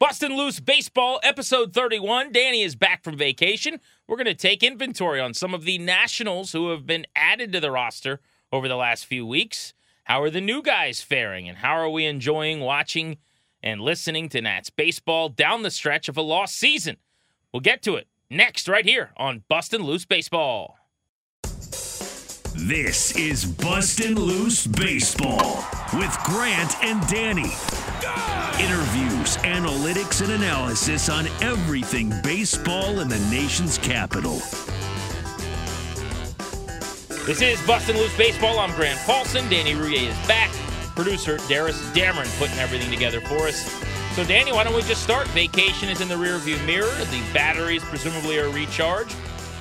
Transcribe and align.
Bustin' 0.00 0.36
Loose 0.36 0.58
Baseball, 0.58 1.20
episode 1.22 1.72
31. 1.72 2.32
Danny 2.32 2.62
is 2.62 2.74
back 2.74 3.04
from 3.04 3.16
vacation. 3.16 3.78
We're 4.08 4.16
going 4.16 4.26
to 4.26 4.34
take 4.34 4.64
inventory 4.64 5.20
on 5.20 5.34
some 5.34 5.54
of 5.54 5.64
the 5.64 5.78
Nationals 5.78 6.50
who 6.50 6.70
have 6.70 6.84
been 6.84 7.06
added 7.14 7.52
to 7.52 7.60
the 7.60 7.70
roster 7.70 8.20
over 8.50 8.66
the 8.66 8.74
last 8.74 9.06
few 9.06 9.24
weeks. 9.24 9.72
How 10.02 10.20
are 10.22 10.30
the 10.30 10.40
new 10.40 10.62
guys 10.62 11.00
faring, 11.00 11.48
and 11.48 11.58
how 11.58 11.74
are 11.74 11.88
we 11.88 12.06
enjoying 12.06 12.58
watching 12.58 13.18
and 13.62 13.80
listening 13.80 14.28
to 14.30 14.40
Nats 14.40 14.68
baseball 14.68 15.28
down 15.28 15.62
the 15.62 15.70
stretch 15.70 16.08
of 16.08 16.16
a 16.16 16.22
lost 16.22 16.56
season? 16.56 16.96
We'll 17.52 17.60
get 17.60 17.80
to 17.82 17.94
it 17.94 18.08
next, 18.28 18.68
right 18.68 18.84
here 18.84 19.12
on 19.16 19.44
Bustin' 19.48 19.84
Loose 19.84 20.04
Baseball. 20.04 20.76
This 22.56 23.16
is 23.16 23.44
Bustin' 23.44 24.16
Loose 24.16 24.66
Baseball 24.66 25.64
with 25.94 26.18
Grant 26.24 26.82
and 26.82 27.06
Danny. 27.06 27.52
Interviews, 28.60 29.36
analytics, 29.38 30.22
and 30.22 30.32
analysis 30.32 31.08
on 31.08 31.26
everything 31.40 32.12
baseball 32.22 33.00
in 33.00 33.08
the 33.08 33.18
nation's 33.30 33.78
capital. 33.78 34.34
This 37.24 37.40
is 37.40 37.60
Bustin' 37.66 37.96
Loose 37.96 38.16
Baseball. 38.18 38.58
I'm 38.58 38.70
Grant 38.72 38.98
Paulson. 39.00 39.48
Danny 39.48 39.72
Rouhier 39.72 40.08
is 40.08 40.26
back. 40.28 40.50
Producer 40.94 41.38
Darius 41.48 41.80
Dameron 41.92 42.38
putting 42.38 42.58
everything 42.58 42.90
together 42.90 43.20
for 43.22 43.48
us. 43.48 43.64
So, 44.14 44.24
Danny, 44.24 44.52
why 44.52 44.64
don't 44.64 44.74
we 44.74 44.82
just 44.82 45.02
start? 45.02 45.26
Vacation 45.28 45.88
is 45.88 46.00
in 46.02 46.08
the 46.08 46.14
rearview 46.14 46.62
mirror. 46.66 46.86
The 46.86 47.22
batteries 47.32 47.82
presumably 47.84 48.38
are 48.38 48.50
recharged. 48.50 49.16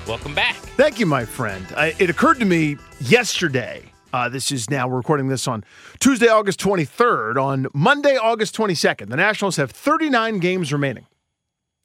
Welcome 0.08 0.36
back. 0.36 0.58
Thank 0.76 1.00
you, 1.00 1.06
my 1.06 1.24
friend. 1.24 1.66
I, 1.78 1.96
it 2.00 2.10
occurred 2.10 2.40
to 2.40 2.46
me 2.46 2.78
yesterday. 3.00 3.93
Uh, 4.14 4.30
this 4.30 4.52
is 4.52 4.70
now 4.70 4.88
recording 4.88 5.28
this 5.28 5.48
on 5.48 5.64
Tuesday, 6.00 6.28
August 6.28 6.60
23rd. 6.60 7.44
On 7.44 7.66
Monday, 7.74 8.16
August 8.16 8.56
22nd, 8.56 9.10
the 9.10 9.18
Nationals 9.18 9.56
have 9.56 9.72
39 9.72 10.38
games 10.38 10.72
remaining. 10.72 11.08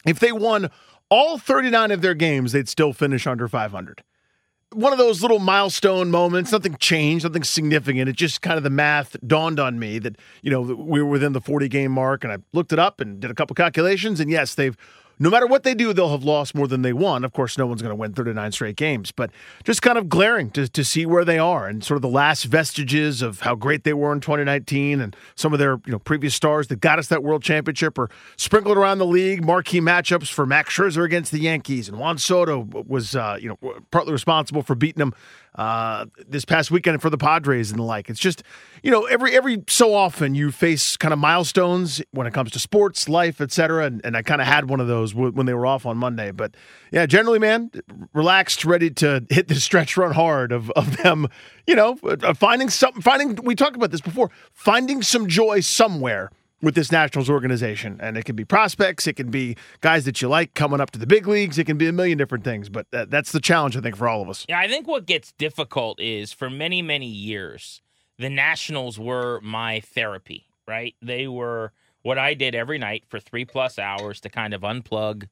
If 0.05 0.19
they 0.19 0.31
won 0.31 0.71
all 1.09 1.39
39 1.39 1.91
of 1.91 2.03
their 2.03 2.12
games, 2.12 2.53
they'd 2.53 2.69
still 2.69 2.93
finish 2.93 3.27
under 3.27 3.49
500 3.49 4.03
one 4.75 4.93
of 4.93 4.99
those 4.99 5.23
little 5.23 5.39
milestone 5.39 6.11
moments. 6.11 6.53
Nothing 6.53 6.77
changed, 6.77 7.25
nothing 7.25 7.43
significant. 7.43 8.06
It 8.06 8.17
just 8.17 8.43
kind 8.43 8.59
of 8.59 8.65
the 8.65 8.69
math 8.69 9.17
dawned 9.27 9.59
on 9.59 9.79
me 9.79 9.99
that 9.99 10.17
you 10.43 10.51
know 10.51 10.61
we 10.61 11.01
were 11.01 11.09
within 11.09 11.33
the 11.33 11.41
40 11.41 11.71
game 11.71 11.91
mark, 11.91 12.23
and 12.23 12.31
I 12.31 12.37
looked 12.53 12.75
it 12.75 12.79
up 12.79 13.01
and 13.01 13.19
did 13.19 13.31
a 13.31 13.34
couple 13.34 13.55
calculations, 13.55 14.21
and 14.21 14.31
yes, 14.31 14.55
they've 14.55 14.77
no 15.19 15.31
matter 15.31 15.47
what 15.47 15.63
they 15.63 15.75
do, 15.75 15.93
they'll 15.93 16.11
have 16.11 16.25
lost 16.25 16.55
more 16.55 16.69
than 16.69 16.83
they 16.83 16.93
won. 16.93 17.25
Of 17.25 17.33
course, 17.33 17.59
no 17.59 17.67
one's 17.67 17.83
going 17.83 17.91
to 17.91 17.97
win 17.97 18.13
39 18.13 18.53
straight 18.53 18.77
games, 18.77 19.13
but 19.13 19.31
just 19.65 19.83
kind 19.83 19.99
of 19.99 20.09
glaring 20.09 20.51
to, 20.51 20.69
to 20.69 20.85
see 20.85 21.07
where 21.07 21.25
they 21.25 21.39
are 21.39 21.67
and 21.67 21.83
sort 21.83 21.97
of 21.97 22.03
the 22.03 22.09
last 22.09 22.45
vestiges 22.45 23.23
of 23.23 23.41
how 23.41 23.55
great 23.55 23.85
they 23.85 23.93
were 23.93 24.13
in 24.13 24.21
2019 24.21 25.01
and 25.01 25.17
some 25.35 25.53
of 25.53 25.59
their 25.59 25.81
you 25.87 25.93
know 25.93 25.99
previous 25.99 26.35
stars 26.35 26.69
that 26.69 26.81
got 26.81 26.99
us 26.99 27.09
that 27.09 27.23
world 27.23 27.43
championship 27.43 27.99
are 27.99 28.09
sprinkled 28.37 28.77
around 28.77 28.99
the 28.99 29.07
league. 29.07 29.45
Marquee 29.45 29.81
matchups 29.81 30.31
for 30.31 30.47
Max 30.47 30.75
Scherzer 30.75 31.05
against 31.05 31.33
the 31.33 31.41
Yankees, 31.41 31.89
and 31.89 31.99
Juan 31.99 32.19
Soto 32.19 32.61
was 32.87 33.15
uh, 33.17 33.37
you 33.41 33.49
know 33.49 33.75
partly 33.91 34.13
responsible 34.13 34.63
for 34.63 34.75
beating 34.75 34.99
them 34.99 35.15
uh, 35.59 36.07
this 36.28 36.45
past 36.45 36.71
weekend 36.71 37.03
for 37.03 37.11
the 37.11 37.19
Padres 37.19 37.71
and 37.71 37.81
the 37.81 37.84
like. 37.84 38.09
It's 38.09 38.21
just, 38.21 38.45
you 38.83 38.91
know, 38.91 39.05
every 39.07 39.37
every 39.37 39.65
so 39.67 39.93
often 39.93 40.34
you 40.34 40.53
face 40.53 40.97
kind 40.97 41.12
of 41.12 41.19
milestones 41.19 42.01
when 42.12 42.27
it 42.27 42.33
comes 42.33 42.53
to 42.53 42.61
sports, 42.61 43.09
life, 43.09 43.41
etc. 43.41 43.87
And, 43.87 44.01
and 44.05 44.17
I 44.17 44.23
kind 44.23 44.41
of 44.41 44.47
had 44.47 44.71
one 44.71 44.81
of 44.81 44.87
those 44.87 45.08
when 45.15 45.47
they 45.47 45.55
were 45.55 45.67
off 45.67 45.87
on 45.87 45.97
Monday. 45.97 46.31
But 46.31 46.55
yeah, 46.93 47.07
generally, 47.07 47.39
man, 47.39 47.71
relaxed, 48.13 48.65
ready 48.65 48.91
to 48.91 49.25
hit 49.31 49.49
the 49.49 49.57
stretch 49.57 49.97
run 49.97 50.13
hard 50.13 50.53
of 50.53 50.71
of 50.73 50.97
them. 50.99 51.29
You 51.67 51.77
know, 51.77 51.99
uh, 52.03 52.35
finding 52.35 52.71
something, 52.71 53.03
finding. 53.03 53.39
We 53.45 53.55
talked 53.55 53.77
about 53.77 53.91
this 53.91 54.01
before. 54.01 54.31
Finding 54.53 55.03
some 55.03 55.27
joy 55.27 55.61
somewhere 55.61 56.31
with 56.63 56.75
this 56.75 56.91
Nationals 56.91 57.31
organization. 57.31 57.99
And 58.01 58.17
it 58.17 58.25
can 58.25 58.37
be 58.37 58.45
prospects, 58.45 59.07
it 59.07 59.15
can 59.15 59.31
be 59.31 59.57
guys 59.81 60.05
that 60.05 60.21
you 60.21 60.29
like 60.29 60.55
coming 60.55 60.81
up 60.81 60.91
to 60.93 60.99
the 60.99 61.07
big 61.07 61.27
leagues, 61.27 61.59
it 61.59 61.65
can 61.65 61.79
be 61.79 61.87
a 61.87 61.93
million 61.93 62.19
different 62.19 62.45
things. 62.45 62.69
But 62.69 62.87
that, 62.91 63.11
that's 63.11 63.33
the 63.33 63.41
challenge, 63.41 63.77
I 63.77 63.81
think, 63.81 63.97
for 63.97 64.09
all 64.09 64.23
of 64.23 64.29
us. 64.29 64.45
Yeah, 64.49 64.59
I 64.59 64.69
think 64.69 64.87
what 64.87 65.07
gets 65.07 65.33
difficult 65.33 66.01
is 66.01 66.33
for 66.33 66.51
many, 66.51 66.83
many 66.83 67.07
years, 67.07 67.81
the 68.19 68.29
Nationals 68.29 68.99
were 68.99 69.41
my 69.41 69.81
therapy, 69.81 70.47
right? 70.67 70.95
They 71.01 71.29
were 71.29 71.73
what 72.03 72.19
I 72.19 72.34
did 72.34 72.54
every 72.54 72.78
night 72.78 73.04
for 73.09 73.20
three 73.20 73.44
plus 73.44 73.78
hours 73.78 74.20
to 74.20 74.28
kind 74.28 74.54
of 74.54 74.62
unplug. 74.62 75.28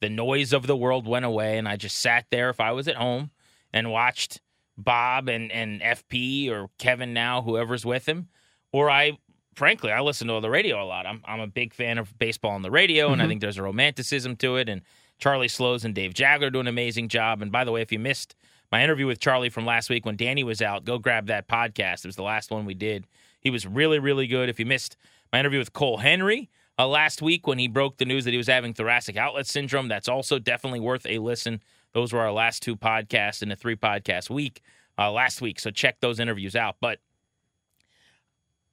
The 0.00 0.08
noise 0.08 0.52
of 0.52 0.66
the 0.66 0.76
world 0.76 1.06
went 1.06 1.24
away, 1.24 1.58
and 1.58 1.68
I 1.68 1.76
just 1.76 1.98
sat 1.98 2.26
there 2.30 2.48
if 2.50 2.60
I 2.60 2.72
was 2.72 2.88
at 2.88 2.96
home 2.96 3.30
and 3.72 3.90
watched 3.90 4.40
Bob 4.78 5.28
and, 5.28 5.52
and 5.52 5.80
FP 5.80 6.50
or 6.50 6.70
Kevin 6.78 7.12
now, 7.12 7.42
whoever's 7.42 7.84
with 7.84 8.06
him, 8.06 8.28
or 8.72 8.90
I 8.90 9.18
frankly, 9.54 9.92
I 9.92 10.00
listen 10.00 10.28
to 10.28 10.40
the 10.40 10.48
radio 10.48 10.82
a 10.82 10.86
lot. 10.86 11.06
I'm 11.06 11.22
I'm 11.26 11.40
a 11.40 11.46
big 11.46 11.74
fan 11.74 11.98
of 11.98 12.18
baseball 12.18 12.52
on 12.52 12.62
the 12.62 12.70
radio, 12.70 13.06
mm-hmm. 13.06 13.12
and 13.14 13.22
I 13.22 13.24
mm-hmm. 13.24 13.30
think 13.30 13.40
there's 13.42 13.58
a 13.58 13.62
romanticism 13.62 14.36
to 14.36 14.56
it. 14.56 14.68
And 14.68 14.82
Charlie 15.18 15.48
Slowes 15.48 15.84
and 15.84 15.94
Dave 15.94 16.14
Jageler 16.14 16.52
do 16.52 16.60
an 16.60 16.66
amazing 16.66 17.08
job. 17.08 17.42
And 17.42 17.52
by 17.52 17.64
the 17.64 17.72
way, 17.72 17.82
if 17.82 17.92
you 17.92 17.98
missed 17.98 18.34
my 18.72 18.82
interview 18.82 19.06
with 19.06 19.20
Charlie 19.20 19.50
from 19.50 19.66
last 19.66 19.90
week 19.90 20.06
when 20.06 20.16
Danny 20.16 20.44
was 20.44 20.62
out, 20.62 20.84
go 20.84 20.98
grab 20.98 21.26
that 21.26 21.46
podcast. 21.46 22.04
It 22.04 22.06
was 22.06 22.16
the 22.16 22.22
last 22.22 22.50
one 22.50 22.64
we 22.64 22.74
did. 22.74 23.06
He 23.40 23.50
was 23.50 23.66
really, 23.66 23.98
really 23.98 24.26
good. 24.26 24.48
If 24.48 24.58
you 24.58 24.66
missed 24.66 24.96
my 25.32 25.40
interview 25.40 25.58
with 25.58 25.72
Cole 25.72 25.98
Henry 25.98 26.50
uh, 26.78 26.86
last 26.88 27.20
week 27.22 27.46
when 27.46 27.58
he 27.58 27.68
broke 27.68 27.98
the 27.98 28.04
news 28.04 28.24
that 28.24 28.30
he 28.32 28.38
was 28.38 28.46
having 28.46 28.72
thoracic 28.72 29.16
outlet 29.16 29.46
syndrome, 29.46 29.88
that's 29.88 30.08
also 30.08 30.38
definitely 30.38 30.80
worth 30.80 31.06
a 31.06 31.18
listen. 31.18 31.60
Those 31.92 32.12
were 32.12 32.20
our 32.20 32.32
last 32.32 32.62
two 32.62 32.76
podcasts 32.76 33.42
in 33.42 33.50
a 33.52 33.56
three 33.56 33.76
podcast 33.76 34.30
week 34.30 34.62
uh, 34.98 35.10
last 35.10 35.40
week. 35.40 35.60
So 35.60 35.70
check 35.70 36.00
those 36.00 36.20
interviews 36.20 36.56
out. 36.56 36.76
But 36.80 37.00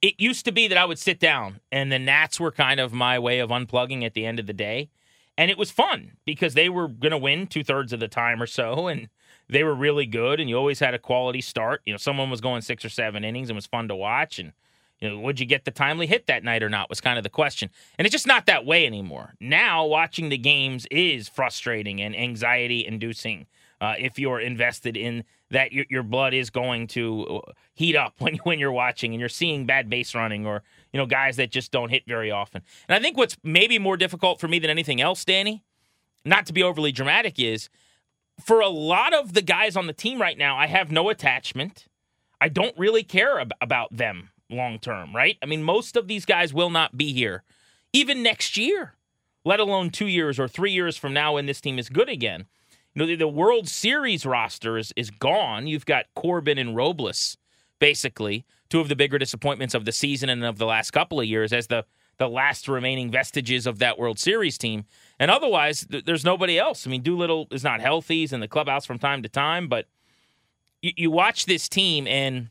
it 0.00 0.14
used 0.18 0.44
to 0.44 0.52
be 0.52 0.68
that 0.68 0.78
I 0.78 0.84
would 0.84 0.98
sit 0.98 1.20
down 1.20 1.60
and 1.70 1.90
the 1.92 1.98
Nats 1.98 2.38
were 2.38 2.52
kind 2.52 2.80
of 2.80 2.92
my 2.92 3.18
way 3.18 3.40
of 3.40 3.50
unplugging 3.50 4.04
at 4.04 4.14
the 4.14 4.24
end 4.24 4.38
of 4.38 4.46
the 4.46 4.52
day. 4.52 4.90
And 5.36 5.50
it 5.50 5.58
was 5.58 5.70
fun 5.70 6.12
because 6.24 6.54
they 6.54 6.68
were 6.68 6.88
going 6.88 7.12
to 7.12 7.18
win 7.18 7.46
two 7.46 7.62
thirds 7.62 7.92
of 7.92 8.00
the 8.00 8.08
time 8.08 8.42
or 8.42 8.46
so. 8.46 8.88
And 8.88 9.08
they 9.48 9.64
were 9.64 9.74
really 9.74 10.06
good. 10.06 10.40
And 10.40 10.48
you 10.48 10.56
always 10.56 10.80
had 10.80 10.94
a 10.94 10.98
quality 10.98 11.40
start. 11.40 11.82
You 11.84 11.92
know, 11.92 11.98
someone 11.98 12.30
was 12.30 12.40
going 12.40 12.62
six 12.62 12.84
or 12.84 12.88
seven 12.88 13.24
innings 13.24 13.48
and 13.50 13.56
was 13.56 13.66
fun 13.66 13.88
to 13.88 13.94
watch. 13.94 14.38
And, 14.38 14.52
you 15.00 15.08
know, 15.08 15.18
would 15.20 15.38
you 15.38 15.46
get 15.46 15.64
the 15.64 15.70
timely 15.70 16.06
hit 16.06 16.26
that 16.26 16.42
night 16.42 16.62
or 16.62 16.68
not 16.68 16.88
was 16.88 17.00
kind 17.00 17.18
of 17.18 17.22
the 17.22 17.30
question. 17.30 17.70
And 17.98 18.06
it's 18.06 18.12
just 18.12 18.26
not 18.26 18.46
that 18.46 18.66
way 18.66 18.84
anymore. 18.84 19.34
Now, 19.40 19.86
watching 19.86 20.28
the 20.28 20.38
games 20.38 20.86
is 20.90 21.28
frustrating 21.28 22.00
and 22.00 22.16
anxiety 22.16 22.84
inducing 22.84 23.46
uh, 23.80 23.94
if 23.98 24.18
you're 24.18 24.40
invested 24.40 24.96
in 24.96 25.24
that 25.50 25.72
your, 25.72 25.84
your 25.88 26.02
blood 26.02 26.34
is 26.34 26.50
going 26.50 26.88
to 26.88 27.42
uh, 27.46 27.52
heat 27.74 27.96
up 27.96 28.14
when 28.18 28.36
when 28.38 28.58
you're 28.58 28.72
watching 28.72 29.12
and 29.12 29.20
you're 29.20 29.28
seeing 29.28 29.66
bad 29.66 29.88
base 29.88 30.14
running 30.14 30.46
or 30.46 30.62
you 30.92 30.98
know 30.98 31.06
guys 31.06 31.36
that 31.36 31.50
just 31.50 31.70
don't 31.70 31.90
hit 31.90 32.02
very 32.06 32.30
often. 32.30 32.62
And 32.88 32.96
I 32.96 33.00
think 33.00 33.16
what's 33.16 33.36
maybe 33.42 33.78
more 33.78 33.96
difficult 33.96 34.40
for 34.40 34.48
me 34.48 34.58
than 34.58 34.70
anything 34.70 35.00
else, 35.00 35.24
Danny, 35.24 35.62
not 36.24 36.46
to 36.46 36.52
be 36.52 36.62
overly 36.62 36.92
dramatic, 36.92 37.38
is 37.38 37.68
for 38.44 38.60
a 38.60 38.68
lot 38.68 39.14
of 39.14 39.34
the 39.34 39.42
guys 39.42 39.76
on 39.76 39.86
the 39.86 39.92
team 39.92 40.20
right 40.20 40.38
now, 40.38 40.56
I 40.56 40.66
have 40.66 40.90
no 40.90 41.08
attachment. 41.08 41.86
I 42.40 42.48
don't 42.48 42.76
really 42.78 43.02
care 43.02 43.40
ab- 43.40 43.52
about 43.60 43.96
them 43.96 44.30
long 44.50 44.78
term, 44.78 45.14
right? 45.14 45.36
I 45.42 45.46
mean, 45.46 45.62
most 45.62 45.96
of 45.96 46.08
these 46.08 46.24
guys 46.24 46.54
will 46.54 46.70
not 46.70 46.96
be 46.96 47.12
here 47.12 47.42
even 47.92 48.22
next 48.22 48.56
year, 48.56 48.94
let 49.44 49.60
alone 49.60 49.90
two 49.90 50.06
years 50.06 50.38
or 50.38 50.48
three 50.48 50.72
years 50.72 50.96
from 50.96 51.12
now 51.12 51.34
when 51.34 51.46
this 51.46 51.60
team 51.60 51.78
is 51.78 51.88
good 51.88 52.08
again. 52.08 52.46
You 52.94 53.00
know, 53.00 53.06
the, 53.06 53.16
the 53.16 53.28
World 53.28 53.68
Series 53.68 54.26
roster 54.26 54.76
is, 54.78 54.92
is 54.96 55.10
gone. 55.10 55.66
You've 55.66 55.86
got 55.86 56.06
Corbin 56.14 56.58
and 56.58 56.74
Robles, 56.76 57.36
basically, 57.78 58.44
two 58.68 58.80
of 58.80 58.88
the 58.88 58.96
bigger 58.96 59.18
disappointments 59.18 59.74
of 59.74 59.84
the 59.84 59.92
season 59.92 60.28
and 60.28 60.44
of 60.44 60.58
the 60.58 60.66
last 60.66 60.90
couple 60.90 61.20
of 61.20 61.26
years 61.26 61.52
as 61.52 61.68
the, 61.68 61.84
the 62.18 62.28
last 62.28 62.68
remaining 62.68 63.10
vestiges 63.10 63.66
of 63.66 63.78
that 63.78 63.98
World 63.98 64.18
Series 64.18 64.58
team. 64.58 64.84
And 65.18 65.30
otherwise, 65.30 65.86
th- 65.90 66.04
there's 66.04 66.24
nobody 66.24 66.58
else. 66.58 66.86
I 66.86 66.90
mean, 66.90 67.02
Doolittle 67.02 67.48
is 67.50 67.64
not 67.64 67.80
healthy. 67.80 68.20
He's 68.20 68.32
in 68.32 68.40
the 68.40 68.48
clubhouse 68.48 68.84
from 68.84 68.98
time 68.98 69.22
to 69.22 69.28
time, 69.28 69.68
but 69.68 69.86
you, 70.82 70.92
you 70.96 71.10
watch 71.10 71.46
this 71.46 71.68
team 71.68 72.06
and 72.06 72.50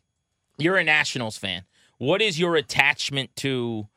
you're 0.57 0.77
a 0.77 0.83
Nationals 0.83 1.37
fan. 1.37 1.63
What 1.97 2.21
is 2.21 2.39
your 2.39 2.55
attachment 2.55 3.35
to 3.37 3.87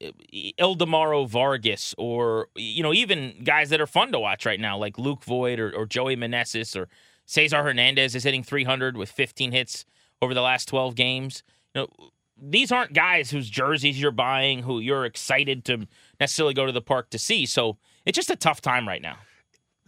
eh, 0.00 0.12
Ildemaro 0.58 1.28
Vargas 1.28 1.94
or 1.98 2.48
you 2.54 2.82
know 2.82 2.92
even 2.92 3.42
guys 3.44 3.70
that 3.70 3.80
are 3.80 3.86
fun 3.86 4.12
to 4.12 4.18
watch 4.18 4.46
right 4.46 4.60
now 4.60 4.76
like 4.76 4.98
Luke 4.98 5.24
Voit 5.24 5.58
or, 5.58 5.74
or 5.74 5.86
Joey 5.86 6.16
Meneses 6.16 6.76
or 6.76 6.88
Cesar 7.26 7.62
Hernandez 7.62 8.14
is 8.14 8.24
hitting 8.24 8.42
300 8.42 8.96
with 8.96 9.10
15 9.10 9.52
hits 9.52 9.84
over 10.22 10.34
the 10.34 10.40
last 10.42 10.66
12 10.68 10.94
games. 10.94 11.42
You 11.74 11.82
know 11.82 12.10
these 12.40 12.70
aren't 12.70 12.92
guys 12.92 13.30
whose 13.30 13.50
jerseys 13.50 14.00
you're 14.00 14.12
buying 14.12 14.62
who 14.62 14.78
you're 14.78 15.04
excited 15.04 15.64
to 15.66 15.86
necessarily 16.20 16.54
go 16.54 16.66
to 16.66 16.72
the 16.72 16.80
park 16.80 17.10
to 17.10 17.18
see. 17.18 17.46
So 17.46 17.78
it's 18.06 18.16
just 18.16 18.30
a 18.30 18.36
tough 18.36 18.60
time 18.60 18.86
right 18.86 19.02
now. 19.02 19.18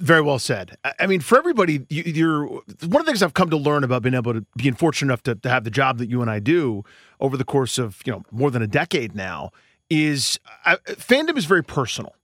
Very 0.00 0.22
well 0.22 0.38
said. 0.38 0.78
I 0.98 1.06
mean, 1.06 1.20
for 1.20 1.36
everybody, 1.36 1.84
you, 1.90 2.26
are 2.26 2.46
one 2.46 2.62
of 2.62 2.88
the 2.88 3.02
things 3.04 3.22
I've 3.22 3.34
come 3.34 3.50
to 3.50 3.56
learn 3.58 3.84
about 3.84 4.02
being 4.02 4.14
able 4.14 4.32
to 4.32 4.46
being 4.56 4.74
fortunate 4.74 5.08
enough 5.12 5.22
to, 5.24 5.34
to 5.34 5.48
have 5.50 5.64
the 5.64 5.70
job 5.70 5.98
that 5.98 6.08
you 6.08 6.22
and 6.22 6.30
I 6.30 6.38
do 6.38 6.84
over 7.20 7.36
the 7.36 7.44
course 7.44 7.76
of 7.76 8.00
you 8.06 8.12
know 8.12 8.22
more 8.30 8.50
than 8.50 8.62
a 8.62 8.66
decade 8.66 9.14
now 9.14 9.50
is 9.90 10.40
I, 10.64 10.76
fandom 10.76 11.36
is 11.36 11.44
very 11.44 11.62
personal. 11.62 12.14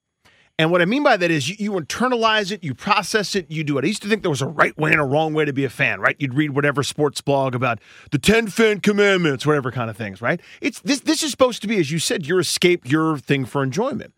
And 0.58 0.70
what 0.70 0.80
I 0.80 0.86
mean 0.86 1.02
by 1.02 1.18
that 1.18 1.30
is 1.30 1.50
you, 1.50 1.56
you, 1.58 1.72
internalize 1.72 2.50
it, 2.50 2.64
you 2.64 2.74
process 2.74 3.34
it, 3.34 3.50
you 3.50 3.62
do 3.62 3.76
it. 3.76 3.84
I 3.84 3.88
used 3.88 4.00
to 4.02 4.08
think 4.08 4.22
there 4.22 4.30
was 4.30 4.40
a 4.40 4.46
right 4.46 4.74
way 4.78 4.90
and 4.90 5.00
a 5.00 5.04
wrong 5.04 5.34
way 5.34 5.44
to 5.44 5.52
be 5.52 5.66
a 5.66 5.68
fan, 5.68 6.00
right? 6.00 6.16
You'd 6.18 6.32
read 6.32 6.52
whatever 6.52 6.82
sports 6.82 7.20
blog 7.20 7.54
about 7.54 7.78
the 8.10 8.18
10 8.18 8.46
fan 8.46 8.80
commandments, 8.80 9.44
whatever 9.44 9.70
kind 9.70 9.90
of 9.90 9.98
things, 9.98 10.22
right? 10.22 10.40
It's 10.62 10.80
this 10.80 11.00
this 11.00 11.22
is 11.22 11.30
supposed 11.30 11.60
to 11.60 11.68
be, 11.68 11.78
as 11.78 11.90
you 11.90 11.98
said, 11.98 12.26
your 12.26 12.40
escape, 12.40 12.90
your 12.90 13.18
thing 13.18 13.44
for 13.44 13.62
enjoyment. 13.62 14.14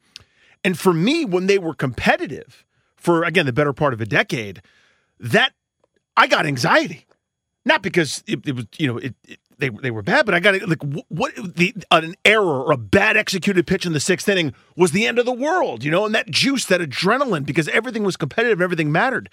And 0.63 0.79
for 0.79 0.93
me, 0.93 1.25
when 1.25 1.49
they 1.49 1.59
were 1.59 1.75
competitive, 1.75 2.65
for 2.99 3.25
again 3.25 3.47
the 3.47 3.53
better 3.53 3.73
part 3.73 3.95
of 3.95 4.00
a 4.00 4.06
decade, 4.06 4.62
that 5.19 5.53
I 6.17 6.27
got 6.27 6.47
anxiety, 6.47 7.06
not 7.65 7.83
because 7.83 8.23
it, 8.27 8.47
it 8.47 8.55
was 8.55 8.67
you 8.77 8.87
know 8.87 8.99
it, 8.99 9.15
it, 9.27 9.39
they 9.59 9.69
they 9.71 9.91
were 9.91 10.03
bad, 10.03 10.27
but 10.27 10.35
I 10.35 10.41
got 10.41 10.55
it, 10.55 10.69
like 10.69 10.83
what 11.09 11.35
the 11.37 11.75
an 11.91 12.15
error 12.25 12.65
or 12.65 12.73
a 12.73 12.77
bad 12.77 13.17
executed 13.17 13.67
pitch 13.67 13.87
in 13.87 13.93
the 13.93 14.00
sixth 14.00 14.29
inning 14.29 14.55
was 14.77 14.93
the 14.93 15.06
end 15.06 15.19
of 15.19 15.27
the 15.27 15.33
world, 15.33 15.85
you 15.85 15.91
know, 15.91 16.06
and 16.06 16.15
that 16.15 16.31
juice, 16.31 16.65
that 16.67 16.81
adrenaline, 16.81 17.45
because 17.45 17.69
everything 17.69 18.05
was 18.05 18.17
competitive, 18.17 18.61
everything 18.61 18.93
mattered. 18.93 19.31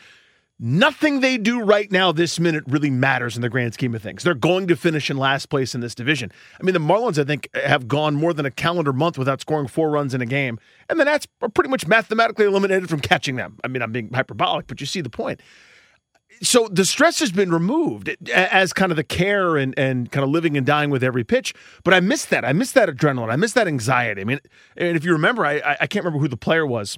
Nothing 0.57 1.19
they 1.19 1.37
do 1.37 1.61
right 1.61 1.91
now, 1.91 2.13
this 2.13 2.39
minute, 2.39 2.63
really 2.67 2.89
matters 2.89 3.35
in 3.35 3.41
the 3.41 3.49
grand 3.49 3.73
scheme 3.73 3.93
of 3.93 4.01
things. 4.01 4.23
They're 4.23 4.33
going 4.33 4.67
to 4.67 4.77
finish 4.77 5.09
in 5.09 5.17
last 5.17 5.49
place 5.49 5.75
in 5.75 5.81
this 5.81 5.93
division. 5.93 6.31
I 6.59 6.63
mean, 6.63 6.73
the 6.73 6.79
Marlins, 6.79 7.19
I 7.19 7.25
think, 7.25 7.49
have 7.53 7.89
gone 7.89 8.15
more 8.15 8.33
than 8.33 8.45
a 8.45 8.51
calendar 8.51 8.93
month 8.93 9.17
without 9.17 9.41
scoring 9.41 9.67
four 9.67 9.89
runs 9.89 10.13
in 10.13 10.21
a 10.21 10.25
game. 10.25 10.57
And 10.89 10.97
the 10.97 11.03
Nats 11.03 11.27
are 11.41 11.49
pretty 11.49 11.69
much 11.69 11.87
mathematically 11.87 12.45
eliminated 12.45 12.89
from 12.89 13.01
catching 13.01 13.35
them. 13.35 13.57
I 13.65 13.67
mean, 13.67 13.81
I'm 13.81 13.91
being 13.91 14.13
hyperbolic, 14.13 14.67
but 14.67 14.79
you 14.79 14.87
see 14.87 15.01
the 15.01 15.09
point. 15.09 15.41
So 16.41 16.69
the 16.71 16.85
stress 16.85 17.19
has 17.19 17.33
been 17.33 17.51
removed 17.51 18.15
as 18.33 18.71
kind 18.71 18.93
of 18.93 18.95
the 18.95 19.03
care 19.03 19.57
and, 19.57 19.77
and 19.77 20.09
kind 20.09 20.23
of 20.23 20.29
living 20.29 20.55
and 20.55 20.65
dying 20.65 20.89
with 20.89 21.03
every 21.03 21.25
pitch. 21.25 21.53
But 21.83 21.93
I 21.93 21.99
miss 21.99 22.25
that. 22.25 22.45
I 22.45 22.53
miss 22.53 22.71
that 22.73 22.87
adrenaline. 22.87 23.29
I 23.29 23.35
miss 23.35 23.51
that 23.53 23.67
anxiety. 23.67 24.21
I 24.21 24.23
mean, 24.23 24.39
and 24.77 24.95
if 24.95 25.03
you 25.03 25.11
remember, 25.11 25.45
I, 25.45 25.75
I 25.81 25.87
can't 25.87 26.05
remember 26.05 26.19
who 26.19 26.29
the 26.29 26.37
player 26.37 26.65
was 26.65 26.97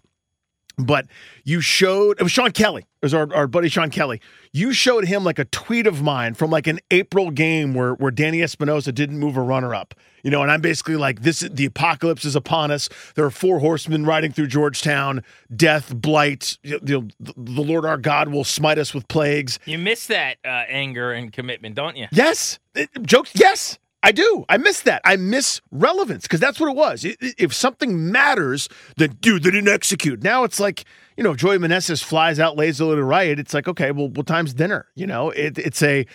but 0.78 1.08
you 1.44 1.62
showed 1.62 2.20
it 2.20 2.24
was 2.24 2.32
Sean 2.32 2.52
Kelly. 2.52 2.82
It 2.82 3.06
was 3.06 3.14
our, 3.14 3.34
our 3.34 3.48
buddy 3.48 3.70
Sean 3.70 3.90
Kelly. 3.90 4.22
You 4.52 4.74
showed 4.74 5.06
him 5.06 5.24
like 5.24 5.40
a 5.40 5.46
tweet 5.46 5.88
of 5.88 6.02
mine 6.02 6.34
from 6.34 6.52
like 6.52 6.68
an 6.68 6.80
April 6.92 7.32
game 7.32 7.74
where 7.74 7.94
where 7.94 8.12
Danny 8.12 8.42
Espinosa 8.42 8.92
didn't 8.92 9.18
move 9.18 9.38
a 9.38 9.42
runner 9.42 9.74
up. 9.74 9.94
You 10.24 10.32
know, 10.32 10.42
and 10.42 10.52
I'm 10.52 10.62
basically 10.62 10.98
like, 10.98 11.22
this 11.22 11.42
is 11.42 11.52
the 11.52 11.66
apocalypse 11.66 12.26
is 12.26 12.36
upon 12.36 12.70
us. 12.70 12.90
There 13.16 13.24
are 13.24 13.32
four 13.32 13.60
horsemen 13.60 14.06
riding 14.06 14.32
through 14.32 14.48
Georgetown, 14.48 15.24
death, 15.56 15.96
blight. 15.96 16.58
You 16.64 16.80
know, 16.82 17.08
the 17.20 17.62
Lord 17.62 17.86
our 17.86 17.98
God 17.98 18.30
will 18.30 18.44
smite 18.44 18.78
us 18.78 18.94
with 18.94 19.08
plagues. 19.08 19.58
You 19.66 19.78
miss 19.78 20.08
that 20.08 20.38
uh, 20.44 20.66
anger 20.68 21.14
and 21.14 21.32
commitment, 21.32 21.76
don't 21.76 21.96
you? 21.96 22.08
Yes. 22.12 22.60
It, 22.76 22.90
jokes, 23.04 23.32
yes. 23.36 23.80
I 24.04 24.12
do. 24.12 24.46
I 24.48 24.58
miss 24.58 24.82
that. 24.82 25.02
I 25.04 25.16
miss 25.16 25.60
relevance 25.72 26.24
because 26.24 26.40
that's 26.40 26.60
what 26.60 26.70
it 26.70 26.76
was. 26.76 27.06
If 27.20 27.54
something 27.54 28.12
matters, 28.12 28.70
then 28.96 29.18
dude, 29.20 29.44
they 29.44 29.52
didn't 29.52 29.74
execute. 29.74 30.24
Now 30.24 30.44
it's 30.44 30.60
like, 30.60 30.86
you 31.18 31.24
know, 31.24 31.34
Joey 31.34 31.58
Meneses 31.58 32.04
flies 32.04 32.40
out 32.40 32.56
lazily 32.56 32.96
to 32.96 33.04
right. 33.04 33.38
It's 33.40 33.54
like, 33.54 33.68
okay, 33.68 33.92
well, 33.92 34.10
what 34.10 34.28
time's 34.28 34.54
dinner? 34.54 34.86
You 34.96 35.08
know, 35.08 35.32
it, 35.32 35.58
it's 35.58 35.82
a 35.82 36.06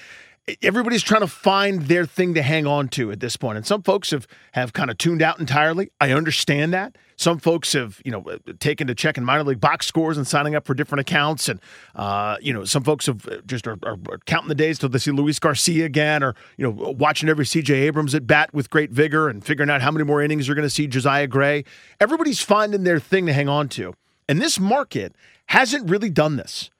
everybody's 0.60 1.02
trying 1.02 1.20
to 1.20 1.28
find 1.28 1.82
their 1.82 2.04
thing 2.04 2.34
to 2.34 2.42
hang 2.42 2.66
on 2.66 2.88
to 2.88 3.12
at 3.12 3.20
this 3.20 3.36
point. 3.36 3.56
And 3.56 3.66
some 3.66 3.82
folks 3.82 4.10
have 4.10 4.26
have 4.52 4.72
kind 4.72 4.90
of 4.90 4.98
tuned 4.98 5.22
out 5.22 5.38
entirely. 5.38 5.90
I 6.00 6.12
understand 6.12 6.72
that. 6.74 6.96
Some 7.16 7.38
folks 7.38 7.72
have, 7.74 8.00
you 8.04 8.10
know, 8.10 8.24
taken 8.58 8.88
to 8.88 8.94
checking 8.94 9.22
minor 9.22 9.44
league 9.44 9.60
box 9.60 9.86
scores 9.86 10.16
and 10.16 10.26
signing 10.26 10.56
up 10.56 10.66
for 10.66 10.74
different 10.74 11.00
accounts. 11.00 11.48
And, 11.48 11.60
uh, 11.94 12.36
you 12.40 12.52
know, 12.52 12.64
some 12.64 12.82
folks 12.82 13.06
have 13.06 13.28
uh, 13.28 13.36
just 13.46 13.68
are, 13.68 13.78
are, 13.84 13.96
counting 14.26 14.48
the 14.48 14.56
days 14.56 14.78
till 14.78 14.88
they 14.88 14.98
see 14.98 15.12
Luis 15.12 15.38
Garcia 15.38 15.84
again 15.84 16.24
or, 16.24 16.34
you 16.56 16.64
know, 16.64 16.70
watching 16.98 17.28
every 17.28 17.44
CJ 17.44 17.70
Abrams 17.70 18.14
at 18.14 18.26
bat 18.26 18.52
with 18.52 18.70
great 18.70 18.90
vigor 18.90 19.28
and 19.28 19.44
figuring 19.44 19.70
out 19.70 19.82
how 19.82 19.92
many 19.92 20.04
more 20.04 20.20
innings 20.20 20.48
you're 20.48 20.56
going 20.56 20.66
to 20.66 20.70
see 20.70 20.88
Josiah 20.88 21.28
Gray. 21.28 21.64
Everybody's 22.00 22.40
finding 22.40 22.82
their 22.82 22.98
thing 22.98 23.26
to 23.26 23.32
hang 23.32 23.48
on 23.48 23.68
to. 23.70 23.94
And 24.28 24.40
this 24.40 24.58
market 24.58 25.14
hasn't 25.46 25.88
really 25.88 26.10
done 26.10 26.36
this 26.36 26.70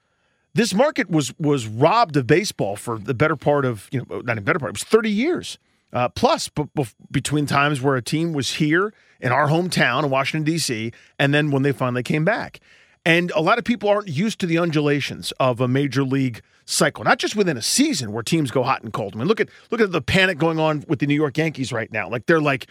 this 0.53 0.73
market 0.73 1.09
was 1.09 1.33
was 1.39 1.67
robbed 1.67 2.15
of 2.17 2.27
baseball 2.27 2.75
for 2.75 2.97
the 2.97 3.13
better 3.13 3.35
part 3.35 3.65
of 3.65 3.87
you 3.91 4.05
know 4.09 4.19
not 4.21 4.33
even 4.33 4.43
better 4.43 4.59
part 4.59 4.69
it 4.69 4.75
was 4.75 4.83
30 4.83 5.09
years 5.09 5.57
uh, 5.93 6.09
plus 6.09 6.49
b- 6.49 6.63
b- 6.75 6.85
between 7.11 7.45
times 7.45 7.81
where 7.81 7.95
a 7.95 8.01
team 8.01 8.33
was 8.33 8.55
here 8.55 8.93
in 9.21 9.31
our 9.31 9.47
hometown 9.47 10.03
in 10.03 10.09
Washington 10.09 10.43
D.C. 10.43 10.91
and 11.19 11.33
then 11.33 11.51
when 11.51 11.61
they 11.61 11.71
finally 11.71 12.03
came 12.03 12.25
back. 12.25 12.59
And 13.05 13.31
a 13.35 13.41
lot 13.41 13.59
of 13.59 13.63
people 13.63 13.89
aren't 13.89 14.07
used 14.07 14.39
to 14.39 14.47
the 14.47 14.57
undulations 14.57 15.31
of 15.39 15.61
a 15.61 15.67
major 15.67 16.03
league 16.03 16.41
cycle 16.65 17.03
not 17.03 17.19
just 17.19 17.35
within 17.35 17.57
a 17.57 17.61
season 17.61 18.13
where 18.13 18.23
teams 18.23 18.49
go 18.49 18.63
hot 18.63 18.81
and 18.83 18.93
cold. 18.93 19.13
I 19.15 19.19
mean 19.19 19.27
look 19.27 19.41
at 19.41 19.49
look 19.69 19.81
at 19.81 19.91
the 19.91 20.01
panic 20.01 20.37
going 20.37 20.59
on 20.59 20.85
with 20.87 20.99
the 20.99 21.05
New 21.05 21.15
York 21.15 21.37
Yankees 21.37 21.73
right 21.73 21.91
now. 21.91 22.09
Like 22.09 22.25
they're 22.25 22.39
like 22.41 22.67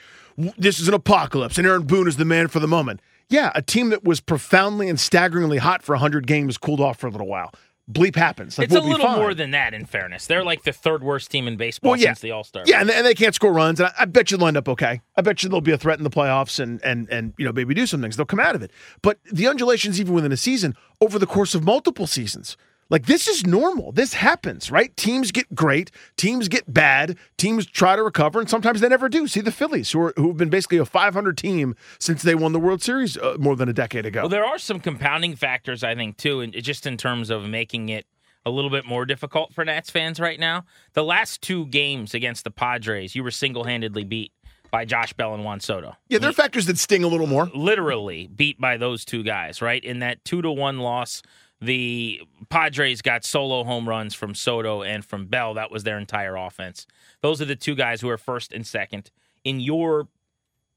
this 0.56 0.81
is 0.81 0.88
an 0.88 0.94
apocalypse 0.94 1.58
and 1.58 1.67
Aaron 1.67 1.82
Boone 1.82 2.08
is 2.08 2.17
the 2.17 2.25
man 2.25 2.49
for 2.49 2.58
the 2.58 2.67
moment. 2.67 3.00
Yeah, 3.28 3.52
a 3.55 3.62
team 3.62 3.90
that 3.90 4.02
was 4.05 4.20
profoundly 4.20 4.88
and 4.88 4.99
staggeringly 4.99 5.58
hot 5.58 5.82
for 5.82 5.93
100 5.93 6.26
games 6.26 6.58
cooled 6.58 6.81
off 6.81 6.99
for 6.99 7.06
a 7.06 7.11
little 7.11 7.26
while 7.28 7.52
bleep 7.90 8.17
happens. 8.17 8.58
Like, 8.58 8.67
it's 8.67 8.75
we'll 8.75 8.87
a 8.87 8.90
little 8.90 9.17
more 9.17 9.34
than 9.34 9.50
that. 9.52 9.75
In 9.75 9.84
fairness, 9.87 10.26
they're 10.26 10.44
like 10.44 10.62
the 10.64 10.73
third 10.73 11.02
worst 11.02 11.31
team 11.31 11.49
in 11.49 11.56
baseball 11.56 11.93
well, 11.93 12.00
yeah. 12.00 12.08
since 12.08 12.20
the 12.20 12.31
All 12.31 12.44
Star. 12.44 12.64
Yeah, 12.67 12.81
and 12.81 12.88
they, 12.88 12.94
and 12.94 13.06
they, 13.06 13.14
can't 13.14 13.34
score 13.34 13.52
runs. 13.52 13.81
And 13.81 13.88
I, 13.88 14.02
I, 14.02 14.05
bet 14.05 14.31
you 14.31 14.37
they'll 14.37 14.49
end 14.49 14.56
up 14.56 14.69
okay. 14.69 15.00
I 15.17 15.23
bet 15.23 15.43
you 15.43 15.49
they'll 15.49 15.61
be 15.61 15.73
a 15.73 15.79
threat 15.79 15.99
in 15.99 16.05
the 16.05 16.11
playoffs 16.11 16.61
and 16.61 16.82
and 16.84 17.08
and 17.11 17.34
you 17.38 17.44
know 17.44 17.52
maybe 17.52 17.75
do 17.75 17.87
some 17.87 18.00
things. 18.00 18.17
They'll 18.17 18.26
come 18.26 18.40
out 18.40 18.55
of 18.55 18.62
it. 18.62 18.70
But 19.02 19.19
the 19.31 19.46
undulations, 19.46 20.00
even 20.00 20.14
within 20.14 20.32
a 20.32 20.37
season, 20.37 20.75
over 21.00 21.19
the 21.19 21.26
course 21.26 21.55
of 21.55 21.64
multiple 21.64 22.06
seasons. 22.06 22.56
Like 22.92 23.06
this 23.06 23.26
is 23.26 23.46
normal. 23.46 23.90
This 23.90 24.12
happens, 24.12 24.70
right? 24.70 24.94
Teams 24.98 25.32
get 25.32 25.52
great, 25.54 25.90
teams 26.18 26.46
get 26.46 26.72
bad, 26.72 27.16
teams 27.38 27.64
try 27.64 27.96
to 27.96 28.02
recover, 28.02 28.38
and 28.38 28.50
sometimes 28.50 28.82
they 28.82 28.88
never 28.88 29.08
do. 29.08 29.26
See 29.26 29.40
the 29.40 29.50
Phillies, 29.50 29.90
who 29.90 30.02
are 30.02 30.12
who've 30.16 30.36
been 30.36 30.50
basically 30.50 30.76
a 30.76 30.84
500 30.84 31.38
team 31.38 31.74
since 31.98 32.20
they 32.20 32.34
won 32.34 32.52
the 32.52 32.60
World 32.60 32.82
Series 32.82 33.16
uh, 33.16 33.36
more 33.38 33.56
than 33.56 33.70
a 33.70 33.72
decade 33.72 34.04
ago. 34.04 34.20
Well, 34.20 34.28
there 34.28 34.44
are 34.44 34.58
some 34.58 34.78
compounding 34.78 35.36
factors, 35.36 35.82
I 35.82 35.94
think, 35.94 36.18
too, 36.18 36.42
and 36.42 36.52
just 36.62 36.86
in 36.86 36.98
terms 36.98 37.30
of 37.30 37.48
making 37.48 37.88
it 37.88 38.06
a 38.44 38.50
little 38.50 38.70
bit 38.70 38.84
more 38.84 39.06
difficult 39.06 39.54
for 39.54 39.64
Nats 39.64 39.88
fans 39.88 40.20
right 40.20 40.38
now. 40.38 40.66
The 40.92 41.04
last 41.04 41.40
two 41.40 41.66
games 41.68 42.12
against 42.12 42.44
the 42.44 42.50
Padres, 42.50 43.14
you 43.14 43.22
were 43.22 43.30
single 43.30 43.64
handedly 43.64 44.04
beat 44.04 44.32
by 44.70 44.84
Josh 44.84 45.14
Bell 45.14 45.32
and 45.32 45.44
Juan 45.44 45.60
Soto. 45.60 45.96
Yeah, 46.08 46.18
there 46.18 46.28
are 46.28 46.34
factors 46.34 46.66
that 46.66 46.76
sting 46.76 47.04
a 47.04 47.08
little 47.08 47.26
more. 47.26 47.50
Literally 47.54 48.26
beat 48.26 48.60
by 48.60 48.76
those 48.76 49.06
two 49.06 49.22
guys, 49.22 49.62
right? 49.62 49.82
In 49.82 50.00
that 50.00 50.22
two 50.26 50.42
to 50.42 50.50
one 50.50 50.80
loss 50.80 51.22
the 51.62 52.21
Padres 52.50 53.02
got 53.02 53.25
solo 53.25 53.62
home 53.62 53.88
runs 53.88 54.14
from 54.14 54.35
Soto 54.35 54.83
and 54.83 55.04
from 55.04 55.26
Bell. 55.26 55.54
That 55.54 55.71
was 55.71 55.85
their 55.85 55.97
entire 55.97 56.35
offense. 56.35 56.87
Those 57.21 57.40
are 57.40 57.45
the 57.45 57.57
two 57.57 57.76
guys 57.76 58.00
who 58.00 58.09
are 58.09 58.19
first 58.19 58.52
and 58.52 58.66
second 58.66 59.12
in 59.45 59.61
your 59.61 60.09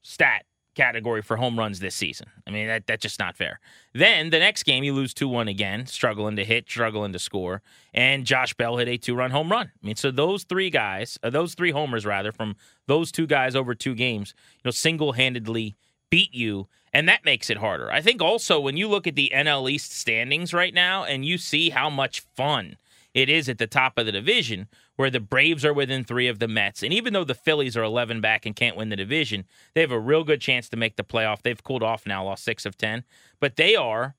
stat 0.02 0.46
category 0.76 1.22
for 1.22 1.36
home 1.36 1.58
runs 1.58 1.80
this 1.80 1.96
season. 1.96 2.28
I 2.46 2.50
mean, 2.50 2.68
that, 2.68 2.86
that's 2.86 3.02
just 3.02 3.18
not 3.18 3.36
fair. 3.36 3.58
Then 3.94 4.30
the 4.30 4.38
next 4.38 4.62
game, 4.62 4.84
you 4.84 4.94
lose 4.94 5.12
2 5.12 5.26
1 5.26 5.48
again, 5.48 5.86
struggling 5.86 6.36
to 6.36 6.44
hit, 6.44 6.70
struggling 6.70 7.12
to 7.12 7.18
score. 7.18 7.62
And 7.92 8.24
Josh 8.24 8.54
Bell 8.54 8.76
hit 8.76 8.86
a 8.86 8.96
two 8.96 9.16
run 9.16 9.32
home 9.32 9.50
run. 9.50 9.72
I 9.82 9.86
mean, 9.86 9.96
so 9.96 10.12
those 10.12 10.44
three 10.44 10.70
guys, 10.70 11.18
uh, 11.24 11.30
those 11.30 11.54
three 11.54 11.72
homers 11.72 12.06
rather, 12.06 12.30
from 12.30 12.54
those 12.86 13.10
two 13.10 13.26
guys 13.26 13.56
over 13.56 13.74
two 13.74 13.96
games, 13.96 14.34
you 14.54 14.60
know, 14.66 14.70
single 14.70 15.14
handedly 15.14 15.74
beat 16.10 16.32
you 16.32 16.68
and 16.96 17.06
that 17.10 17.26
makes 17.26 17.50
it 17.50 17.58
harder. 17.58 17.92
I 17.92 18.00
think 18.00 18.22
also 18.22 18.58
when 18.58 18.78
you 18.78 18.88
look 18.88 19.06
at 19.06 19.16
the 19.16 19.30
NL 19.34 19.70
East 19.70 19.92
standings 19.92 20.54
right 20.54 20.72
now 20.72 21.04
and 21.04 21.26
you 21.26 21.36
see 21.36 21.68
how 21.68 21.90
much 21.90 22.20
fun 22.20 22.78
it 23.12 23.28
is 23.28 23.50
at 23.50 23.58
the 23.58 23.66
top 23.66 23.98
of 23.98 24.06
the 24.06 24.12
division, 24.12 24.66
where 24.96 25.10
the 25.10 25.20
Braves 25.20 25.62
are 25.62 25.74
within 25.74 26.04
three 26.04 26.26
of 26.26 26.38
the 26.38 26.48
Mets. 26.48 26.82
And 26.82 26.94
even 26.94 27.12
though 27.12 27.22
the 27.22 27.34
Phillies 27.34 27.76
are 27.76 27.82
11 27.82 28.22
back 28.22 28.46
and 28.46 28.56
can't 28.56 28.78
win 28.78 28.88
the 28.88 28.96
division, 28.96 29.44
they 29.74 29.82
have 29.82 29.90
a 29.90 30.00
real 30.00 30.24
good 30.24 30.40
chance 30.40 30.70
to 30.70 30.76
make 30.78 30.96
the 30.96 31.04
playoff. 31.04 31.42
They've 31.42 31.62
cooled 31.62 31.82
off 31.82 32.06
now, 32.06 32.24
lost 32.24 32.44
six 32.44 32.64
of 32.64 32.78
10, 32.78 33.04
but 33.40 33.56
they 33.56 33.76
are 33.76 34.14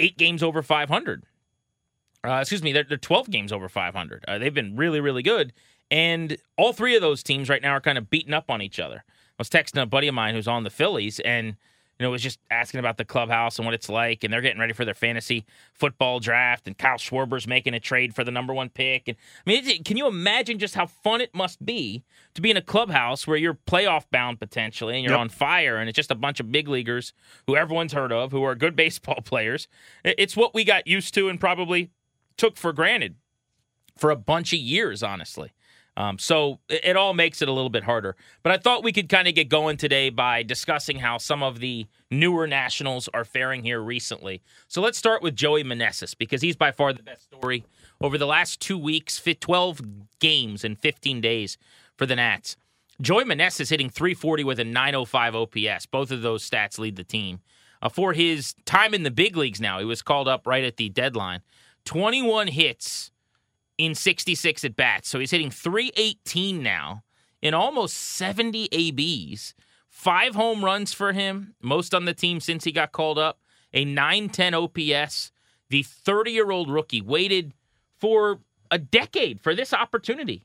eight 0.00 0.16
games 0.16 0.42
over 0.42 0.62
500. 0.62 1.24
Uh, 2.24 2.38
excuse 2.40 2.62
me, 2.62 2.72
they're, 2.72 2.84
they're 2.84 2.96
12 2.96 3.28
games 3.28 3.52
over 3.52 3.68
500. 3.68 4.24
Uh, 4.26 4.38
they've 4.38 4.54
been 4.54 4.76
really, 4.76 5.00
really 5.00 5.22
good. 5.22 5.52
And 5.90 6.38
all 6.56 6.72
three 6.72 6.96
of 6.96 7.02
those 7.02 7.22
teams 7.22 7.50
right 7.50 7.60
now 7.60 7.72
are 7.72 7.82
kind 7.82 7.98
of 7.98 8.08
beating 8.08 8.32
up 8.32 8.50
on 8.50 8.62
each 8.62 8.80
other. 8.80 9.04
I 9.06 9.34
was 9.36 9.50
texting 9.50 9.82
a 9.82 9.84
buddy 9.84 10.08
of 10.08 10.14
mine 10.14 10.34
who's 10.34 10.48
on 10.48 10.64
the 10.64 10.70
Phillies, 10.70 11.20
and 11.20 11.56
you 11.98 12.06
know, 12.06 12.10
was 12.10 12.22
just 12.22 12.38
asking 12.50 12.78
about 12.78 12.96
the 12.96 13.04
clubhouse 13.04 13.58
and 13.58 13.66
what 13.66 13.74
it's 13.74 13.88
like, 13.88 14.22
and 14.22 14.32
they're 14.32 14.40
getting 14.40 14.60
ready 14.60 14.72
for 14.72 14.84
their 14.84 14.94
fantasy 14.94 15.44
football 15.72 16.20
draft, 16.20 16.66
and 16.66 16.78
Kyle 16.78 16.96
Schwarber's 16.96 17.46
making 17.46 17.74
a 17.74 17.80
trade 17.80 18.14
for 18.14 18.22
the 18.22 18.30
number 18.30 18.54
one 18.54 18.68
pick. 18.68 19.08
And 19.08 19.16
I 19.46 19.50
mean, 19.50 19.82
can 19.82 19.96
you 19.96 20.06
imagine 20.06 20.58
just 20.58 20.76
how 20.76 20.86
fun 20.86 21.20
it 21.20 21.34
must 21.34 21.64
be 21.64 22.04
to 22.34 22.40
be 22.40 22.50
in 22.50 22.56
a 22.56 22.62
clubhouse 22.62 23.26
where 23.26 23.36
you're 23.36 23.58
playoff 23.66 24.04
bound 24.12 24.38
potentially, 24.38 24.94
and 24.94 25.02
you're 25.02 25.12
yep. 25.12 25.20
on 25.20 25.28
fire, 25.28 25.76
and 25.76 25.88
it's 25.88 25.96
just 25.96 26.12
a 26.12 26.16
bunch 26.16 26.38
of 26.38 26.52
big 26.52 26.68
leaguers 26.68 27.12
who 27.46 27.56
everyone's 27.56 27.92
heard 27.92 28.12
of, 28.12 28.30
who 28.30 28.44
are 28.44 28.54
good 28.54 28.76
baseball 28.76 29.20
players. 29.24 29.66
It's 30.04 30.36
what 30.36 30.54
we 30.54 30.64
got 30.64 30.86
used 30.86 31.14
to 31.14 31.28
and 31.28 31.40
probably 31.40 31.90
took 32.36 32.56
for 32.56 32.72
granted 32.72 33.16
for 33.96 34.10
a 34.10 34.16
bunch 34.16 34.52
of 34.52 34.60
years, 34.60 35.02
honestly. 35.02 35.52
Um, 35.98 36.16
so 36.16 36.60
it, 36.68 36.84
it 36.84 36.96
all 36.96 37.12
makes 37.12 37.42
it 37.42 37.48
a 37.48 37.52
little 37.52 37.70
bit 37.70 37.82
harder. 37.82 38.14
But 38.44 38.52
I 38.52 38.56
thought 38.56 38.84
we 38.84 38.92
could 38.92 39.08
kind 39.08 39.26
of 39.26 39.34
get 39.34 39.48
going 39.48 39.76
today 39.76 40.10
by 40.10 40.44
discussing 40.44 41.00
how 41.00 41.18
some 41.18 41.42
of 41.42 41.58
the 41.58 41.86
newer 42.08 42.46
Nationals 42.46 43.08
are 43.12 43.24
faring 43.24 43.64
here 43.64 43.80
recently. 43.80 44.40
So 44.68 44.80
let's 44.80 44.96
start 44.96 45.22
with 45.22 45.34
Joey 45.34 45.64
Meneses 45.64 46.16
because 46.16 46.40
he's 46.40 46.54
by 46.54 46.70
far 46.70 46.92
the 46.92 47.02
best 47.02 47.24
story 47.24 47.64
over 48.00 48.16
the 48.16 48.26
last 48.26 48.60
two 48.60 48.78
weeks, 48.78 49.20
12 49.20 49.80
games 50.20 50.64
in 50.64 50.76
15 50.76 51.20
days 51.20 51.58
for 51.96 52.06
the 52.06 52.14
Nats. 52.14 52.56
Joey 53.02 53.24
Meneses 53.24 53.70
hitting 53.70 53.90
340 53.90 54.44
with 54.44 54.60
a 54.60 54.64
905 54.64 55.34
OPS. 55.34 55.86
Both 55.86 56.12
of 56.12 56.22
those 56.22 56.48
stats 56.48 56.78
lead 56.78 56.94
the 56.94 57.02
team. 57.02 57.40
Uh, 57.82 57.88
for 57.88 58.12
his 58.12 58.54
time 58.64 58.94
in 58.94 59.02
the 59.02 59.10
big 59.10 59.36
leagues 59.36 59.60
now, 59.60 59.80
he 59.80 59.84
was 59.84 60.02
called 60.02 60.28
up 60.28 60.46
right 60.46 60.64
at 60.64 60.76
the 60.76 60.88
deadline. 60.88 61.42
21 61.86 62.48
hits 62.48 63.10
in 63.78 63.94
66 63.94 64.64
at 64.64 64.76
bats. 64.76 65.08
So 65.08 65.18
he's 65.18 65.30
hitting 65.30 65.50
318 65.50 66.62
now 66.62 67.04
in 67.40 67.54
almost 67.54 67.96
70 67.96 68.68
ABs. 68.72 69.54
Five 69.88 70.34
home 70.34 70.64
runs 70.64 70.92
for 70.92 71.12
him, 71.12 71.54
most 71.62 71.94
on 71.94 72.04
the 72.04 72.14
team 72.14 72.40
since 72.40 72.64
he 72.64 72.72
got 72.72 72.92
called 72.92 73.18
up. 73.18 73.40
A 73.72 73.84
910 73.84 74.54
OPS. 74.54 75.32
The 75.70 75.82
30 75.82 76.32
year 76.32 76.50
old 76.50 76.70
rookie 76.70 77.00
waited 77.00 77.54
for 77.96 78.40
a 78.70 78.78
decade 78.78 79.40
for 79.40 79.54
this 79.54 79.72
opportunity. 79.72 80.44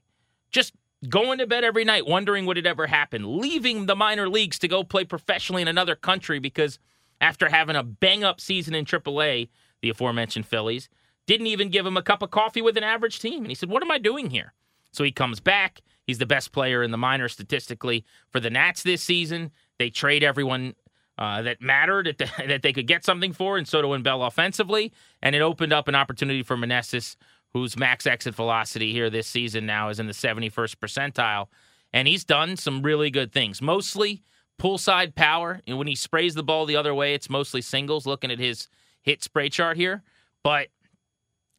Just 0.51 0.73
going 1.09 1.39
to 1.39 1.47
bed 1.47 1.63
every 1.63 1.83
night 1.83 2.07
wondering 2.07 2.45
would 2.45 2.57
it 2.57 2.65
ever 2.65 2.87
happen, 2.87 3.39
leaving 3.39 3.85
the 3.85 3.95
minor 3.95 4.29
leagues 4.29 4.59
to 4.59 4.67
go 4.67 4.83
play 4.83 5.03
professionally 5.03 5.61
in 5.61 5.67
another 5.67 5.95
country 5.95 6.39
because 6.39 6.79
after 7.21 7.49
having 7.49 7.75
a 7.75 7.83
bang 7.83 8.23
up 8.23 8.39
season 8.39 8.75
in 8.75 8.85
AAA, 8.85 9.49
the 9.81 9.89
aforementioned 9.89 10.45
Phillies 10.45 10.89
didn't 11.25 11.47
even 11.47 11.69
give 11.69 11.85
him 11.85 11.97
a 11.97 12.03
cup 12.03 12.21
of 12.21 12.31
coffee 12.31 12.61
with 12.61 12.77
an 12.77 12.83
average 12.83 13.19
team. 13.19 13.43
And 13.43 13.47
he 13.47 13.55
said, 13.55 13.69
What 13.69 13.83
am 13.83 13.91
I 13.91 13.97
doing 13.97 14.29
here? 14.29 14.53
So 14.91 15.03
he 15.03 15.11
comes 15.11 15.39
back. 15.39 15.81
He's 16.05 16.17
the 16.17 16.25
best 16.25 16.51
player 16.51 16.83
in 16.83 16.91
the 16.91 16.97
minor 16.97 17.29
statistically 17.29 18.05
for 18.29 18.39
the 18.39 18.49
Nats 18.49 18.83
this 18.83 19.01
season. 19.01 19.51
They 19.79 19.89
trade 19.89 20.23
everyone 20.23 20.75
uh, 21.17 21.41
that 21.43 21.61
mattered 21.61 22.07
that, 22.07 22.17
the, 22.17 22.29
that 22.47 22.61
they 22.61 22.73
could 22.73 22.87
get 22.87 23.05
something 23.05 23.33
for 23.33 23.57
and 23.57 23.67
Soto 23.67 23.93
and 23.93 24.03
Bell 24.03 24.23
offensively. 24.23 24.91
And 25.21 25.35
it 25.35 25.41
opened 25.41 25.73
up 25.73 25.87
an 25.87 25.95
opportunity 25.95 26.43
for 26.43 26.57
Meneses 26.57 27.15
whose 27.53 27.77
max 27.77 28.07
exit 28.07 28.33
velocity 28.33 28.91
here 28.91 29.09
this 29.09 29.27
season 29.27 29.65
now 29.65 29.89
is 29.89 29.99
in 29.99 30.07
the 30.07 30.13
71st 30.13 30.75
percentile. 30.77 31.47
And 31.93 32.07
he's 32.07 32.25
done 32.25 32.57
some 32.57 32.81
really 32.81 33.11
good 33.11 33.31
things, 33.31 33.61
mostly 33.61 34.23
pull 34.57 34.79
side 34.79 35.13
power. 35.15 35.61
And 35.67 35.77
when 35.77 35.87
he 35.87 35.95
sprays 35.95 36.33
the 36.33 36.43
ball 36.43 36.65
the 36.65 36.75
other 36.75 36.95
way, 36.95 37.13
it's 37.13 37.29
mostly 37.29 37.61
singles, 37.61 38.07
looking 38.07 38.31
at 38.31 38.39
his 38.39 38.67
hit 39.03 39.23
spray 39.23 39.49
chart 39.49 39.77
here. 39.77 40.01
But 40.43 40.69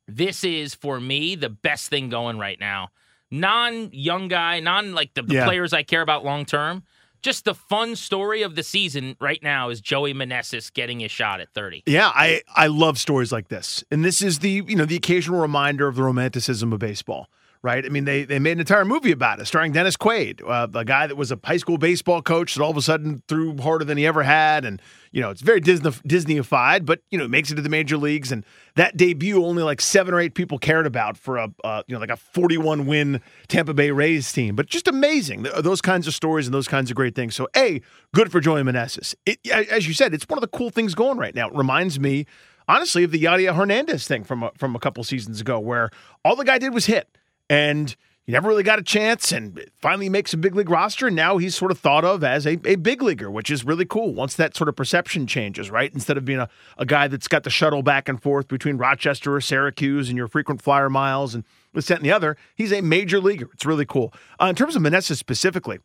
this 0.07 0.45
is, 0.45 0.75
for 0.75 1.01
me, 1.01 1.35
the 1.35 1.51
best 1.51 1.89
thing 1.89 2.09
going 2.09 2.39
right 2.39 2.59
now. 2.59 2.89
Non 3.31 3.91
young 3.93 4.29
guy, 4.29 4.61
non 4.61 4.93
like 4.93 5.15
the, 5.15 5.23
the 5.23 5.35
yeah. 5.35 5.45
players 5.45 5.73
I 5.73 5.83
care 5.83 6.03
about 6.03 6.25
long 6.25 6.45
term 6.45 6.85
just 7.25 7.47
the 7.47 7.55
fun 7.55 7.97
story 7.97 8.43
of 8.43 8.55
the 8.55 8.63
season 8.63 9.17
right 9.19 9.43
now 9.43 9.71
is 9.71 9.81
Joey 9.81 10.13
Meneses 10.13 10.71
getting 10.71 11.03
a 11.03 11.09
shot 11.09 11.41
at 11.41 11.49
30. 11.55 11.83
Yeah, 11.87 12.13
I 12.15 12.43
I 12.55 12.67
love 12.67 12.99
stories 12.99 13.33
like 13.33 13.49
this. 13.49 13.83
And 13.91 14.05
this 14.05 14.21
is 14.21 14.41
the, 14.41 14.63
you 14.69 14.77
know, 14.77 14.85
the 14.85 14.97
occasional 14.97 15.41
reminder 15.41 15.89
of 15.89 15.97
the 15.97 16.03
romanticism 16.03 16.73
of 16.73 16.79
baseball 16.79 17.29
right? 17.65 17.85
I 17.85 17.89
mean, 17.89 18.05
they 18.05 18.25
they 18.25 18.39
made 18.39 18.53
an 18.53 18.61
entire 18.61 18.85
movie 18.85 19.11
about 19.11 19.41
it, 19.41 19.47
starring 19.47 19.73
Dennis 19.73 19.97
Quaid, 19.97 20.43
uh, 20.47 20.69
a 20.79 20.85
guy 20.85 21.07
that 21.07 21.17
was 21.17 21.33
a 21.33 21.41
high 21.43 21.57
school 21.57 21.79
baseball 21.79 22.21
coach 22.21 22.55
that 22.55 22.63
all 22.63 22.71
of 22.71 22.77
a 22.77 22.83
sudden 22.83 23.23
threw 23.27 23.57
harder 23.57 23.87
than 23.87 23.97
he 23.97 24.07
ever 24.07 24.23
had, 24.23 24.67
and 24.67 24.81
you 25.13 25.23
know, 25.23 25.31
it's 25.31 25.41
very 25.41 25.61
Disney 25.61 25.91
Disneyified, 25.91 26.85
but 26.85 27.01
you 27.11 27.17
know, 27.17 27.25
it 27.25 27.31
makes 27.31 27.51
it 27.51 27.55
to 27.55 27.63
the 27.63 27.71
major 27.71 27.97
leagues, 27.97 28.31
and 28.31 28.45
that 28.77 28.99
debut 28.99 29.43
only 29.43 29.63
like 29.63 29.81
seven 29.81 30.13
or 30.13 30.21
eight 30.21 30.35
people 30.35 30.59
cared 30.59 30.87
about 30.87 31.17
for 31.17 31.39
a 31.39 31.49
uh, 31.65 31.83
you 31.87 31.95
know 31.95 32.01
like 32.01 32.11
a 32.11 32.17
41 32.17 32.85
win 32.87 33.23
Tampa 33.49 33.73
Bay 33.73 33.91
Rays 33.91 34.31
team, 34.31 34.55
but 34.55 34.67
just 34.67 34.87
amazing 34.87 35.45
those 35.57 35.81
kinds 35.81 36.07
of 36.07 36.15
stories 36.15 36.47
and 36.47 36.55
those 36.55 36.69
kinds 36.69 36.91
of 36.91 36.97
great 36.97 37.15
things. 37.15 37.35
So, 37.35 37.49
a 37.57 37.81
good 38.13 38.31
for 38.31 38.41
Joey 38.41 38.63
Meneses. 38.63 39.15
It, 39.25 39.39
as 39.51 39.89
you 39.89 39.95
said, 39.95 40.13
it's 40.13 40.29
one 40.29 40.37
of 40.37 40.43
the 40.43 40.49
cool 40.49 40.69
things 40.69 40.95
going 40.95 41.17
right 41.17 41.35
now. 41.35 41.49
It 41.49 41.55
reminds 41.55 41.99
me 41.99 42.27
honestly 42.69 43.05
of 43.05 43.11
the 43.11 43.23
Yadiel 43.23 43.55
Hernandez 43.55 44.07
thing 44.07 44.23
from 44.23 44.43
a, 44.43 44.51
from 44.59 44.77
a 44.77 44.79
couple 44.79 45.03
seasons 45.03 45.41
ago, 45.41 45.59
where 45.59 45.89
all 46.27 46.37
the 46.37 46.45
guy 46.45 46.59
did 46.59 46.75
was 46.75 46.85
hit 46.85 47.09
and 47.49 47.95
he 48.25 48.33
never 48.33 48.49
really 48.49 48.63
got 48.63 48.79
a 48.79 48.83
chance 48.83 49.33
and 49.33 49.63
finally 49.83 50.09
makes 50.09 50.33
a 50.33 50.39
big 50.39 50.55
league 50.55 50.71
roster. 50.71 51.09
And 51.09 51.17
now 51.17 51.37
he's 51.37 51.55
sort 51.55 51.71
of 51.71 51.79
thought 51.79 52.07
of 52.07 52.25
as 52.25 52.47
a, 52.47 52.59
a 52.65 52.77
big 52.77 53.03
leaguer, 53.03 53.31
which 53.31 53.51
is 53.51 53.65
really 53.65 53.85
cool 53.85 54.15
once 54.15 54.35
that 54.37 54.57
sort 54.57 54.69
of 54.69 54.77
perception 54.77 55.27
changes, 55.27 55.71
right? 55.71 55.93
Instead 55.93 56.17
of 56.17 56.25
being 56.25 56.39
a, 56.41 56.49
a 56.79 56.87
guy 56.87 57.07
that's 57.07 57.29
got 57.29 57.43
the 57.43 57.51
shuttle 57.51 57.83
back 57.83 58.09
and 58.09 58.23
forth 58.23 58.49
between 58.49 58.79
Rochester 58.79 59.35
or 59.35 59.43
Syracuse 59.43 60.09
and 60.09 60.17
your 60.17 60.27
frequent 60.27 60.63
flyer 60.63 60.89
miles 60.89 61.35
and 61.35 61.45
this, 61.75 61.89
that, 61.89 61.99
and 61.99 62.07
the 62.07 62.13
other, 62.13 62.39
he's 62.55 62.73
a 62.73 62.81
major 62.81 63.21
leaguer. 63.21 63.51
It's 63.53 63.67
really 63.67 63.87
cool. 63.87 64.15
Uh, 64.41 64.47
in 64.47 64.55
terms 64.55 64.75
of 64.75 64.81
Meneses 64.81 65.19
specifically, 65.19 65.81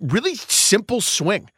really 0.00 0.36
simple 0.36 1.00
swing. 1.00 1.50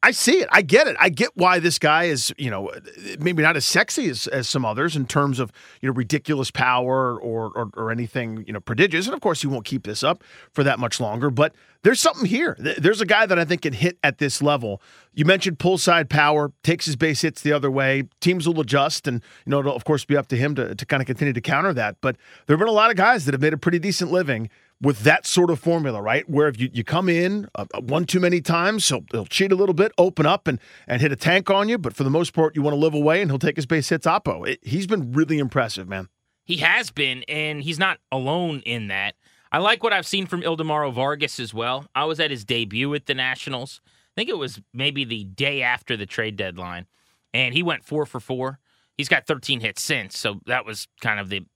I 0.00 0.12
see 0.12 0.38
it. 0.38 0.48
I 0.52 0.62
get 0.62 0.86
it. 0.86 0.96
I 1.00 1.08
get 1.08 1.30
why 1.34 1.58
this 1.58 1.78
guy 1.80 2.04
is, 2.04 2.32
you 2.38 2.50
know, 2.50 2.70
maybe 3.18 3.42
not 3.42 3.56
as 3.56 3.66
sexy 3.66 4.08
as, 4.08 4.28
as 4.28 4.48
some 4.48 4.64
others 4.64 4.94
in 4.94 5.06
terms 5.06 5.40
of, 5.40 5.50
you 5.80 5.88
know, 5.88 5.92
ridiculous 5.92 6.52
power 6.52 7.18
or, 7.18 7.50
or, 7.50 7.70
or 7.76 7.90
anything, 7.90 8.44
you 8.46 8.52
know, 8.52 8.60
prodigious. 8.60 9.06
And 9.06 9.14
of 9.14 9.20
course, 9.20 9.40
he 9.40 9.48
won't 9.48 9.64
keep 9.64 9.82
this 9.82 10.04
up 10.04 10.22
for 10.52 10.62
that 10.62 10.78
much 10.78 11.00
longer. 11.00 11.30
But 11.30 11.52
there's 11.82 12.00
something 12.00 12.26
here. 12.26 12.56
There's 12.58 13.00
a 13.00 13.06
guy 13.06 13.26
that 13.26 13.40
I 13.40 13.44
think 13.44 13.62
can 13.62 13.72
hit 13.72 13.98
at 14.04 14.18
this 14.18 14.40
level. 14.40 14.80
You 15.14 15.24
mentioned 15.24 15.58
pull 15.58 15.78
side 15.78 16.08
power, 16.08 16.52
takes 16.62 16.86
his 16.86 16.94
base 16.94 17.22
hits 17.22 17.42
the 17.42 17.52
other 17.52 17.70
way. 17.70 18.04
Teams 18.20 18.46
will 18.46 18.60
adjust, 18.60 19.08
and 19.08 19.20
you 19.46 19.50
know, 19.50 19.58
it'll 19.60 19.74
of 19.74 19.84
course 19.84 20.04
be 20.04 20.16
up 20.16 20.28
to 20.28 20.36
him 20.36 20.54
to, 20.54 20.76
to 20.76 20.86
kind 20.86 21.00
of 21.00 21.06
continue 21.06 21.32
to 21.32 21.40
counter 21.40 21.72
that. 21.74 21.96
But 22.00 22.16
there 22.46 22.54
have 22.54 22.60
been 22.60 22.68
a 22.68 22.72
lot 22.72 22.90
of 22.90 22.96
guys 22.96 23.24
that 23.24 23.34
have 23.34 23.42
made 23.42 23.52
a 23.52 23.58
pretty 23.58 23.80
decent 23.80 24.12
living 24.12 24.48
with 24.80 25.00
that 25.00 25.26
sort 25.26 25.50
of 25.50 25.58
formula, 25.58 26.00
right? 26.00 26.28
Where 26.28 26.48
if 26.48 26.60
you, 26.60 26.70
you 26.72 26.84
come 26.84 27.08
in 27.08 27.48
uh, 27.54 27.66
uh, 27.74 27.80
one 27.80 28.04
too 28.04 28.20
many 28.20 28.40
times, 28.40 28.88
he'll, 28.88 29.04
he'll 29.10 29.26
cheat 29.26 29.50
a 29.50 29.56
little 29.56 29.74
bit, 29.74 29.92
open 29.98 30.26
up 30.26 30.46
and, 30.46 30.60
and 30.86 31.00
hit 31.00 31.10
a 31.10 31.16
tank 31.16 31.50
on 31.50 31.68
you. 31.68 31.78
But 31.78 31.94
for 31.94 32.04
the 32.04 32.10
most 32.10 32.32
part, 32.32 32.54
you 32.54 32.62
want 32.62 32.74
to 32.74 32.78
live 32.78 32.94
away 32.94 33.20
and 33.20 33.30
he'll 33.30 33.38
take 33.38 33.56
his 33.56 33.66
base 33.66 33.88
hits 33.88 34.06
oppo. 34.06 34.48
It, 34.48 34.60
he's 34.62 34.86
been 34.86 35.12
really 35.12 35.38
impressive, 35.38 35.88
man. 35.88 36.08
He 36.44 36.58
has 36.58 36.90
been, 36.90 37.24
and 37.28 37.62
he's 37.62 37.78
not 37.78 37.98
alone 38.10 38.62
in 38.64 38.88
that. 38.88 39.16
I 39.50 39.58
like 39.58 39.82
what 39.82 39.92
I've 39.92 40.06
seen 40.06 40.26
from 40.26 40.42
Ildemaro 40.42 40.92
Vargas 40.92 41.40
as 41.40 41.52
well. 41.52 41.86
I 41.94 42.04
was 42.04 42.20
at 42.20 42.30
his 42.30 42.44
debut 42.44 42.88
with 42.88 43.06
the 43.06 43.14
Nationals. 43.14 43.80
I 43.86 44.12
think 44.14 44.30
it 44.30 44.38
was 44.38 44.60
maybe 44.72 45.04
the 45.04 45.24
day 45.24 45.62
after 45.62 45.96
the 45.96 46.06
trade 46.06 46.36
deadline, 46.36 46.86
and 47.34 47.54
he 47.54 47.62
went 47.62 47.84
four 47.84 48.06
for 48.06 48.20
four. 48.20 48.58
He's 48.96 49.08
got 49.08 49.26
13 49.26 49.60
hits 49.60 49.82
since, 49.82 50.18
so 50.18 50.40
that 50.46 50.66
was 50.66 50.88
kind 51.00 51.20
of 51.20 51.28
the 51.28 51.46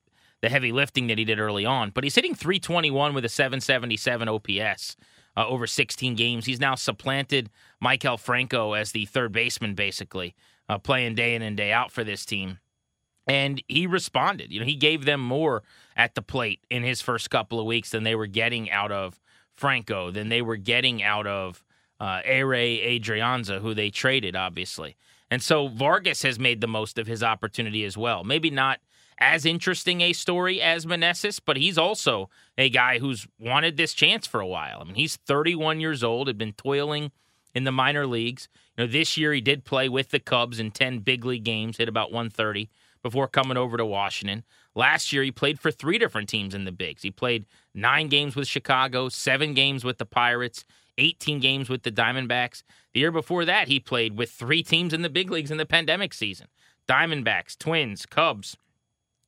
the 0.43 0.51
heavy 0.51 0.73
lifting 0.73 1.07
that 1.07 1.19
he 1.19 1.25
did 1.25 1.39
early 1.39 1.65
on. 1.65 1.91
But 1.91 2.05
he's 2.05 2.17
hitting 2.17 2.35
321 2.35 3.15
with 3.15 3.25
a 3.25 3.29
777 3.29 4.29
OPS 4.29 4.97
uh, 5.37 5.47
over 5.47 5.67
16 5.67 6.15
games. 6.15 6.45
He's 6.45 6.61
now 6.61 6.75
supplanted 6.75 7.49
Maikel 7.83 8.19
Franco 8.19 8.75
as 8.75 8.93
the 8.93 9.07
third 9.07 9.33
baseman, 9.33 9.75
basically, 9.75 10.35
uh, 10.69 10.79
playing 10.79 11.15
day 11.15 11.35
in 11.35 11.43
and 11.43 11.57
day 11.57 11.73
out 11.73 11.91
for 11.91 12.05
this 12.05 12.27
team. 12.27 12.59
And 13.27 13.63
he 13.69 13.87
responded. 13.87 14.51
You 14.53 14.61
know, 14.61 14.67
he 14.67 14.75
gave 14.75 15.05
them 15.05 15.21
more 15.21 15.63
at 15.97 16.17
the 16.17 16.23
plate 16.23 16.61
in 16.69 16.83
his 16.83 17.01
first 17.01 17.31
couple 17.31 17.61
of 17.61 17.67
weeks 17.67 17.91
than 17.91 18.03
they 18.03 18.17
were 18.17 18.27
getting 18.27 18.69
out 18.71 18.91
of 18.91 19.21
Franco, 19.55 20.11
than 20.11 20.29
they 20.29 20.43
were 20.43 20.57
getting 20.57 21.03
out 21.05 21.27
of 21.27 21.63
uh, 22.01 22.21
Ehire 22.23 23.01
Adrianza, 23.01 23.61
who 23.61 23.75
they 23.75 23.91
traded, 23.91 24.35
obviously. 24.35 24.97
And 25.31 25.41
so 25.41 25.69
Vargas 25.69 26.23
has 26.23 26.41
made 26.41 26.61
the 26.61 26.67
most 26.67 26.99
of 26.99 27.07
his 27.07 27.23
opportunity 27.23 27.85
as 27.85 27.97
well. 27.97 28.25
Maybe 28.25 28.51
not 28.51 28.81
as 29.19 29.45
interesting 29.45 30.01
a 30.01 30.13
story 30.13 30.61
as 30.61 30.87
Meneses, 30.87 31.41
but 31.45 31.57
he's 31.57 31.79
also 31.79 32.29
a 32.59 32.69
guy 32.69 32.99
who's 32.99 33.27
wanted 33.39 33.77
this 33.77 33.95
chance 33.95 34.27
for 34.27 34.41
a 34.41 34.47
while. 34.47 34.81
I 34.81 34.85
mean, 34.85 34.95
he's 34.95 35.17
31 35.17 35.81
years 35.81 36.03
old, 36.03 36.27
had 36.27 36.39
been 36.39 36.53
toiling 36.53 37.13
in 37.55 37.65
the 37.65 37.73
minor 37.73 38.07
leagues. 38.07 38.49
You 38.77 38.85
know, 38.85 38.91
this 38.91 39.17
year 39.17 39.33
he 39.33 39.41
did 39.41 39.65
play 39.65 39.89
with 39.89 40.11
the 40.11 40.21
Cubs 40.21 40.59
in 40.59 40.71
10 40.71 41.01
big 41.01 41.25
league 41.25 41.45
games, 41.45 41.77
hit 41.77 41.89
about 41.89 42.13
130 42.13 42.71
before 43.03 43.29
coming 43.29 43.57
over 43.57 43.77
to 43.77 43.85
Washington. 43.85 44.45
Last 44.75 45.13
year 45.13 45.23
he 45.23 45.31
played 45.31 45.59
for 45.61 45.71
three 45.71 45.99
different 45.99 46.29
teams 46.29 46.55
in 46.55 46.65
the 46.65 46.73
bigs. 46.73 47.03
He 47.03 47.11
played 47.11 47.47
9 47.75 48.09
games 48.09 48.37
with 48.37 48.49
Chicago, 48.49 49.09
7 49.09 49.55
games 49.55 49.85
with 49.85 49.99
the 49.99 50.07
Pirates, 50.07 50.65
18 50.99 51.41
games 51.41 51.69
with 51.69 51.83
the 51.83 51.93
Diamondbacks. 51.93 52.63
The 52.95 53.01
year 53.01 53.11
before 53.11 53.45
that 53.45 53.69
he 53.69 53.81
played 53.81 54.17
with 54.17 54.31
3 54.31 54.63
teams 54.63 54.95
in 54.95 55.03
the 55.03 55.11
big 55.11 55.31
leagues 55.31 55.51
in 55.51 55.59
the 55.59 55.67
pandemic 55.67 56.15
season. 56.15 56.49
Diamondbacks, 56.89 57.59
Twins, 57.59 58.07
Cubs, 58.07 58.57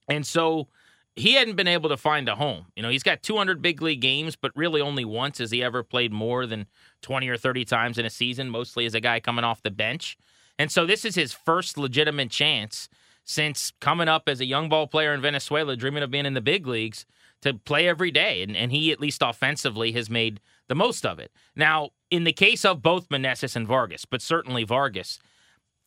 and 0.08 0.26
so 0.26 0.68
he 1.16 1.34
hadn't 1.34 1.54
been 1.54 1.68
able 1.68 1.88
to 1.88 1.96
find 1.96 2.28
a 2.28 2.34
home. 2.34 2.66
You 2.74 2.82
know, 2.82 2.88
he's 2.88 3.02
got 3.02 3.22
200 3.22 3.62
big 3.62 3.80
league 3.80 4.00
games, 4.00 4.34
but 4.36 4.50
really 4.56 4.80
only 4.80 5.04
once 5.04 5.38
has 5.38 5.50
he 5.50 5.62
ever 5.62 5.82
played 5.82 6.12
more 6.12 6.46
than 6.46 6.66
20 7.02 7.28
or 7.28 7.36
30 7.36 7.64
times 7.64 7.98
in 7.98 8.06
a 8.06 8.10
season, 8.10 8.50
mostly 8.50 8.84
as 8.84 8.94
a 8.94 9.00
guy 9.00 9.20
coming 9.20 9.44
off 9.44 9.62
the 9.62 9.70
bench. 9.70 10.18
And 10.58 10.72
so 10.72 10.86
this 10.86 11.04
is 11.04 11.14
his 11.14 11.32
first 11.32 11.78
legitimate 11.78 12.30
chance 12.30 12.88
since 13.24 13.72
coming 13.80 14.08
up 14.08 14.28
as 14.28 14.40
a 14.40 14.44
young 14.44 14.68
ball 14.68 14.86
player 14.86 15.14
in 15.14 15.20
Venezuela, 15.20 15.76
dreaming 15.76 16.02
of 16.02 16.10
being 16.10 16.26
in 16.26 16.34
the 16.34 16.40
big 16.40 16.66
leagues 16.66 17.06
to 17.42 17.54
play 17.54 17.88
every 17.88 18.10
day. 18.10 18.42
And, 18.42 18.56
and 18.56 18.72
he, 18.72 18.90
at 18.90 19.00
least 19.00 19.22
offensively, 19.22 19.92
has 19.92 20.10
made 20.10 20.40
the 20.68 20.74
most 20.74 21.06
of 21.06 21.18
it. 21.18 21.30
Now, 21.54 21.90
in 22.10 22.24
the 22.24 22.32
case 22.32 22.64
of 22.64 22.82
both 22.82 23.08
Meneses 23.08 23.54
and 23.54 23.66
Vargas, 23.66 24.04
but 24.04 24.20
certainly 24.20 24.64
Vargas, 24.64 25.20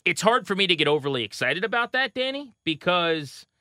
it's 0.06 0.22
hard 0.22 0.48
for 0.48 0.56
me 0.56 0.68
to 0.68 0.76
get 0.76 0.88
overly 0.88 1.24
excited 1.24 1.66
about 1.66 1.92
that, 1.92 2.14
Danny, 2.14 2.54
because– 2.64 3.46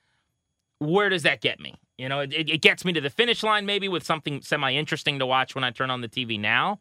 where 0.79 1.09
does 1.09 1.23
that 1.23 1.41
get 1.41 1.59
me? 1.59 1.75
You 1.97 2.09
know, 2.09 2.19
it, 2.19 2.33
it 2.33 2.61
gets 2.61 2.85
me 2.85 2.93
to 2.93 3.01
the 3.01 3.09
finish 3.09 3.43
line 3.43 3.65
maybe 3.65 3.87
with 3.87 4.03
something 4.03 4.41
semi 4.41 4.73
interesting 4.73 5.19
to 5.19 5.25
watch 5.25 5.55
when 5.55 5.63
I 5.63 5.71
turn 5.71 5.89
on 5.89 6.01
the 6.01 6.07
TV 6.09 6.39
now. 6.39 6.79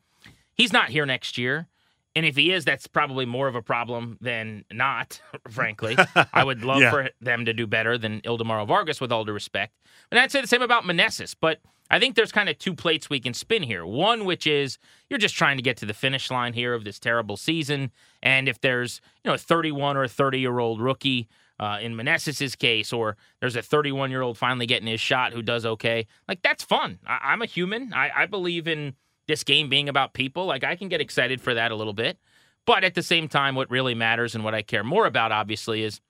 He's 0.54 0.72
not 0.72 0.90
here 0.90 1.06
next 1.06 1.38
year. 1.38 1.68
And 2.14 2.24
if 2.24 2.34
he 2.34 2.50
is, 2.50 2.64
that's 2.64 2.86
probably 2.86 3.26
more 3.26 3.46
of 3.46 3.54
a 3.54 3.60
problem 3.60 4.16
than 4.22 4.64
not, 4.72 5.20
frankly. 5.50 5.98
I 6.32 6.44
would 6.44 6.64
love 6.64 6.80
Yeah. 6.80 6.90
for 6.90 7.10
them 7.20 7.44
to 7.44 7.52
do 7.52 7.66
better 7.66 7.98
than 7.98 8.22
Ildemaro 8.22 8.66
Vargas, 8.66 9.02
with 9.02 9.12
all 9.12 9.24
due 9.26 9.32
respect. 9.32 9.74
And 10.10 10.18
I'd 10.18 10.30
say 10.32 10.40
the 10.40 10.46
same 10.46 10.62
about 10.62 10.84
Meneses. 10.84 11.34
But 11.38 11.60
I 11.90 11.98
think 11.98 12.14
there's 12.14 12.32
kind 12.32 12.48
of 12.48 12.58
two 12.58 12.72
plates 12.74 13.10
we 13.10 13.20
can 13.20 13.34
spin 13.34 13.62
here. 13.62 13.84
One, 13.84 14.24
which 14.24 14.46
is 14.46 14.78
you're 15.10 15.18
just 15.18 15.34
trying 15.34 15.58
to 15.58 15.62
get 15.62 15.76
to 15.78 15.86
the 15.86 15.92
finish 15.92 16.30
line 16.30 16.54
here 16.54 16.72
of 16.72 16.84
this 16.84 16.98
terrible 16.98 17.36
season. 17.36 17.92
And 18.22 18.48
if 18.48 18.62
there's, 18.62 19.02
you 19.22 19.28
know, 19.30 19.34
a 19.34 19.38
31 19.38 19.98
or 19.98 20.04
a 20.04 20.08
30 20.08 20.40
year 20.40 20.58
old 20.58 20.80
rookie 20.80 21.28
uh, 21.58 21.78
in 21.80 21.94
Meneses' 21.94 22.56
case, 22.58 22.92
or 22.92 23.16
there's 23.40 23.56
a 23.56 23.62
31 23.62 24.10
year 24.10 24.22
old 24.22 24.38
finally 24.38 24.66
getting 24.66 24.88
his 24.88 25.00
shot 25.00 25.32
who 25.32 25.42
does 25.42 25.64
okay, 25.64 26.06
like 26.28 26.42
that's 26.42 26.64
fun. 26.64 26.98
I, 27.06 27.18
I'm 27.22 27.42
a 27.42 27.46
human. 27.46 27.92
I, 27.92 28.10
I 28.14 28.26
believe 28.26 28.68
in 28.68 28.94
this 29.26 29.44
game 29.44 29.68
being 29.68 29.88
about 29.88 30.12
people. 30.14 30.46
Like 30.46 30.64
I 30.64 30.76
can 30.76 30.88
get 30.88 31.00
excited 31.00 31.40
for 31.40 31.54
that 31.54 31.72
a 31.72 31.76
little 31.76 31.92
bit. 31.92 32.18
But 32.66 32.82
at 32.82 32.94
the 32.94 33.02
same 33.02 33.28
time, 33.28 33.54
what 33.54 33.70
really 33.70 33.94
matters 33.94 34.34
and 34.34 34.42
what 34.42 34.54
I 34.54 34.62
care 34.62 34.82
more 34.82 35.06
about, 35.06 35.30
obviously, 35.30 35.82
is 35.82 36.00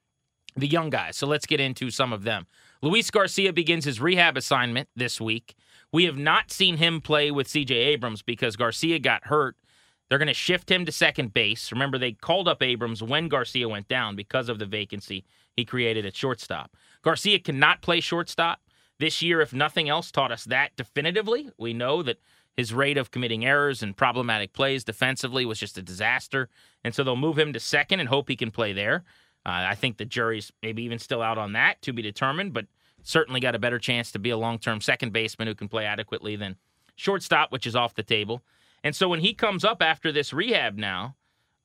the 0.56 0.66
young 0.66 0.88
guys. 0.88 1.16
So 1.16 1.26
let's 1.26 1.46
get 1.46 1.60
into 1.60 1.90
some 1.90 2.12
of 2.12 2.24
them. 2.24 2.46
Luis 2.82 3.10
Garcia 3.10 3.52
begins 3.52 3.84
his 3.84 4.00
rehab 4.00 4.36
assignment 4.36 4.88
this 4.96 5.20
week. 5.20 5.54
We 5.92 6.04
have 6.04 6.16
not 6.16 6.50
seen 6.50 6.78
him 6.78 7.00
play 7.00 7.30
with 7.30 7.46
CJ 7.46 7.70
Abrams 7.70 8.22
because 8.22 8.56
Garcia 8.56 8.98
got 8.98 9.26
hurt. 9.26 9.56
They're 10.08 10.18
going 10.18 10.28
to 10.28 10.34
shift 10.34 10.70
him 10.70 10.86
to 10.86 10.92
second 10.92 11.34
base. 11.34 11.72
Remember, 11.72 11.98
they 11.98 12.12
called 12.12 12.48
up 12.48 12.62
Abrams 12.62 13.02
when 13.02 13.28
Garcia 13.28 13.68
went 13.68 13.88
down 13.88 14.14
because 14.14 14.48
of 14.48 14.58
the 14.58 14.66
vacancy 14.66 15.24
he 15.56 15.64
created 15.64 16.06
at 16.06 16.14
shortstop. 16.14 16.76
Garcia 17.02 17.38
cannot 17.38 17.82
play 17.82 18.00
shortstop. 18.00 18.60
This 18.98 19.20
year, 19.20 19.40
if 19.40 19.52
nothing 19.52 19.88
else, 19.88 20.10
taught 20.10 20.32
us 20.32 20.44
that 20.44 20.76
definitively. 20.76 21.50
We 21.58 21.74
know 21.74 22.02
that 22.02 22.20
his 22.56 22.72
rate 22.72 22.96
of 22.96 23.10
committing 23.10 23.44
errors 23.44 23.82
and 23.82 23.96
problematic 23.96 24.52
plays 24.52 24.84
defensively 24.84 25.44
was 25.44 25.58
just 25.58 25.76
a 25.76 25.82
disaster. 25.82 26.48
And 26.82 26.94
so 26.94 27.04
they'll 27.04 27.16
move 27.16 27.38
him 27.38 27.52
to 27.52 27.60
second 27.60 28.00
and 28.00 28.08
hope 28.08 28.28
he 28.28 28.36
can 28.36 28.50
play 28.50 28.72
there. 28.72 29.04
Uh, 29.44 29.66
I 29.68 29.74
think 29.74 29.96
the 29.96 30.04
jury's 30.04 30.50
maybe 30.62 30.82
even 30.84 30.98
still 30.98 31.20
out 31.20 31.38
on 31.38 31.52
that 31.52 31.82
to 31.82 31.92
be 31.92 32.02
determined, 32.02 32.52
but 32.52 32.66
certainly 33.02 33.40
got 33.40 33.54
a 33.54 33.60
better 33.60 33.78
chance 33.78 34.10
to 34.12 34.18
be 34.18 34.30
a 34.30 34.36
long 34.36 34.58
term 34.58 34.80
second 34.80 35.12
baseman 35.12 35.46
who 35.46 35.54
can 35.54 35.68
play 35.68 35.84
adequately 35.84 36.36
than 36.36 36.56
shortstop, 36.96 37.52
which 37.52 37.66
is 37.66 37.76
off 37.76 37.94
the 37.94 38.02
table. 38.02 38.42
And 38.86 38.94
so 38.94 39.08
when 39.08 39.18
he 39.18 39.34
comes 39.34 39.64
up 39.64 39.82
after 39.82 40.12
this 40.12 40.32
rehab 40.32 40.78
now 40.78 41.16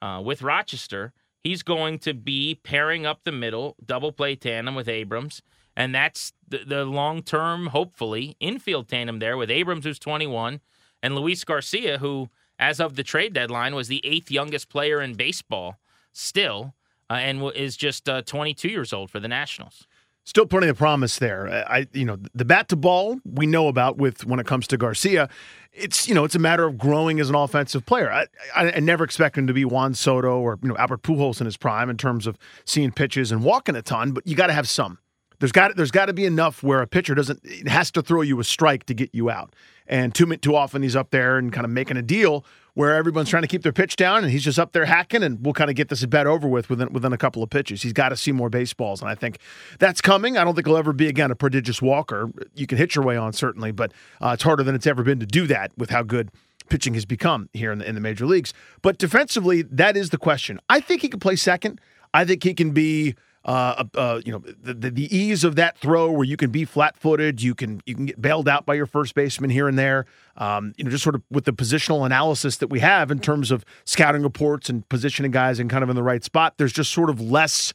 uh, 0.01 0.23
with 0.25 0.41
Rochester, 0.41 1.13
he's 1.43 1.61
going 1.61 1.99
to 1.99 2.15
be 2.15 2.59
pairing 2.63 3.05
up 3.05 3.19
the 3.23 3.31
middle, 3.31 3.75
double 3.85 4.11
play 4.11 4.35
tandem 4.35 4.73
with 4.73 4.89
Abrams. 4.89 5.43
And 5.77 5.93
that's 5.93 6.33
the, 6.47 6.63
the 6.65 6.83
long 6.83 7.21
term, 7.21 7.67
hopefully, 7.67 8.35
infield 8.39 8.87
tandem 8.87 9.19
there 9.19 9.37
with 9.37 9.51
Abrams, 9.51 9.85
who's 9.85 9.99
21, 9.99 10.61
and 11.03 11.15
Luis 11.15 11.43
Garcia, 11.43 11.99
who, 11.99 12.31
as 12.57 12.79
of 12.79 12.95
the 12.95 13.03
trade 13.03 13.33
deadline, 13.33 13.75
was 13.75 13.87
the 13.87 14.03
eighth 14.03 14.31
youngest 14.31 14.67
player 14.67 14.99
in 14.99 15.13
baseball 15.13 15.77
still, 16.11 16.73
uh, 17.07 17.19
and 17.19 17.37
w- 17.37 17.55
is 17.55 17.77
just 17.77 18.09
uh, 18.09 18.23
22 18.23 18.67
years 18.67 18.91
old 18.91 19.11
for 19.11 19.19
the 19.19 19.27
Nationals. 19.27 19.85
Still 20.23 20.45
plenty 20.45 20.67
of 20.67 20.77
promise 20.77 21.17
there. 21.17 21.65
I, 21.67 21.87
you 21.93 22.05
know, 22.05 22.17
the 22.35 22.45
bat 22.45 22.69
to 22.69 22.75
ball 22.75 23.19
we 23.25 23.47
know 23.47 23.67
about 23.67 23.97
with 23.97 24.23
when 24.25 24.39
it 24.39 24.45
comes 24.45 24.67
to 24.67 24.77
Garcia. 24.77 25.27
It's 25.73 26.07
you 26.07 26.13
know, 26.13 26.23
it's 26.23 26.35
a 26.35 26.39
matter 26.39 26.65
of 26.67 26.77
growing 26.77 27.19
as 27.19 27.29
an 27.29 27.35
offensive 27.35 27.85
player. 27.85 28.11
I, 28.11 28.27
I, 28.55 28.73
I 28.73 28.79
never 28.79 29.03
expect 29.03 29.37
him 29.37 29.47
to 29.47 29.53
be 29.53 29.65
Juan 29.65 29.95
Soto 29.95 30.39
or 30.39 30.59
you 30.61 30.69
know 30.69 30.77
Albert 30.77 31.01
Pujols 31.01 31.39
in 31.39 31.45
his 31.45 31.57
prime 31.57 31.89
in 31.89 31.97
terms 31.97 32.27
of 32.27 32.37
seeing 32.65 32.91
pitches 32.91 33.31
and 33.31 33.43
walking 33.43 33.75
a 33.75 33.81
ton, 33.81 34.11
but 34.11 34.27
you 34.27 34.35
got 34.35 34.47
to 34.47 34.53
have 34.53 34.69
some. 34.69 34.99
There's 35.39 35.51
got 35.51 35.75
there's 35.75 35.91
got 35.91 36.05
to 36.05 36.13
be 36.13 36.25
enough 36.25 36.61
where 36.61 36.81
a 36.81 36.87
pitcher 36.87 37.15
doesn't 37.15 37.39
it 37.43 37.67
has 37.67 37.89
to 37.91 38.03
throw 38.03 38.21
you 38.21 38.39
a 38.39 38.43
strike 38.43 38.85
to 38.85 38.93
get 38.93 39.09
you 39.13 39.31
out. 39.31 39.55
And 39.87 40.13
too 40.13 40.27
too 40.37 40.55
often 40.55 40.83
he's 40.83 40.95
up 40.95 41.09
there 41.09 41.39
and 41.39 41.51
kind 41.51 41.65
of 41.65 41.71
making 41.71 41.97
a 41.97 42.03
deal 42.03 42.45
where 42.73 42.95
everyone's 42.95 43.29
trying 43.29 43.43
to 43.43 43.47
keep 43.47 43.63
their 43.63 43.73
pitch 43.73 43.95
down 43.95 44.23
and 44.23 44.31
he's 44.31 44.43
just 44.43 44.57
up 44.57 44.71
there 44.71 44.85
hacking 44.85 45.23
and 45.23 45.45
we'll 45.45 45.53
kind 45.53 45.69
of 45.69 45.75
get 45.75 45.89
this 45.89 46.05
bat 46.05 46.27
over 46.27 46.47
with 46.47 46.69
within 46.69 46.91
within 46.93 47.13
a 47.13 47.17
couple 47.17 47.43
of 47.43 47.49
pitches. 47.49 47.81
He's 47.81 47.93
got 47.93 48.09
to 48.09 48.17
see 48.17 48.31
more 48.31 48.49
baseballs 48.49 49.01
and 49.01 49.09
I 49.09 49.15
think 49.15 49.39
that's 49.79 50.01
coming. 50.01 50.37
I 50.37 50.43
don't 50.43 50.55
think 50.55 50.67
he'll 50.67 50.77
ever 50.77 50.93
be 50.93 51.07
again 51.07 51.31
a 51.31 51.35
prodigious 51.35 51.81
walker. 51.81 52.29
You 52.55 52.67
can 52.67 52.77
hit 52.77 52.95
your 52.95 53.03
way 53.03 53.17
on 53.17 53.33
certainly, 53.33 53.71
but 53.71 53.91
uh, 54.21 54.31
it's 54.33 54.43
harder 54.43 54.63
than 54.63 54.75
it's 54.75 54.87
ever 54.87 55.03
been 55.03 55.19
to 55.19 55.25
do 55.25 55.47
that 55.47 55.71
with 55.77 55.89
how 55.89 56.03
good 56.03 56.31
pitching 56.69 56.93
has 56.93 57.05
become 57.05 57.49
here 57.53 57.71
in 57.71 57.79
the 57.79 57.87
in 57.87 57.95
the 57.95 58.01
major 58.01 58.25
leagues. 58.25 58.53
But 58.81 58.97
defensively, 58.97 59.61
that 59.63 59.97
is 59.97 60.09
the 60.09 60.17
question. 60.17 60.59
I 60.69 60.79
think 60.79 61.01
he 61.01 61.09
can 61.09 61.19
play 61.19 61.35
second. 61.35 61.81
I 62.13 62.25
think 62.25 62.43
he 62.43 62.53
can 62.53 62.71
be 62.71 63.15
uh, 63.43 63.83
uh, 63.95 64.21
you 64.23 64.31
know, 64.31 64.43
the, 64.61 64.91
the, 64.91 65.15
ease 65.15 65.43
of 65.43 65.55
that 65.55 65.75
throw 65.79 66.11
where 66.11 66.23
you 66.23 66.37
can 66.37 66.51
be 66.51 66.63
flat-footed, 66.63 67.41
you 67.41 67.55
can 67.55 67.81
you 67.87 67.95
can 67.95 68.05
get 68.05 68.21
bailed 68.21 68.47
out 68.47 68.67
by 68.67 68.75
your 68.75 68.85
first 68.85 69.15
baseman 69.15 69.49
here 69.49 69.67
and 69.67 69.79
there. 69.79 70.05
Um, 70.37 70.73
you 70.77 70.83
know, 70.83 70.91
just 70.91 71.03
sort 71.03 71.15
of 71.15 71.23
with 71.31 71.45
the 71.45 71.53
positional 71.53 72.05
analysis 72.05 72.57
that 72.57 72.67
we 72.67 72.79
have 72.81 73.09
in 73.09 73.19
terms 73.19 73.49
of 73.49 73.65
scouting 73.83 74.21
reports 74.21 74.69
and 74.69 74.87
positioning 74.89 75.31
guys 75.31 75.59
and 75.59 75.71
kind 75.71 75.83
of 75.83 75.89
in 75.89 75.95
the 75.95 76.03
right 76.03 76.23
spot. 76.23 76.53
There's 76.57 76.71
just 76.71 76.91
sort 76.91 77.09
of 77.09 77.19
less 77.19 77.73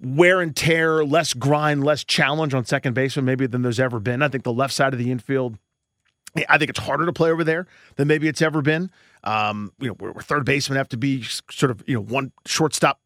wear 0.00 0.40
and 0.40 0.56
tear, 0.56 1.04
less 1.04 1.34
grind, 1.34 1.84
less 1.84 2.04
challenge 2.04 2.54
on 2.54 2.64
second 2.64 2.94
baseman 2.94 3.26
maybe 3.26 3.46
than 3.46 3.60
there's 3.60 3.80
ever 3.80 4.00
been. 4.00 4.22
I 4.22 4.28
think 4.28 4.44
the 4.44 4.52
left 4.52 4.72
side 4.72 4.94
of 4.94 4.98
the 4.98 5.10
infield. 5.10 5.58
I 6.48 6.56
think 6.56 6.70
it's 6.70 6.80
harder 6.80 7.04
to 7.04 7.12
play 7.12 7.30
over 7.30 7.44
there 7.44 7.66
than 7.96 8.08
maybe 8.08 8.26
it's 8.26 8.40
ever 8.40 8.62
been. 8.62 8.90
Um, 9.24 9.74
you 9.78 9.88
know, 9.88 9.94
where, 9.94 10.12
where 10.12 10.22
third 10.22 10.46
baseman 10.46 10.78
have 10.78 10.88
to 10.88 10.96
be 10.96 11.22
sort 11.22 11.70
of 11.70 11.84
you 11.86 11.96
know 11.96 12.00
one 12.00 12.32
shortstop 12.46 12.98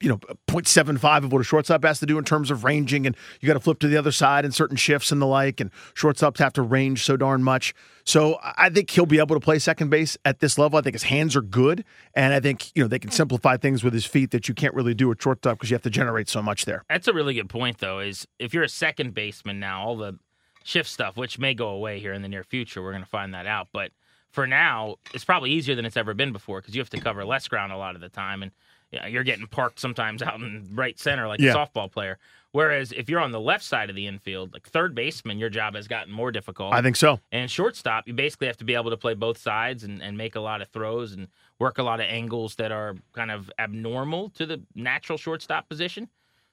you 0.00 0.08
know 0.08 0.18
0.75 0.48 1.24
of 1.24 1.32
what 1.32 1.40
a 1.40 1.44
shortstop 1.44 1.84
has 1.84 2.00
to 2.00 2.06
do 2.06 2.18
in 2.18 2.24
terms 2.24 2.50
of 2.50 2.64
ranging 2.64 3.06
and 3.06 3.16
you 3.40 3.46
got 3.46 3.54
to 3.54 3.60
flip 3.60 3.78
to 3.78 3.88
the 3.88 3.96
other 3.96 4.12
side 4.12 4.44
in 4.44 4.52
certain 4.52 4.76
shifts 4.76 5.12
and 5.12 5.22
the 5.22 5.26
like 5.26 5.60
and 5.60 5.70
shortstops 5.94 6.38
have 6.38 6.52
to 6.52 6.62
range 6.62 7.04
so 7.04 7.16
darn 7.16 7.42
much 7.42 7.74
so 8.04 8.38
i 8.42 8.68
think 8.68 8.90
he'll 8.90 9.06
be 9.06 9.18
able 9.18 9.34
to 9.34 9.40
play 9.40 9.58
second 9.58 9.90
base 9.90 10.18
at 10.24 10.40
this 10.40 10.58
level 10.58 10.78
i 10.78 10.82
think 10.82 10.94
his 10.94 11.04
hands 11.04 11.36
are 11.36 11.42
good 11.42 11.84
and 12.14 12.34
i 12.34 12.40
think 12.40 12.70
you 12.74 12.82
know 12.82 12.88
they 12.88 12.98
can 12.98 13.10
simplify 13.10 13.56
things 13.56 13.84
with 13.84 13.94
his 13.94 14.04
feet 14.04 14.30
that 14.32 14.48
you 14.48 14.54
can't 14.54 14.74
really 14.74 14.94
do 14.94 15.10
at 15.10 15.22
shortstop 15.22 15.56
because 15.58 15.70
you 15.70 15.74
have 15.74 15.82
to 15.82 15.90
generate 15.90 16.28
so 16.28 16.42
much 16.42 16.64
there 16.64 16.84
That's 16.88 17.08
a 17.08 17.12
really 17.12 17.34
good 17.34 17.48
point, 17.48 17.78
though. 17.78 18.00
Is 18.00 18.26
if 18.38 18.52
you're 18.52 18.64
a 18.64 18.68
second 18.68 19.14
baseman 19.14 19.60
now, 19.60 19.82
all 19.82 19.96
the 19.96 20.18
shift 20.64 20.88
stuff, 20.88 21.16
which 21.16 21.38
may 21.38 21.54
go 21.54 21.68
away 21.68 22.00
here 22.00 22.12
in 22.12 22.22
the 22.22 22.28
near 22.28 22.44
future, 22.44 22.82
we're 22.82 22.92
going 22.92 23.02
to 23.02 23.08
find 23.08 23.34
that 23.34 23.46
out. 23.46 23.68
But 23.72 23.92
for 24.30 24.46
now, 24.46 24.96
it's 25.12 25.24
probably 25.24 25.50
easier 25.50 25.74
than 25.74 25.84
it's 25.84 25.96
ever 25.96 26.14
been 26.14 26.32
before 26.32 26.60
because 26.60 26.74
you 26.74 26.80
have 26.80 26.90
to 26.90 27.00
cover 27.00 27.24
less 27.24 27.48
ground 27.48 27.72
a 27.72 27.76
lot 27.76 27.94
of 27.94 28.00
the 28.00 28.08
time, 28.08 28.42
and 28.42 28.52
know, 29.00 29.06
you're 29.06 29.24
getting 29.24 29.46
parked 29.46 29.78
sometimes 29.80 30.22
out 30.22 30.40
in 30.40 30.68
right 30.72 30.98
center 30.98 31.26
like 31.28 31.40
Yeah. 31.40 31.52
a 31.52 31.54
softball 31.56 31.90
player. 31.90 32.18
Whereas 32.52 32.92
if 32.92 33.08
you're 33.10 33.18
on 33.20 33.32
the 33.32 33.40
left 33.40 33.64
side 33.64 33.90
of 33.90 33.96
the 33.96 34.06
infield, 34.06 34.52
like 34.52 34.68
third 34.68 34.94
baseman, 34.94 35.38
your 35.38 35.50
job 35.50 35.74
has 35.74 35.88
gotten 35.88 36.12
more 36.12 36.30
difficult. 36.30 36.72
i 36.72 36.80
think 36.80 36.94
so 36.94 37.18
And 37.32 37.50
shortstop, 37.50 38.06
you 38.06 38.14
basically 38.14 38.46
have 38.46 38.56
to 38.58 38.64
be 38.64 38.74
able 38.76 38.90
to 38.90 38.96
play 38.96 39.14
both 39.14 39.38
sides 39.38 39.82
and, 39.82 40.00
and 40.00 40.16
make 40.16 40.36
a 40.36 40.40
lot 40.40 40.62
of 40.62 40.68
throws 40.68 41.12
and 41.14 41.26
work 41.58 41.78
a 41.78 41.82
lot 41.82 41.98
of 42.00 42.06
angles 42.08 42.54
that 42.56 42.70
are 42.70 42.94
kind 43.12 43.30
of 43.32 43.50
abnormal 43.58 44.28
to 44.30 44.46
the 44.46 44.60
natural 44.76 45.18
shortstop 45.18 45.68
position. 45.68 46.08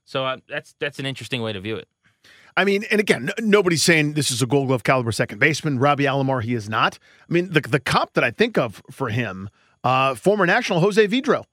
So 0.05 0.25
uh, 0.25 0.37
that's 0.49 0.73
that's 0.79 0.97
an 0.97 1.05
interesting 1.05 1.43
way 1.43 1.53
to 1.53 1.59
view 1.61 1.75
it. 1.75 1.87
I 2.57 2.65
mean, 2.65 2.83
and 2.91 2.99
again, 2.99 3.29
n- 3.37 3.49
nobody's 3.49 3.83
saying 3.83 4.13
this 4.13 4.31
is 4.31 4.41
a 4.41 4.47
Gold 4.47 4.67
Glove 4.67 4.83
caliber 4.83 5.11
second 5.11 5.37
baseman. 5.39 5.77
Robbie 5.79 6.03
Alomar, 6.05 6.41
he 6.43 6.53
is 6.55 6.67
not. 6.67 6.97
I 7.29 7.33
mean, 7.33 7.51
the 7.51 7.61
the 7.61 7.79
comp 7.79 8.13
that 8.13 8.23
I 8.23 8.31
think 8.31 8.57
of 8.57 8.81
for 8.89 9.09
him, 9.09 9.49
uh, 9.83 10.15
former 10.15 10.45
national 10.47 10.79
Jose 10.79 11.07
Vidro. 11.07 11.45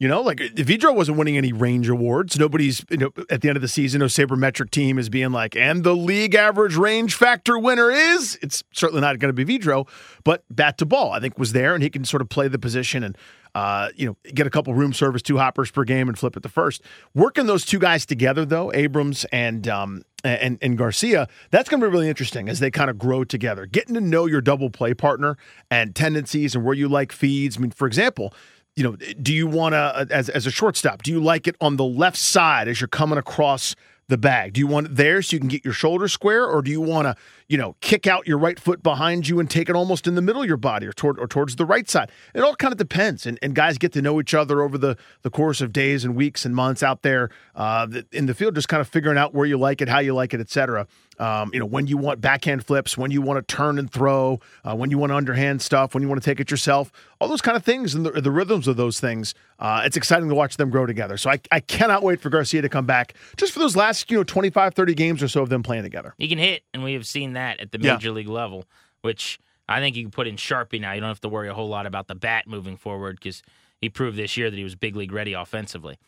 You 0.00 0.08
know, 0.08 0.22
like 0.22 0.38
Vidro 0.38 0.94
wasn't 0.94 1.18
winning 1.18 1.36
any 1.36 1.52
range 1.52 1.88
awards. 1.88 2.38
Nobody's 2.38 2.84
you 2.90 2.96
know 2.96 3.10
at 3.30 3.42
the 3.42 3.48
end 3.48 3.56
of 3.56 3.62
the 3.62 3.68
season, 3.68 4.00
no 4.00 4.06
sabermetric 4.06 4.70
team 4.70 4.98
is 4.98 5.08
being 5.08 5.30
like, 5.30 5.54
and 5.56 5.84
the 5.84 5.94
league 5.94 6.34
average 6.34 6.74
range 6.74 7.14
factor 7.14 7.58
winner 7.58 7.90
is. 7.90 8.36
It's 8.42 8.64
certainly 8.72 9.00
not 9.00 9.18
going 9.20 9.34
to 9.34 9.44
be 9.44 9.58
Vidro, 9.58 9.88
but 10.24 10.42
bat 10.50 10.78
to 10.78 10.86
ball, 10.86 11.12
I 11.12 11.20
think 11.20 11.38
was 11.38 11.52
there, 11.52 11.74
and 11.74 11.82
he 11.82 11.90
can 11.90 12.04
sort 12.04 12.22
of 12.22 12.28
play 12.28 12.48
the 12.48 12.58
position 12.58 13.04
and 13.04 13.16
uh, 13.54 13.90
you 13.94 14.06
know, 14.06 14.16
get 14.34 14.46
a 14.46 14.50
couple 14.50 14.74
room 14.74 14.92
service, 14.92 15.22
two 15.22 15.38
hoppers 15.38 15.70
per 15.70 15.84
game, 15.84 16.08
and 16.08 16.18
flip 16.18 16.36
it 16.36 16.42
the 16.42 16.48
first. 16.48 16.82
Working 17.14 17.46
those 17.46 17.64
two 17.64 17.78
guys 17.78 18.04
together, 18.04 18.44
though, 18.44 18.72
Abrams 18.72 19.24
and 19.26 19.68
um, 19.68 20.02
and 20.24 20.58
and 20.60 20.76
Garcia, 20.76 21.28
that's 21.50 21.68
going 21.68 21.80
to 21.80 21.86
be 21.86 21.92
really 21.92 22.08
interesting 22.08 22.48
as 22.48 22.58
they 22.58 22.70
kind 22.70 22.90
of 22.90 22.98
grow 22.98 23.22
together. 23.22 23.66
Getting 23.66 23.94
to 23.94 24.00
know 24.00 24.26
your 24.26 24.40
double 24.40 24.70
play 24.70 24.92
partner 24.92 25.36
and 25.70 25.94
tendencies 25.94 26.56
and 26.56 26.64
where 26.64 26.74
you 26.74 26.88
like 26.88 27.12
feeds. 27.12 27.56
I 27.56 27.60
mean, 27.60 27.70
for 27.70 27.86
example. 27.86 28.34
You 28.76 28.82
know, 28.82 28.96
do 28.96 29.32
you 29.32 29.46
want 29.46 29.74
to, 29.74 29.78
uh, 29.78 30.06
as, 30.10 30.28
as 30.28 30.46
a 30.46 30.50
shortstop, 30.50 31.02
do 31.02 31.12
you 31.12 31.20
like 31.20 31.46
it 31.46 31.54
on 31.60 31.76
the 31.76 31.84
left 31.84 32.16
side 32.16 32.66
as 32.66 32.80
you're 32.80 32.88
coming 32.88 33.18
across 33.18 33.76
the 34.08 34.18
bag? 34.18 34.54
Do 34.54 34.60
you 34.60 34.66
want 34.66 34.86
it 34.86 34.96
there 34.96 35.22
so 35.22 35.36
you 35.36 35.40
can 35.40 35.48
get 35.48 35.64
your 35.64 35.74
shoulder 35.74 36.08
square, 36.08 36.44
or 36.44 36.60
do 36.60 36.72
you 36.72 36.80
want 36.80 37.06
to, 37.06 37.16
you 37.48 37.58
know, 37.58 37.76
kick 37.80 38.06
out 38.06 38.26
your 38.26 38.38
right 38.38 38.58
foot 38.58 38.82
behind 38.82 39.28
you 39.28 39.38
and 39.40 39.50
take 39.50 39.68
it 39.68 39.76
almost 39.76 40.06
in 40.06 40.14
the 40.14 40.22
middle 40.22 40.42
of 40.42 40.48
your 40.48 40.56
body, 40.56 40.86
or 40.86 40.92
toward 40.92 41.18
or 41.18 41.26
towards 41.26 41.56
the 41.56 41.66
right 41.66 41.88
side? 41.88 42.10
It 42.34 42.40
all 42.40 42.54
kind 42.56 42.72
of 42.72 42.78
depends, 42.78 43.26
and, 43.26 43.38
and 43.42 43.54
guys 43.54 43.78
get 43.78 43.92
to 43.92 44.02
know 44.02 44.20
each 44.20 44.34
other 44.34 44.62
over 44.62 44.78
the 44.78 44.96
the 45.22 45.30
course 45.30 45.60
of 45.60 45.72
days 45.72 46.04
and 46.04 46.14
weeks 46.14 46.44
and 46.44 46.54
months 46.54 46.82
out 46.82 47.02
there 47.02 47.30
uh, 47.54 47.86
in 48.12 48.26
the 48.26 48.34
field, 48.34 48.54
just 48.54 48.68
kind 48.68 48.80
of 48.80 48.88
figuring 48.88 49.18
out 49.18 49.34
where 49.34 49.46
you 49.46 49.56
like 49.58 49.80
it, 49.80 49.88
how 49.88 49.98
you 49.98 50.14
like 50.14 50.34
it, 50.34 50.40
et 50.40 50.50
cetera. 50.50 50.86
Um, 51.16 51.50
you 51.52 51.60
know, 51.60 51.66
when 51.66 51.86
you 51.86 51.96
want 51.96 52.20
backhand 52.20 52.66
flips, 52.66 52.98
when 52.98 53.12
you 53.12 53.22
want 53.22 53.46
to 53.46 53.54
turn 53.54 53.78
and 53.78 53.88
throw, 53.88 54.40
uh, 54.64 54.74
when 54.74 54.90
you 54.90 54.98
want 54.98 55.12
underhand 55.12 55.62
stuff, 55.62 55.94
when 55.94 56.02
you 56.02 56.08
want 56.08 56.20
to 56.20 56.28
take 56.28 56.40
it 56.40 56.50
yourself, 56.50 56.90
all 57.20 57.28
those 57.28 57.40
kind 57.40 57.56
of 57.56 57.62
things 57.62 57.94
and 57.94 58.04
the, 58.04 58.20
the 58.20 58.32
rhythms 58.32 58.66
of 58.66 58.76
those 58.76 58.98
things 58.98 59.32
Uh, 59.60 59.82
it's 59.84 59.96
exciting 59.96 60.28
to 60.28 60.34
watch 60.34 60.56
them 60.56 60.68
grow 60.70 60.84
together. 60.84 61.16
So 61.16 61.30
I, 61.30 61.38
I 61.52 61.60
cannot 61.60 62.02
wait 62.02 62.20
for 62.20 62.28
Garcia 62.28 62.62
to 62.62 62.68
come 62.68 62.86
back 62.86 63.14
just 63.36 63.52
for 63.52 63.60
those 63.60 63.76
last, 63.76 64.10
you 64.10 64.16
know, 64.16 64.24
25, 64.24 64.74
30 64.74 64.94
games 64.94 65.22
or 65.22 65.28
so 65.28 65.42
of 65.42 65.48
them 65.48 65.62
playing 65.62 65.84
together. 65.84 66.14
He 66.18 66.26
can 66.26 66.38
hit, 66.38 66.64
and 66.74 66.82
we 66.82 66.94
have 66.94 67.06
seen 67.06 67.33
that 67.34 67.60
at 67.60 67.72
the 67.72 67.78
Yeah. 67.80 67.94
major 67.94 68.10
league 68.10 68.28
level, 68.28 68.64
which 69.02 69.38
I 69.68 69.80
think 69.80 69.96
you 69.96 70.02
can 70.02 70.10
put 70.10 70.26
in 70.26 70.36
Sharpie 70.36 70.80
now. 70.80 70.92
You 70.92 71.00
don't 71.00 71.08
have 71.08 71.20
to 71.22 71.28
worry 71.28 71.48
a 71.48 71.54
whole 71.54 71.68
lot 71.68 71.86
about 71.86 72.06
the 72.08 72.14
bat 72.14 72.46
moving 72.46 72.76
forward 72.76 73.16
because 73.16 73.42
he 73.80 73.88
proved 73.88 74.16
this 74.16 74.36
year 74.36 74.50
that 74.50 74.56
he 74.56 74.64
was 74.64 74.74
big 74.74 74.96
league 74.96 75.12
ready 75.12 75.32
offensively. 75.32 75.98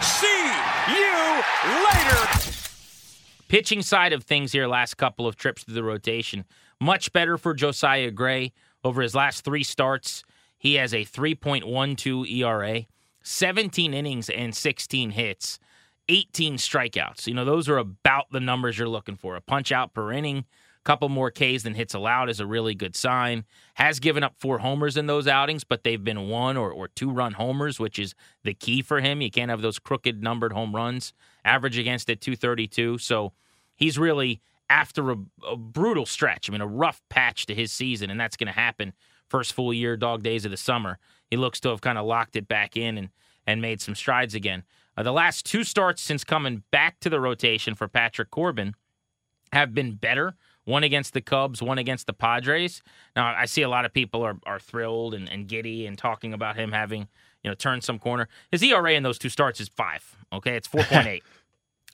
See 0.00 0.52
you 0.88 1.42
later. 1.84 2.40
Pitching 3.48 3.82
side 3.82 4.12
of 4.12 4.24
things 4.24 4.52
here, 4.52 4.66
last 4.66 4.94
couple 4.96 5.26
of 5.26 5.36
trips 5.36 5.64
through 5.64 5.74
the 5.74 5.84
rotation, 5.84 6.44
much 6.80 7.12
better 7.12 7.36
for 7.36 7.52
Josiah 7.54 8.10
Gray. 8.10 8.52
Over 8.84 9.02
his 9.02 9.14
last 9.14 9.44
three 9.44 9.62
starts, 9.62 10.24
he 10.58 10.74
has 10.74 10.92
a 10.94 11.04
3.12 11.04 12.26
ERA, 12.30 12.86
17 13.22 13.94
innings 13.94 14.28
and 14.30 14.56
16 14.56 15.10
hits, 15.10 15.58
18 16.12 16.56
strikeouts. 16.56 17.26
You 17.26 17.32
know, 17.32 17.46
those 17.46 17.70
are 17.70 17.78
about 17.78 18.26
the 18.30 18.40
numbers 18.40 18.78
you're 18.78 18.86
looking 18.86 19.16
for. 19.16 19.34
A 19.34 19.40
punch 19.40 19.72
out 19.72 19.94
per 19.94 20.12
inning, 20.12 20.38
a 20.38 20.82
couple 20.84 21.08
more 21.08 21.30
Ks 21.30 21.62
than 21.62 21.72
hits 21.72 21.94
allowed 21.94 22.28
is 22.28 22.38
a 22.38 22.46
really 22.46 22.74
good 22.74 22.94
sign. 22.94 23.44
Has 23.74 23.98
given 23.98 24.22
up 24.22 24.34
four 24.38 24.58
homers 24.58 24.98
in 24.98 25.06
those 25.06 25.26
outings, 25.26 25.64
but 25.64 25.84
they've 25.84 26.04
been 26.04 26.28
one 26.28 26.58
or, 26.58 26.70
or 26.70 26.88
two 26.88 27.10
run 27.10 27.32
homers, 27.32 27.80
which 27.80 27.98
is 27.98 28.14
the 28.44 28.52
key 28.52 28.82
for 28.82 29.00
him. 29.00 29.22
You 29.22 29.30
can't 29.30 29.50
have 29.50 29.62
those 29.62 29.78
crooked 29.78 30.22
numbered 30.22 30.52
home 30.52 30.74
runs. 30.74 31.14
Average 31.46 31.78
against 31.78 32.10
it 32.10 32.20
232. 32.20 32.98
So 32.98 33.32
he's 33.74 33.98
really 33.98 34.42
after 34.68 35.12
a, 35.12 35.16
a 35.50 35.56
brutal 35.56 36.04
stretch. 36.04 36.50
I 36.50 36.52
mean, 36.52 36.60
a 36.60 36.66
rough 36.66 37.00
patch 37.08 37.46
to 37.46 37.54
his 37.54 37.72
season, 37.72 38.10
and 38.10 38.20
that's 38.20 38.36
going 38.36 38.48
to 38.48 38.52
happen 38.52 38.92
first 39.30 39.54
full 39.54 39.72
year, 39.72 39.96
dog 39.96 40.22
days 40.22 40.44
of 40.44 40.50
the 40.50 40.58
summer. 40.58 40.98
He 41.30 41.38
looks 41.38 41.58
to 41.60 41.70
have 41.70 41.80
kind 41.80 41.96
of 41.96 42.04
locked 42.04 42.36
it 42.36 42.48
back 42.48 42.76
in 42.76 42.98
and 42.98 43.08
and 43.46 43.62
made 43.62 43.80
some 43.80 43.94
strides 43.94 44.34
again. 44.34 44.62
Uh, 44.96 45.02
the 45.02 45.12
last 45.12 45.46
two 45.46 45.64
starts 45.64 46.02
since 46.02 46.24
coming 46.24 46.62
back 46.70 47.00
to 47.00 47.10
the 47.10 47.20
rotation 47.20 47.74
for 47.74 47.88
Patrick 47.88 48.30
Corbin 48.30 48.74
have 49.52 49.74
been 49.74 49.94
better. 49.94 50.34
One 50.64 50.84
against 50.84 51.12
the 51.12 51.20
Cubs, 51.20 51.60
one 51.60 51.78
against 51.78 52.06
the 52.06 52.12
Padres. 52.12 52.82
Now, 53.16 53.34
I 53.34 53.46
see 53.46 53.62
a 53.62 53.68
lot 53.68 53.84
of 53.84 53.92
people 53.92 54.22
are, 54.22 54.38
are 54.46 54.60
thrilled 54.60 55.14
and, 55.14 55.28
and 55.28 55.48
giddy 55.48 55.86
and 55.86 55.98
talking 55.98 56.32
about 56.32 56.56
him 56.56 56.70
having, 56.70 57.08
you 57.42 57.50
know, 57.50 57.54
turned 57.54 57.82
some 57.82 57.98
corner. 57.98 58.28
His 58.50 58.62
ERA 58.62 58.92
in 58.92 59.02
those 59.02 59.18
two 59.18 59.28
starts 59.28 59.60
is 59.60 59.68
five. 59.68 60.16
Okay, 60.32 60.54
it's 60.54 60.68
four 60.68 60.84
point 60.84 61.06
eight. 61.06 61.24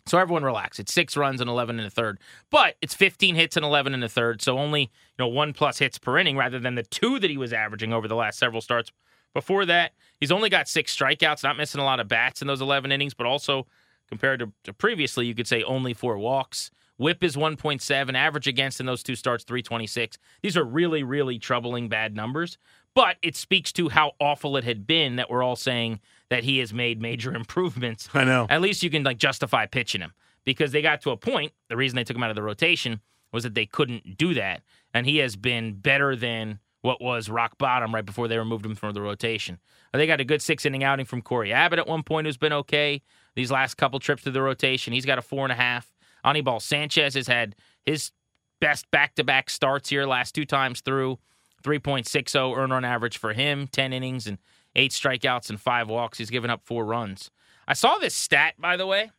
So 0.07 0.17
everyone 0.17 0.43
relax. 0.43 0.79
It's 0.79 0.95
six 0.95 1.19
runs 1.19 1.43
and 1.43 1.51
11 1.51 1.79
in 1.79 1.85
the 1.85 1.91
third, 1.91 2.19
but 2.49 2.77
it's 2.81 2.95
15 2.95 3.35
hits 3.35 3.59
and 3.59 3.65
11 3.65 3.93
in 3.93 4.01
the 4.01 4.09
third. 4.09 4.41
So 4.41 4.59
only 4.59 4.81
you 4.81 4.89
know 5.19 5.29
one 5.29 5.53
plus 5.53 5.79
hits 5.79 5.99
per 5.99 6.17
inning 6.17 6.35
rather 6.35 6.59
than 6.59 6.77
the 6.77 6.83
two 6.83 7.19
that 7.19 7.29
he 7.29 7.37
was 7.37 7.53
averaging 7.53 7.93
over 7.93 8.09
the 8.09 8.17
last 8.17 8.39
several 8.39 8.63
starts. 8.63 8.91
Before 9.39 9.65
that, 9.67 9.93
he's 10.19 10.33
only 10.33 10.51
got 10.51 10.67
six 10.67 10.97
strikeouts, 10.97 11.45
not 11.45 11.57
missing 11.57 11.81
a 11.81 11.85
lot 11.85 12.01
of 12.01 12.09
bats 12.09 12.43
in 12.43 12.49
those 12.49 12.61
11 12.61 12.91
innings, 12.91 13.15
but 13.15 13.25
also 13.25 13.69
compared 14.09 14.41
to, 14.41 14.53
to 14.65 14.73
previously, 14.73 15.27
you 15.27 15.35
could 15.37 15.47
say 15.47 15.63
only 15.63 15.95
four 15.95 16.19
walks. 16.19 16.73
Whip 16.97 17.23
is 17.23 17.37
1.7, 17.37 18.15
average 18.17 18.49
against 18.49 18.81
in 18.81 18.87
those 18.87 19.05
two 19.05 19.15
starts 19.15 19.45
326. 19.45 20.19
These 20.43 20.57
are 20.57 20.65
really, 20.65 21.05
really 21.05 21.39
troubling 21.39 21.89
bad 21.89 22.17
numbers, 22.17 22.59
but 22.97 23.17
it 23.23 23.37
speaks 23.37 23.71
to 23.75 23.91
how 23.91 24.11
awful 24.19 24.57
it 24.57 24.65
had 24.65 24.89
been 24.89 25.15
that 25.15 25.31
we're 25.31 25.45
all 25.45 25.55
saying 25.55 26.01
that 26.31 26.43
he 26.43 26.59
has 26.59 26.75
made 26.75 27.01
major 27.01 27.33
improvements 27.37 28.09
I 28.13 28.25
know. 28.25 28.49
at 28.51 28.61
least 28.61 28.83
you 28.83 28.91
can 28.91 29.05
like 29.05 29.19
justify 29.19 29.67
pitching 29.67 30.01
him 30.01 30.15
because 30.45 30.73
they 30.73 30.83
got 30.83 31.01
to 31.03 31.11
a 31.11 31.17
point. 31.17 31.53
The 31.69 31.77
reason 31.77 31.95
they 31.95 32.03
took 32.03 32.17
him 32.17 32.25
out 32.25 32.31
of 32.31 32.37
the 32.37 32.43
rotation 32.43 33.03
was 33.31 33.45
that 33.45 33.55
they 33.55 33.67
couldn't 33.67 34.17
do 34.19 34.35
that, 34.35 34.63
and 34.93 35.07
he 35.07 35.19
has 35.19 35.37
been 35.37 35.75
better 35.75 36.17
than 36.17 36.59
what 36.83 37.01
was 37.01 37.29
rock 37.29 37.59
bottom 37.59 37.95
right 37.95 38.05
before 38.07 38.29
they 38.29 38.39
removed 38.39 38.65
him 38.65 38.75
from 38.75 38.95
the 38.95 39.01
rotation. 39.03 39.59
Uh, 39.93 39.99
They 39.99 40.07
got 40.07 40.21
a 40.21 40.25
good 40.25 40.43
six 40.43 40.65
inning 40.65 40.85
outing 40.85 41.07
from 41.07 41.23
Cory 41.23 41.53
Abbott 41.53 41.79
at 41.79 41.87
one 41.89 42.03
point, 42.03 42.27
who's 42.27 42.37
been 42.37 42.53
okay. 42.53 43.03
These 43.35 43.51
last 43.51 43.77
couple 43.77 43.99
trips 43.99 44.23
to 44.25 44.31
the 44.31 44.43
rotation, 44.43 44.93
he's 44.93 45.07
got 45.07 45.19
a 45.19 45.23
four 45.23 45.45
and 45.45 45.53
a 45.53 45.57
half. 45.57 45.93
Anibal 46.25 46.61
Sanchez 46.61 47.15
has 47.15 47.27
had 47.27 47.57
his 47.85 48.13
best 48.61 48.91
back 48.91 49.15
to 49.17 49.25
back 49.25 49.51
starts 49.51 49.89
here 49.89 50.05
last 50.07 50.35
two 50.35 50.45
times 50.45 50.81
through. 50.81 51.19
3.60 51.63 52.57
earn 52.57 52.71
run 52.71 52.85
average 52.85 53.19
for 53.19 53.33
him, 53.33 53.67
10 53.67 53.93
innings 53.93 54.27
and 54.27 54.39
eight 54.77 54.93
strikeouts 54.93 55.51
and 55.51 55.61
five 55.61 55.89
walks. 55.89 56.19
He's 56.19 56.31
given 56.31 56.51
up 56.51 56.63
four 56.65 56.85
runs. 56.85 57.31
I 57.67 57.75
saw 57.75 57.99
this 57.99 58.15
stat, 58.15 58.55
by 58.59 58.77
the 58.77 58.87
way, 58.87 59.11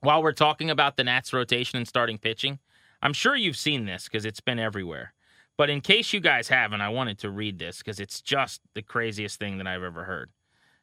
while 0.00 0.22
we're 0.22 0.32
talking 0.32 0.70
about 0.70 0.96
the 0.96 1.04
Nats 1.04 1.32
rotation 1.32 1.76
and 1.76 1.88
starting 1.88 2.18
pitching. 2.18 2.58
I'm 3.02 3.12
sure 3.12 3.36
you've 3.36 3.56
seen 3.56 3.84
this 3.84 4.04
because 4.04 4.24
it's 4.24 4.40
been 4.40 4.58
everywhere. 4.58 5.12
But 5.56 5.70
in 5.70 5.80
case 5.80 6.12
you 6.12 6.20
guys 6.20 6.48
haven't, 6.48 6.80
I 6.80 6.88
wanted 6.88 7.18
to 7.20 7.30
read 7.30 7.58
this 7.58 7.78
because 7.78 8.00
it's 8.00 8.20
just 8.20 8.60
the 8.74 8.82
craziest 8.82 9.38
thing 9.38 9.58
that 9.58 9.66
I've 9.66 9.82
ever 9.82 10.04
heard. 10.04 10.30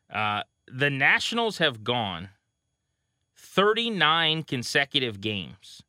Uh, 0.10 0.44
the 0.68 0.90
Nationals 0.90 1.58
have 1.58 1.84
gone 1.84 2.30
39 3.36 4.44
consecutive 4.44 5.20
games 5.20 5.84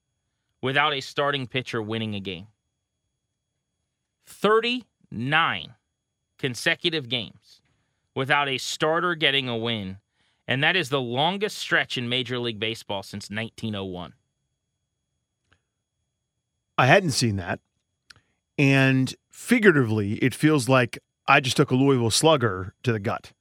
without 0.61 0.93
a 0.93 1.01
starting 1.01 1.47
pitcher 1.47 1.81
winning 1.81 2.15
a 2.15 2.21
game. 2.21 2.49
39 4.27 5.75
consecutive 6.39 7.09
games 7.09 7.61
without 8.15 8.49
a 8.49 8.59
starter 8.59 9.15
getting 9.15 9.49
a 9.49 9.57
win. 9.57 9.99
And 10.49 10.63
that 10.65 10.75
is 10.75 10.89
the 10.89 11.01
longest 11.01 11.59
stretch 11.59 11.97
in 11.97 12.09
Major 12.09 12.39
League 12.39 12.59
Baseball 12.59 13.03
since 13.03 13.31
1901. 13.31 14.15
I 16.77 16.87
hadn't 16.87 17.13
seen 17.13 17.37
that. 17.37 17.61
And 18.59 19.15
figuratively, 19.31 20.15
it 20.15 20.35
feels 20.35 20.69
like 20.69 20.99
I 21.27 21.41
just 21.41 21.57
took 21.57 21.71
a 21.71 21.75
Louisville 21.75 22.11
slugger 22.11 22.75
to 22.83 22.93
the 22.93 22.99
gut. 22.99 23.33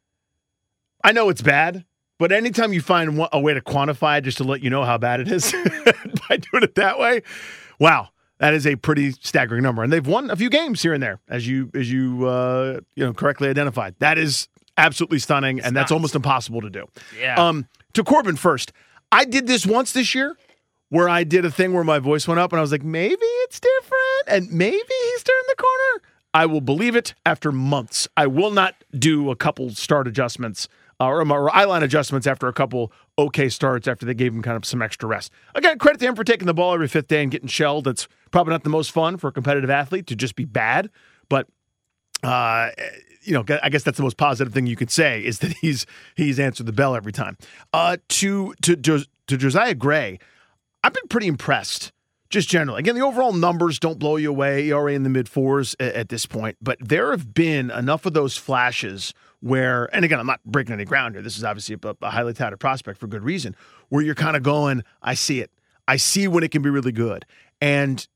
I 1.04 1.12
know 1.12 1.30
it's 1.30 1.41
bad, 1.41 1.86
but 2.19 2.32
anytime 2.32 2.74
you 2.74 2.82
find 2.82 3.28
a 3.32 3.39
way 3.39 3.54
to 3.54 3.62
quantify 3.62 4.19
it 4.19 4.21
just 4.21 4.38
to 4.38 4.43
let 4.43 4.62
you 4.62 4.69
know 4.69 4.84
how 4.84 4.97
bad 4.97 5.19
it 5.19 5.32
is 5.32 5.52
by 6.30 6.38
doing 6.38 6.63
it 6.63 6.76
that 6.76 7.00
way, 7.00 7.24
wow, 7.80 8.10
that 8.38 8.54
is 8.54 8.67
a 8.67 8.76
pretty 8.76 9.12
staggering 9.12 9.63
number. 9.63 9.84
And 9.84 9.91
they've 9.91 10.06
won 10.06 10.30
a 10.30 10.36
few 10.36 10.50
games 10.50 10.82
here 10.82 10.93
and 10.93 11.02
there, 11.02 11.19
as 11.28 11.47
you 11.47 11.71
as 11.74 11.91
you 11.91 12.28
uh, 12.28 12.80
you 12.95 13.06
know 13.06 13.13
correctly 13.13 13.50
identified. 13.50 13.95
That 14.00 14.17
is 14.17 14.47
absolutely 14.78 15.19
stunning, 15.19 15.60
and 15.60 15.76
that's 15.76 15.86
nuts. 15.86 15.91
almost 15.91 16.15
impossible 16.15 16.62
to 16.62 16.69
do. 16.69 16.88
Yeah. 17.19 17.36
Um, 17.43 17.67
to 17.93 18.04
Corbin 18.04 18.36
first. 18.36 18.71
I 19.12 19.26
did 19.26 19.45
this 19.45 19.65
once 19.65 19.91
this 19.91 20.15
year 20.15 20.38
where 20.89 21.10
I 21.10 21.24
did 21.24 21.43
a 21.43 21.52
thing 21.52 21.74
where 21.74 21.84
my 21.84 22.00
voice 22.00 22.28
went 22.28 22.39
up 22.39 22.52
and 22.52 22.60
I 22.60 22.62
was 22.62 22.71
like, 22.71 22.84
maybe 22.84 23.15
it's 23.19 23.60
different 23.60 24.01
and 24.28 24.52
maybe 24.52 24.78
he's 24.78 25.24
turned 25.24 25.46
the 25.50 25.56
corner. 25.56 26.08
I 26.34 26.46
will 26.46 26.62
believe 26.62 26.96
it 26.96 27.14
after 27.26 27.52
months. 27.52 28.08
I 28.16 28.28
will 28.28 28.52
not 28.52 28.76
do 28.98 29.32
a 29.32 29.36
couple 29.36 29.70
start 29.72 30.08
adjustments 30.08 30.68
uh, 31.00 31.08
or, 31.08 31.30
or 31.30 31.54
eye 31.54 31.66
line 31.66 31.84
adjustments 31.84 32.28
after 32.28 32.48
a 32.48 32.54
couple 32.54 32.92
okay 33.18 33.50
starts 33.50 33.88
after 33.88 34.06
they 34.06 34.14
gave 34.14 34.34
him 34.34 34.42
kind 34.42 34.56
of 34.56 34.64
some 34.64 34.82
extra 34.82 35.10
rest. 35.10 35.32
Again, 35.56 35.78
credit 35.78 36.00
to 36.00 36.06
him 36.06 36.16
for 36.16 36.24
taking 36.24 36.46
the 36.46 36.54
ball 36.54 36.74
every 36.74 36.88
fifth 36.88 37.08
day 37.08 37.22
and 37.22 37.32
getting 37.32 37.48
shelled. 37.50 37.86
That's 37.86 38.08
probably 38.32 38.52
not 38.52 38.64
the 38.64 38.70
most 38.70 38.92
fun 38.92 39.18
for 39.18 39.28
a 39.28 39.32
competitive 39.32 39.70
athlete 39.70 40.08
to 40.08 40.16
just 40.16 40.36
be 40.36 40.46
bad, 40.46 40.90
but 41.28 41.48
uh, 42.24 42.70
you 43.24 43.34
know, 43.34 43.44
I 43.62 43.70
guess 43.70 43.84
that's 43.84 43.98
the 43.98 44.04
most 44.04 44.18
positive 44.18 44.54
thing 44.54 44.68
you 44.68 44.76
could 44.76 44.92
say 44.92 45.24
is 45.24 45.40
that 45.40 45.54
he's 45.62 45.86
he's 46.16 46.40
answered 46.40 46.66
the 46.66 46.74
bell 46.74 46.96
every 46.96 47.12
time. 47.12 47.38
Uh, 47.74 47.98
to 48.10 48.54
to, 48.62 48.76
to 48.76 49.38
Josiah 49.38 49.76
Gray, 49.76 50.20
I've 50.84 50.94
been 50.94 51.08
pretty 51.08 51.28
impressed. 51.28 51.92
Just 52.32 52.48
generally, 52.48 52.80
again, 52.80 52.96
the 52.96 53.02
overall 53.02 53.34
numbers 53.34 53.78
don't 53.78 54.00
blow 54.00 54.15
you 54.15 54.30
away. 54.30 54.70
ERA 54.70 54.94
in 54.94 55.04
the 55.04 55.10
mid 55.10 55.28
fours 55.28 55.76
at, 55.82 55.94
at 55.94 56.10
this 56.10 56.26
point, 56.26 56.56
but 56.62 56.78
there 56.80 57.12
have 57.12 57.34
been 57.34 57.70
enough 57.70 58.06
of 58.06 58.13
those 58.13 58.38
flashes 58.38 59.13
where, 59.41 59.94
and 59.94 60.06
again, 60.06 60.17
I'm 60.17 60.28
not 60.28 60.39
breaking 60.46 60.74
any 60.74 60.86
ground 60.86 61.15
here. 61.15 61.22
This 61.22 61.38
is 61.38 61.44
obviously 61.44 61.76
a, 61.84 61.96
a 62.02 62.10
highly 62.10 62.34
touted 62.34 62.60
prospect 62.60 63.00
for 63.00 63.08
good 63.08 63.24
reason. 63.24 63.54
Where 63.89 64.02
you're 64.02 64.15
kind 64.15 64.38
of 64.38 64.44
going, 64.44 64.84
I 65.02 65.13
see 65.13 65.41
it. 65.41 65.52
I 65.89 65.98
see 65.98 66.28
when 66.30 66.44
it 66.44 66.52
can 66.52 66.62
be 66.62 66.70
really 66.70 66.94
good, 66.94 67.26
and 67.60 68.08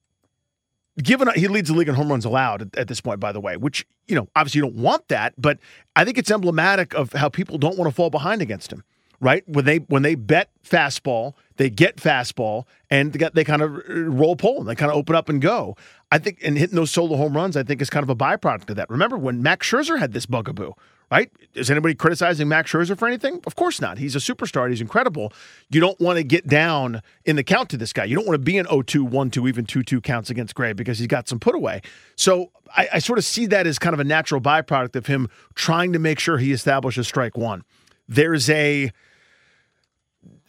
given 1.04 1.28
he 1.36 1.50
leads 1.50 1.68
the 1.68 1.76
league 1.76 1.90
in 1.90 1.96
home 1.96 2.10
runs 2.10 2.24
allowed 2.24 2.62
at, 2.62 2.78
at 2.78 2.88
this 2.88 3.02
point, 3.02 3.20
by 3.20 3.34
the 3.34 3.42
way, 3.42 3.58
which 3.58 3.86
you 4.08 4.16
know 4.16 4.30
obviously 4.36 4.60
you 4.60 4.64
don't 4.64 4.82
want 4.82 5.10
that, 5.10 5.34
but 5.38 5.60
I 5.96 6.06
think 6.06 6.18
it's 6.18 6.32
emblematic 6.32 6.94
of 6.94 7.12
how 7.12 7.28
people 7.28 7.58
don't 7.58 7.78
want 7.78 7.90
to 7.90 7.96
fall 7.96 8.10
behind 8.10 8.42
against 8.42 8.72
him. 8.72 8.84
Right 9.20 9.44
when 9.48 9.66
they 9.66 9.78
when 9.78 10.04
they 10.04 10.16
bet 10.16 10.50
fastball, 10.64 11.34
they 11.58 11.70
get 11.70 11.98
fastball, 11.98 12.66
and 12.90 13.14
they, 13.14 13.20
got, 13.20 13.34
they 13.34 13.44
kind 13.44 13.62
of 13.62 13.82
roll 13.88 14.36
pole 14.36 14.60
and 14.60 14.68
they 14.68 14.76
kind 14.76 14.92
of 14.92 14.98
open 14.98 15.16
up 15.16 15.30
and 15.30 15.42
go. 15.42 15.76
I 16.12 16.18
think 16.18 16.40
and 16.44 16.58
hitting 16.58 16.76
those 16.76 16.92
solo 16.92 17.18
home 17.18 17.36
runs, 17.36 17.58
I 17.58 17.64
think 17.64 17.82
is 17.82 17.90
kind 17.90 18.04
of 18.04 18.10
a 18.10 18.16
byproduct 18.16 18.70
of 18.70 18.76
that. 18.76 18.90
Remember 18.90 19.18
when 19.18 19.42
Max 19.42 19.70
Scherzer 19.70 20.00
had 20.00 20.14
this 20.14 20.26
bugaboo, 20.26 20.74
right? 21.12 21.32
Is 21.54 21.72
anybody 21.72 21.96
criticizing 21.96 22.48
Max 22.48 22.72
Scherzer 22.72 22.98
for 22.98 23.08
anything? 23.08 23.42
Of 23.48 23.56
course 23.56 23.82
not. 23.82 23.98
He's 23.98 24.16
a 24.16 24.20
superstar. 24.20 24.70
He's 24.70 24.82
incredible. 24.82 25.34
You 25.70 25.82
don't 25.82 26.00
want 26.00 26.18
to 26.18 26.24
get 26.24 26.48
down 26.48 27.02
in 27.26 27.36
the 27.36 27.44
count 27.44 27.70
to 27.70 27.78
this 27.78 27.94
guy. 27.94 28.06
You 28.06 28.16
don't 28.16 28.28
want 28.28 28.36
to 28.36 28.44
be 28.44 28.58
an 28.58 28.66
0-2, 28.66 29.10
1-2, 29.10 29.48
even 29.48 29.66
2-2 29.66 30.04
counts 30.04 30.30
against 30.30 30.56
Gray 30.56 30.74
because 30.74 31.00
he's 31.00 31.08
got 31.08 31.28
some 31.28 31.40
put 31.40 31.56
away. 31.56 31.82
So 32.16 32.52
I, 32.76 32.90
I 32.94 33.00
sort 33.00 33.20
of 33.20 33.26
see 33.26 33.46
that 33.48 33.68
as 33.68 33.80
kind 33.80 33.94
of 33.94 34.00
a 34.00 34.04
natural 34.04 34.42
byproduct 34.42 34.96
of 34.96 35.06
him 35.08 35.30
trying 35.54 35.94
to 35.94 36.00
make 36.00 36.20
sure 36.20 36.38
he 36.38 36.52
establishes 36.52 37.08
strike 37.08 37.38
one. 37.38 37.64
There's 38.08 38.50
a 38.50 38.92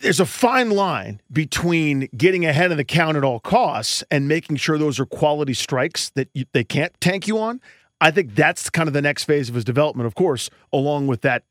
there's 0.00 0.20
a 0.20 0.26
fine 0.26 0.70
line 0.70 1.20
between 1.32 2.08
getting 2.16 2.44
ahead 2.44 2.70
of 2.70 2.76
the 2.76 2.84
count 2.84 3.16
at 3.16 3.24
all 3.24 3.40
costs 3.40 4.04
and 4.10 4.28
making 4.28 4.56
sure 4.56 4.78
those 4.78 5.00
are 5.00 5.06
quality 5.06 5.54
strikes 5.54 6.10
that 6.10 6.28
you, 6.34 6.44
they 6.52 6.64
can't 6.64 6.92
tank 7.00 7.26
you 7.26 7.38
on. 7.38 7.60
I 8.00 8.10
think 8.10 8.34
that's 8.34 8.68
kind 8.68 8.88
of 8.88 8.92
the 8.92 9.02
next 9.02 9.24
phase 9.24 9.48
of 9.48 9.54
his 9.54 9.64
development, 9.64 10.06
of 10.06 10.14
course, 10.14 10.50
along 10.72 11.06
with 11.06 11.22
that 11.22 11.44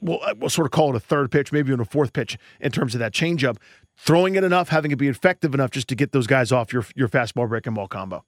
we'll, 0.00 0.20
we'll 0.38 0.50
sort 0.50 0.66
of 0.66 0.70
call 0.70 0.90
it 0.90 0.96
a 0.96 1.00
third 1.00 1.30
pitch, 1.30 1.52
maybe 1.52 1.68
even 1.68 1.80
a 1.80 1.84
fourth 1.84 2.12
pitch 2.12 2.38
in 2.60 2.70
terms 2.70 2.94
of 2.94 3.00
that 3.00 3.12
changeup, 3.12 3.56
throwing 3.96 4.34
it 4.36 4.44
enough, 4.44 4.68
having 4.68 4.90
it 4.90 4.96
be 4.96 5.08
effective 5.08 5.54
enough 5.54 5.70
just 5.70 5.88
to 5.88 5.94
get 5.94 6.12
those 6.12 6.26
guys 6.26 6.52
off 6.52 6.72
your 6.72 6.84
your 6.94 7.08
fastball 7.08 7.48
breaking 7.48 7.74
ball 7.74 7.88
combo. 7.88 8.24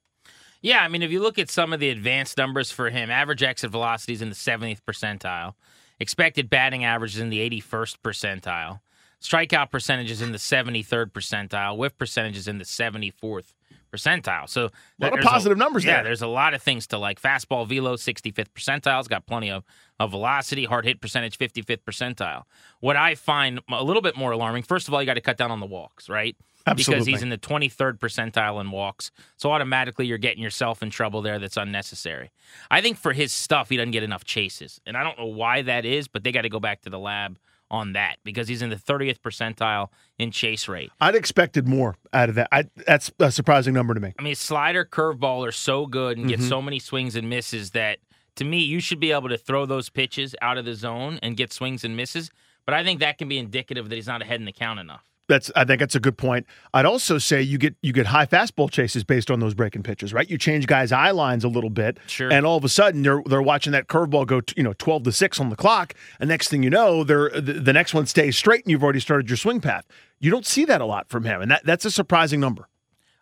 Yeah, 0.61 0.81
I 0.81 0.87
mean, 0.87 1.01
if 1.01 1.11
you 1.11 1.21
look 1.21 1.37
at 1.37 1.49
some 1.49 1.73
of 1.73 1.81
the 1.81 1.89
advanced 1.89 2.37
numbers 2.37 2.71
for 2.71 2.89
him, 2.89 3.09
average 3.09 3.43
exit 3.43 3.69
velocity 3.69 4.13
is 4.13 4.21
in 4.21 4.29
the 4.29 4.35
70th 4.35 4.79
percentile, 4.89 5.55
expected 5.99 6.49
batting 6.49 6.85
average 6.85 7.15
is 7.15 7.19
in 7.19 7.29
the 7.29 7.39
81st 7.49 7.97
percentile, 8.01 8.79
strikeout 9.23 9.71
percentages 9.71 10.21
in 10.21 10.31
the 10.31 10.37
73rd 10.37 11.11
percentile, 11.11 11.77
whiff 11.77 11.97
percentages 11.97 12.47
in 12.47 12.57
the 12.57 12.65
74th 12.65 13.53
percentile. 13.93 14.49
So 14.49 14.65
a 14.65 14.71
lot 14.99 15.17
of 15.17 15.23
positive 15.23 15.57
numbers 15.57 15.85
yeah, 15.85 15.95
there. 15.95 16.05
there's 16.05 16.21
a 16.21 16.27
lot 16.27 16.53
of 16.53 16.61
things 16.61 16.87
to 16.87 16.97
like. 16.97 17.21
Fastball 17.21 17.67
velo 17.67 17.95
65th 17.95 18.49
percentile. 18.55 18.99
It's 18.99 19.07
got 19.07 19.25
plenty 19.25 19.49
of, 19.49 19.63
of 19.99 20.11
velocity. 20.11 20.65
Hard 20.65 20.85
hit 20.85 20.99
percentage 20.99 21.37
55th 21.37 21.83
percentile. 21.87 22.43
What 22.81 22.97
I 22.97 23.15
find 23.15 23.61
a 23.71 23.83
little 23.83 24.01
bit 24.01 24.17
more 24.17 24.31
alarming, 24.31 24.63
first 24.63 24.87
of 24.87 24.93
all, 24.93 25.01
you 25.01 25.05
got 25.05 25.13
to 25.13 25.21
cut 25.21 25.37
down 25.37 25.51
on 25.51 25.59
the 25.59 25.65
walks, 25.65 26.09
right? 26.09 26.35
Absolutely. 26.65 27.05
Because 27.05 27.07
he's 27.07 27.23
in 27.23 27.29
the 27.29 27.37
23rd 27.37 27.99
percentile 27.99 28.59
in 28.61 28.71
walks. 28.71 29.11
So 29.37 29.51
automatically 29.51 30.05
you're 30.05 30.17
getting 30.17 30.41
yourself 30.41 30.81
in 30.81 30.89
trouble 30.89 31.21
there 31.21 31.37
that's 31.37 31.57
unnecessary. 31.57 32.31
I 32.71 32.81
think 32.81 32.97
for 32.97 33.13
his 33.13 33.33
stuff, 33.33 33.69
he 33.69 33.77
doesn't 33.77 33.91
get 33.91 34.03
enough 34.03 34.23
chases. 34.23 34.79
And 34.85 34.97
I 34.97 35.03
don't 35.03 35.17
know 35.17 35.25
why 35.25 35.61
that 35.63 35.85
is, 35.85 36.07
but 36.07 36.23
they 36.23 36.31
got 36.31 36.41
to 36.41 36.49
go 36.49 36.59
back 36.59 36.81
to 36.83 36.89
the 36.89 36.99
lab 36.99 37.37
on 37.71 37.93
that 37.93 38.17
because 38.23 38.47
he's 38.47 38.61
in 38.61 38.69
the 38.69 38.75
30th 38.75 39.19
percentile 39.19 39.89
in 40.19 40.31
chase 40.31 40.67
rate. 40.67 40.91
I'd 41.01 41.15
expected 41.15 41.67
more 41.67 41.95
out 42.13 42.29
of 42.29 42.35
that. 42.35 42.47
I, 42.51 42.65
that's 42.85 43.11
a 43.19 43.31
surprising 43.31 43.73
number 43.73 43.93
to 43.93 43.99
me. 43.99 44.13
I 44.19 44.21
mean, 44.21 44.35
slider, 44.35 44.85
curveball 44.85 45.47
are 45.47 45.51
so 45.51 45.85
good 45.87 46.17
and 46.17 46.27
get 46.27 46.39
Mm-hmm. 46.39 46.49
so 46.49 46.61
many 46.61 46.79
swings 46.79 47.15
and 47.15 47.29
misses 47.29 47.71
that 47.71 47.99
to 48.37 48.43
me, 48.45 48.59
you 48.59 48.79
should 48.79 48.99
be 48.99 49.11
able 49.11 49.29
to 49.29 49.37
throw 49.37 49.65
those 49.65 49.89
pitches 49.89 50.35
out 50.41 50.57
of 50.57 50.65
the 50.65 50.73
zone 50.73 51.19
and 51.21 51.37
get 51.37 51.53
swings 51.53 51.83
and 51.83 51.95
misses. 51.95 52.31
But 52.65 52.73
I 52.73 52.83
think 52.83 52.99
that 52.99 53.17
can 53.17 53.27
be 53.27 53.37
indicative 53.37 53.89
that 53.89 53.95
he's 53.95 54.07
not 54.07 54.21
ahead 54.21 54.39
in 54.39 54.45
the 54.45 54.51
count 54.51 54.79
enough. 54.79 55.03
That's 55.29 55.49
I 55.55 55.63
think 55.63 55.79
that's 55.79 55.95
a 55.95 56.01
good 56.01 56.17
point. 56.17 56.45
I'd 56.73 56.85
also 56.85 57.17
say 57.17 57.41
you 57.41 57.57
get 57.57 57.75
you 57.81 57.93
get 57.93 58.07
high 58.07 58.25
fastball 58.25 58.69
chases 58.69 59.05
based 59.05 59.31
on 59.31 59.39
those 59.39 59.53
breaking 59.53 59.83
pitches, 59.83 60.13
right? 60.13 60.29
You 60.29 60.37
change 60.37 60.67
guys' 60.67 60.91
eye 60.91 61.11
lines 61.11 61.45
a 61.45 61.47
little 61.47 61.69
bit, 61.69 61.97
Sure. 62.07 62.29
and 62.31 62.45
all 62.45 62.57
of 62.57 62.65
a 62.65 62.69
sudden 62.69 63.03
they're 63.03 63.21
they're 63.25 63.41
watching 63.41 63.71
that 63.71 63.87
curveball 63.87 64.27
go, 64.27 64.41
to, 64.41 64.53
you 64.57 64.63
know, 64.63 64.73
twelve 64.73 65.03
to 65.03 65.13
six 65.13 65.39
on 65.39 65.49
the 65.49 65.55
clock, 65.55 65.93
and 66.19 66.27
next 66.27 66.49
thing 66.49 66.61
you 66.61 66.69
know, 66.69 67.05
they're 67.05 67.29
the, 67.29 67.53
the 67.53 67.71
next 67.73 67.93
one 67.93 68.05
stays 68.05 68.37
straight, 68.37 68.65
and 68.65 68.71
you've 68.71 68.83
already 68.83 68.99
started 68.99 69.29
your 69.29 69.37
swing 69.37 69.61
path. 69.61 69.85
You 70.19 70.29
don't 70.29 70.45
see 70.45 70.65
that 70.65 70.81
a 70.81 70.85
lot 70.85 71.07
from 71.09 71.23
him, 71.23 71.41
and 71.41 71.49
that 71.51 71.61
that's 71.65 71.85
a 71.85 71.91
surprising 71.91 72.41
number. 72.41 72.67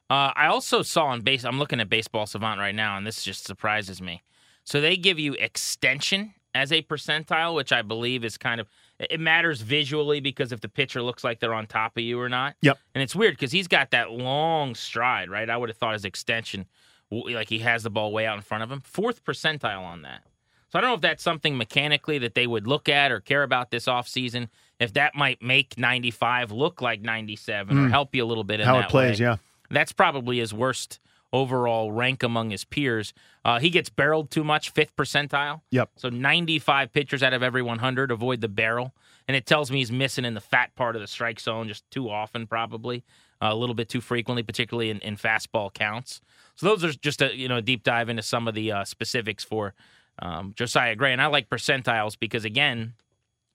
Uh, 0.09 0.33
I 0.35 0.47
also 0.47 0.81
saw 0.81 1.05
on 1.05 1.21
base. 1.21 1.45
I'm 1.45 1.59
looking 1.59 1.79
at 1.79 1.87
Baseball 1.87 2.25
Savant 2.25 2.59
right 2.59 2.75
now, 2.75 2.97
and 2.97 3.05
this 3.05 3.23
just 3.23 3.45
surprises 3.45 4.01
me. 4.01 4.23
So 4.63 4.81
they 4.81 4.97
give 4.97 5.19
you 5.19 5.33
extension 5.35 6.33
as 6.53 6.71
a 6.71 6.81
percentile, 6.81 7.55
which 7.55 7.71
I 7.71 7.81
believe 7.81 8.25
is 8.25 8.37
kind 8.37 8.59
of 8.59 8.67
it 9.09 9.19
matters 9.19 9.61
visually 9.61 10.19
because 10.19 10.51
if 10.51 10.61
the 10.61 10.69
pitcher 10.69 11.01
looks 11.01 11.23
like 11.23 11.39
they're 11.39 11.53
on 11.53 11.65
top 11.65 11.97
of 11.97 12.03
you 12.03 12.19
or 12.19 12.29
not. 12.29 12.55
Yep. 12.61 12.77
And 12.93 13.01
it's 13.01 13.15
weird 13.15 13.33
because 13.33 13.51
he's 13.51 13.67
got 13.67 13.91
that 13.91 14.11
long 14.11 14.75
stride, 14.75 15.29
right? 15.29 15.49
I 15.49 15.57
would 15.57 15.69
have 15.69 15.77
thought 15.77 15.93
his 15.93 16.05
extension, 16.05 16.65
like 17.09 17.49
he 17.49 17.59
has 17.59 17.83
the 17.83 17.89
ball 17.89 18.11
way 18.11 18.25
out 18.25 18.35
in 18.37 18.43
front 18.43 18.63
of 18.63 18.71
him. 18.71 18.81
Fourth 18.81 19.23
percentile 19.23 19.81
on 19.81 20.03
that. 20.03 20.23
So 20.71 20.79
I 20.79 20.81
don't 20.81 20.91
know 20.91 20.95
if 20.95 21.01
that's 21.01 21.23
something 21.23 21.57
mechanically 21.57 22.17
that 22.19 22.33
they 22.33 22.47
would 22.47 22.65
look 22.65 22.87
at 22.87 23.11
or 23.11 23.19
care 23.19 23.43
about 23.43 23.71
this 23.71 23.87
offseason. 23.87 24.47
If 24.79 24.93
that 24.93 25.15
might 25.15 25.41
make 25.41 25.77
95 25.77 26.51
look 26.51 26.81
like 26.81 27.01
97 27.01 27.77
or 27.77 27.81
hmm. 27.81 27.89
help 27.89 28.15
you 28.15 28.23
a 28.23 28.25
little 28.25 28.43
bit 28.43 28.61
in 28.61 28.65
How 28.65 28.75
that 28.75 28.85
it 28.85 28.89
plays, 28.89 29.19
way. 29.19 29.25
yeah. 29.25 29.35
That's 29.69 29.91
probably 29.91 30.39
his 30.39 30.53
worst 30.53 30.99
overall 31.33 31.91
rank 31.91 32.23
among 32.23 32.49
his 32.49 32.65
peers. 32.65 33.13
Uh, 33.43 33.59
he 33.59 33.69
gets 33.69 33.89
barreled 33.89 34.29
too 34.29 34.43
much, 34.43 34.69
fifth 34.71 34.95
percentile. 34.95 35.61
Yep. 35.71 35.91
So 35.95 36.09
95 36.09 36.91
pitchers 36.91 37.23
out 37.23 37.33
of 37.33 37.41
every 37.41 37.61
100 37.61 38.11
avoid 38.11 38.41
the 38.41 38.47
barrel. 38.47 38.93
And 39.27 39.37
it 39.37 39.45
tells 39.45 39.71
me 39.71 39.77
he's 39.77 39.91
missing 39.91 40.25
in 40.25 40.33
the 40.33 40.41
fat 40.41 40.75
part 40.75 40.95
of 40.95 41.01
the 41.01 41.07
strike 41.07 41.39
zone 41.39 41.67
just 41.67 41.89
too 41.89 42.09
often, 42.09 42.47
probably 42.47 43.03
uh, 43.41 43.49
a 43.51 43.55
little 43.55 43.75
bit 43.75 43.89
too 43.89 44.01
frequently, 44.01 44.43
particularly 44.43 44.89
in, 44.89 44.99
in 44.99 45.15
fastball 45.15 45.73
counts. 45.73 46.21
So 46.55 46.67
those 46.67 46.83
are 46.83 46.91
just 46.91 47.21
a 47.21 47.35
you 47.35 47.47
know 47.47 47.57
a 47.57 47.61
deep 47.61 47.83
dive 47.83 48.09
into 48.09 48.23
some 48.23 48.47
of 48.47 48.53
the 48.53 48.71
uh, 48.71 48.83
specifics 48.83 49.43
for 49.43 49.73
um, 50.19 50.53
Josiah 50.55 50.95
Gray. 50.95 51.13
And 51.13 51.21
I 51.21 51.27
like 51.27 51.49
percentiles 51.49 52.17
because 52.19 52.45
again, 52.45 52.93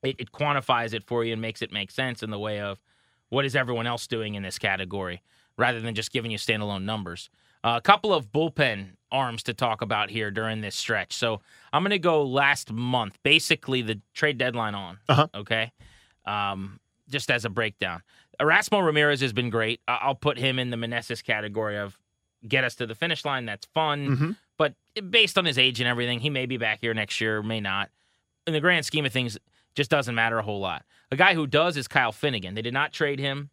it, 0.03 0.17
it 0.19 0.33
quantifies 0.33 0.95
it 0.95 1.05
for 1.05 1.25
you 1.25 1.33
and 1.33 1.43
makes 1.43 1.63
it 1.63 1.73
make 1.73 1.91
sense 1.91 2.23
in 2.23 2.31
the 2.31 2.39
way 2.39 2.61
of 2.61 2.81
what 3.29 3.45
is 3.45 3.55
everyone 3.55 3.87
else 3.87 4.07
doing 4.07 4.35
in 4.35 4.43
this 4.43 4.59
category 4.59 5.23
rather 5.57 5.81
than 5.81 5.95
just 5.95 6.13
giving 6.13 6.31
you 6.31 6.39
standalone 6.39 6.85
numbers. 6.85 7.31
A 7.75 7.81
couple 7.81 8.15
of 8.15 8.31
bullpen 8.31 8.91
arms 9.11 9.43
to 9.45 9.55
talk 9.55 9.83
about 9.83 10.11
here 10.11 10.31
during 10.31 10.61
this 10.61 10.77
stretch. 10.77 11.13
So 11.13 11.41
I'm 11.73 11.83
going 11.83 11.91
to 11.91 11.99
go 11.99 12.23
last 12.25 12.71
month, 12.73 13.19
basically 13.23 13.83
the 13.83 14.01
trade 14.15 14.39
deadline 14.39 14.75
on. 14.75 14.99
Uh-huh. 15.09 15.27
Okay. 15.35 15.73
Um, 16.27 16.79
just 17.09 17.31
as 17.31 17.45
a 17.45 17.49
breakdown, 17.51 18.03
Erasmo 18.41 18.85
Ramirez 18.85 19.21
has 19.21 19.33
been 19.33 19.51
great. 19.51 19.81
I- 19.89 19.99
I'll 20.03 20.15
put 20.15 20.39
him 20.39 20.59
in 20.59 20.71
the 20.71 20.77
Meneses 20.77 21.23
category 21.25 21.77
of 21.79 21.99
get 22.47 22.63
us 22.65 22.75
to 22.77 22.87
the 22.87 22.95
finish 22.95 23.25
line. 23.25 23.47
That's 23.47 23.67
fun. 23.75 24.17
Mhm. 24.17 24.37
But 24.59 24.75
based 25.11 25.37
on 25.39 25.45
his 25.45 25.59
age 25.59 25.81
and 25.81 25.89
everything, 25.89 26.21
he 26.21 26.31
may 26.31 26.47
be 26.47 26.57
back 26.59 26.81
here 26.81 26.95
next 26.95 27.21
year, 27.21 27.43
may 27.43 27.61
not. 27.61 27.91
In 28.47 28.53
the 28.53 28.61
grand 28.61 28.87
scheme 28.87 29.05
of 29.05 29.13
things, 29.13 29.37
just 29.75 29.91
doesn't 29.91 30.15
matter 30.15 30.39
a 30.39 30.43
whole 30.43 30.61
lot. 30.61 30.85
A 31.11 31.17
guy 31.17 31.35
who 31.35 31.47
does 31.47 31.77
is 31.77 31.89
Kyle 31.89 32.13
Finnegan. 32.13 32.55
They 32.55 32.63
did 32.63 32.75
not 32.75 32.93
trade 32.93 33.19
him. 33.19 33.51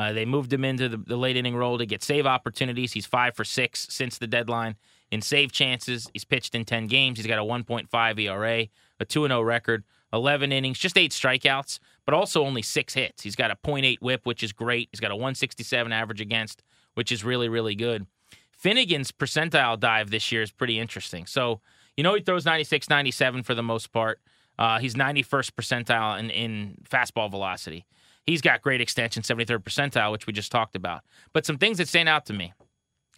Uh, 0.00 0.14
they 0.14 0.24
moved 0.24 0.50
him 0.50 0.64
into 0.64 0.88
the, 0.88 0.96
the 0.96 1.16
late 1.16 1.36
inning 1.36 1.54
role 1.54 1.76
to 1.76 1.84
get 1.84 2.02
save 2.02 2.24
opportunities. 2.24 2.92
He's 2.92 3.04
five 3.04 3.36
for 3.36 3.44
six 3.44 3.86
since 3.90 4.16
the 4.16 4.26
deadline 4.26 4.76
in 5.10 5.20
save 5.20 5.52
chances. 5.52 6.08
He's 6.14 6.24
pitched 6.24 6.54
in 6.54 6.64
10 6.64 6.86
games. 6.86 7.18
He's 7.18 7.26
got 7.26 7.38
a 7.38 7.42
1.5 7.42 8.18
ERA, 8.18 8.66
a 8.98 9.04
2 9.04 9.26
0 9.26 9.42
record, 9.42 9.84
11 10.10 10.52
innings, 10.52 10.78
just 10.78 10.96
eight 10.96 11.10
strikeouts, 11.10 11.80
but 12.06 12.14
also 12.14 12.42
only 12.42 12.62
six 12.62 12.94
hits. 12.94 13.22
He's 13.22 13.36
got 13.36 13.50
a 13.50 13.56
.8 13.56 13.98
whip, 14.00 14.24
which 14.24 14.42
is 14.42 14.54
great. 14.54 14.88
He's 14.90 15.00
got 15.00 15.10
a 15.10 15.16
167 15.16 15.92
average 15.92 16.22
against, 16.22 16.62
which 16.94 17.12
is 17.12 17.22
really, 17.22 17.50
really 17.50 17.74
good. 17.74 18.06
Finnegan's 18.52 19.12
percentile 19.12 19.78
dive 19.78 20.08
this 20.08 20.32
year 20.32 20.40
is 20.40 20.50
pretty 20.50 20.78
interesting. 20.78 21.26
So, 21.26 21.60
you 21.94 22.02
know, 22.02 22.14
he 22.14 22.22
throws 22.22 22.46
96, 22.46 22.88
97 22.88 23.42
for 23.42 23.54
the 23.54 23.62
most 23.62 23.92
part. 23.92 24.18
Uh, 24.58 24.78
he's 24.78 24.94
91st 24.94 25.50
percentile 25.52 26.18
in, 26.18 26.30
in 26.30 26.78
fastball 26.90 27.30
velocity. 27.30 27.84
He's 28.26 28.40
got 28.40 28.62
great 28.62 28.80
extension, 28.80 29.22
73rd 29.22 29.64
percentile, 29.64 30.12
which 30.12 30.26
we 30.26 30.32
just 30.32 30.52
talked 30.52 30.76
about. 30.76 31.02
But 31.32 31.46
some 31.46 31.58
things 31.58 31.78
that 31.78 31.88
stand 31.88 32.08
out 32.08 32.26
to 32.26 32.32
me 32.32 32.52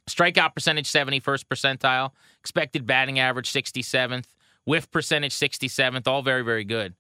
strikeout 0.09 0.55
percentage, 0.55 0.91
71st 0.91 1.45
percentile, 1.45 2.11
expected 2.41 2.87
batting 2.87 3.19
average, 3.19 3.53
67th, 3.53 4.25
whiff 4.65 4.91
percentage, 4.91 5.33
67th, 5.35 6.07
all 6.07 6.23
very, 6.23 6.43
very 6.43 6.65
good. 6.65 6.95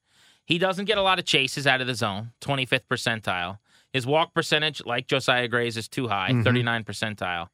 He 0.45 0.59
doesn't 0.59 0.85
get 0.85 0.99
a 0.99 1.03
lot 1.03 1.19
of 1.19 1.25
chases 1.25 1.67
out 1.67 1.81
of 1.81 1.87
the 1.87 1.95
zone, 1.95 2.33
25th 2.41 2.87
percentile. 2.91 3.59
His 3.93 4.07
walk 4.07 4.35
percentage, 4.35 4.83
like 4.85 5.07
Josiah 5.07 5.49
Gray's, 5.49 5.77
is 5.77 5.89
too 5.89 6.09
high, 6.09 6.31
mm-hmm. 6.31 6.43
39 6.43 6.85
percentile. 6.85 7.49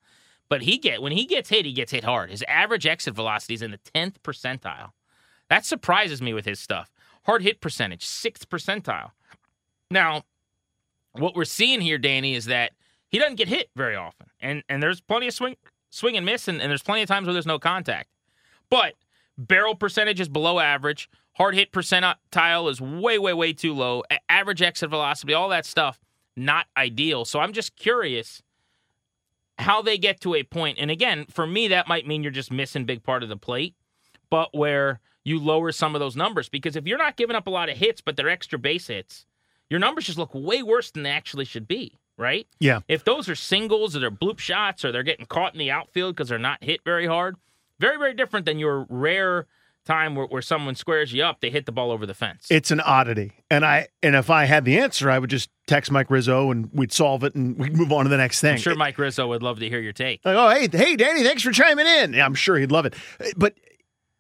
But 0.48 0.62
he 0.62 0.78
get 0.78 1.02
when 1.02 1.12
he 1.12 1.26
gets 1.26 1.50
hit, 1.50 1.66
he 1.66 1.72
gets 1.72 1.92
hit 1.92 2.04
hard. 2.04 2.30
His 2.30 2.44
average 2.48 2.87
exit 2.87 3.14
velocity 3.14 3.54
is 3.54 3.62
in 3.62 3.70
the 3.70 3.80
10th 3.94 4.16
percentile. 4.24 4.92
That 5.50 5.64
surprises 5.64 6.22
me 6.22 6.32
with 6.32 6.46
his 6.46 6.61
stuff. 6.61 6.90
Hard 7.24 7.42
hit 7.42 7.61
percentage, 7.61 8.04
sixth 8.06 8.48
percentile. 8.48 9.11
Now, 9.90 10.22
what 11.18 11.35
we're 11.35 11.44
seeing 11.44 11.81
here, 11.81 11.98
Danny, 11.98 12.35
is 12.35 12.46
that 12.46 12.72
he 13.09 13.18
doesn't 13.18 13.37
get 13.37 13.48
hit 13.48 13.70
very 13.76 13.96
often, 13.96 14.26
and 14.40 14.62
and 14.68 14.83
there's 14.83 15.00
plenty 15.00 15.28
of 15.28 15.35
swing 15.35 15.57
swing 15.90 16.16
and 16.16 16.26
miss, 16.26 16.48
and, 16.48 16.61
and 16.61 16.70
there's 16.70 16.83
plenty 16.83 17.02
of 17.02 17.09
times 17.09 17.26
where 17.26 17.33
there's 17.33 17.46
no 17.46 17.59
contact. 17.59 18.11
But 18.70 18.94
barrel 19.37 19.74
percentage 19.74 20.20
is 20.20 20.28
below 20.28 20.59
average. 20.59 21.09
Hard 21.35 21.54
hit 21.54 21.72
percentile 21.72 22.70
is 22.70 22.81
way, 22.81 23.18
way, 23.18 23.33
way 23.33 23.52
too 23.52 23.72
low. 23.72 24.02
Average 24.28 24.61
exit 24.61 24.90
velocity, 24.90 25.33
all 25.33 25.48
that 25.50 25.64
stuff, 25.64 26.00
not 26.37 26.66
ideal. 26.76 27.24
So 27.24 27.40
I'm 27.40 27.52
just 27.52 27.76
curious 27.76 28.42
how 29.59 29.83
they 29.83 29.98
get 29.98 30.20
to 30.22 30.35
a 30.35 30.42
point. 30.42 30.78
And 30.81 30.90
again, 30.90 31.26
for 31.31 31.46
me, 31.46 31.68
that 31.68 31.88
might 31.88 32.07
mean 32.07 32.22
you're 32.22 32.33
just 32.33 32.52
missing 32.52 32.85
big 32.85 33.02
part 33.02 33.22
of 33.22 33.28
the 33.28 33.37
plate, 33.37 33.74
but 34.31 34.50
where 34.52 35.00
you 35.24 35.38
lower 35.38 35.72
some 35.72 35.94
of 35.94 36.00
those 36.00 36.16
numbers 36.16 36.48
because 36.48 36.74
if 36.74 36.87
you're 36.87 36.98
not 36.98 37.16
giving 37.16 37.37
up 37.37 37.46
a 37.46 37.50
lot 37.50 37.68
of 37.68 37.76
hits, 37.76 38.00
but 38.00 38.16
they're 38.16 38.28
extra 38.28 38.59
base 38.59 38.87
hits, 38.88 39.26
your 39.70 39.81
numbers 39.81 40.07
just 40.07 40.18
look 40.18 40.31
way 40.35 40.62
worse 40.62 40.90
than 40.90 41.02
they 41.02 41.11
actually 41.11 41.44
should 41.44 41.68
be, 41.68 41.98
right? 42.16 42.46
Yeah. 42.61 42.81
If 42.88 43.04
those 43.04 43.28
are 43.28 43.35
singles 43.35 43.96
or 43.96 44.00
they're 44.00 44.11
bloop 44.11 44.38
shots 44.38 44.85
or 44.85 44.92
they're 44.92 45.02
getting 45.02 45.26
caught 45.26 45.52
in 45.52 45.59
the 45.59 45.70
outfield 45.70 46.16
because 46.16 46.28
they're 46.28 46.38
not 46.38 46.62
hit 46.62 46.81
very 46.85 47.07
hard, 47.07 47.37
very, 47.78 47.98
very 47.98 48.14
different 48.14 48.46
than 48.46 48.59
your 48.59 48.87
rare 48.88 49.46
time 49.88 50.14
where, 50.14 50.26
where 50.26 50.42
someone 50.42 50.74
squares 50.74 51.12
you 51.12 51.24
up, 51.24 51.40
they 51.40 51.50
hit 51.50 51.66
the 51.66 51.72
ball 51.72 51.90
over 51.90 52.07
the 52.07 52.14
fence. 52.14 52.46
It's 52.50 52.70
an 52.70 52.81
oddity, 52.81 53.33
and 53.50 53.64
I 53.64 53.88
and 54.02 54.14
if 54.14 54.31
I 54.31 54.44
had 54.44 54.64
the 54.64 54.78
answer, 54.78 55.11
I 55.11 55.18
would 55.18 55.31
just 55.31 55.50
text 55.66 55.90
Mike 55.90 56.11
Rizzo 56.11 56.50
and 56.50 56.68
we'd 56.72 56.92
solve 56.92 57.24
it 57.24 57.35
and 57.35 57.59
we'd 57.59 57.76
move 57.76 57.90
on 57.90 58.04
to 58.04 58.11
the 58.11 58.16
next 58.16 58.40
thing. 58.40 58.52
I'm 58.52 58.59
sure 58.59 58.74
Mike 58.74 58.98
Rizzo 58.98 59.26
would 59.28 59.42
love 59.42 59.59
to 59.61 59.68
hear 59.68 59.81
your 59.81 59.92
take. 59.92 60.20
Like, 60.24 60.37
oh, 60.37 60.50
hey, 60.50 60.68
hey, 60.70 60.94
Danny, 60.94 61.22
thanks 61.22 61.42
for 61.42 61.52
chiming 61.52 61.87
in. 61.87 62.12
Yeah, 62.12 62.26
I'm 62.26 62.35
sure 62.35 62.59
he'd 62.59 62.70
love 62.70 62.87
it. 62.87 62.94
But 63.37 63.54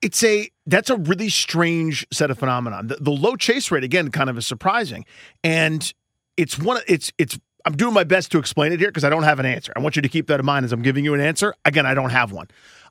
it's 0.02 0.22
a 0.22 0.48
that's 0.66 0.90
a 0.90 0.96
really 0.96 1.28
strange 1.28 2.06
set 2.12 2.30
of 2.30 2.38
phenomenon. 2.38 2.88
The, 2.88 2.96
the 2.96 3.10
low 3.10 3.36
chase 3.36 3.70
rate 3.70 3.84
again 3.84 4.10
kind 4.10 4.30
of 4.30 4.38
is 4.38 4.46
surprising, 4.46 5.04
and 5.42 5.92
it's 6.36 6.58
one. 6.58 6.80
It's 6.86 7.12
it's. 7.18 7.38
I'm 7.64 7.76
doing 7.76 7.92
my 7.92 8.04
best 8.04 8.30
to 8.32 8.38
explain 8.38 8.72
it 8.72 8.78
here 8.78 8.88
because 8.88 9.04
I 9.04 9.10
don't 9.10 9.24
have 9.24 9.40
an 9.40 9.46
answer. 9.46 9.72
I 9.76 9.80
want 9.80 9.96
you 9.96 10.02
to 10.02 10.08
keep 10.08 10.28
that 10.28 10.40
in 10.40 10.46
mind 10.46 10.64
as 10.64 10.72
I'm 10.72 10.82
giving 10.82 11.04
you 11.04 11.12
an 11.14 11.20
answer. 11.20 11.54
Again, 11.64 11.84
I 11.84 11.94
don't 11.94 12.10
have 12.10 12.32
one. 12.32 12.48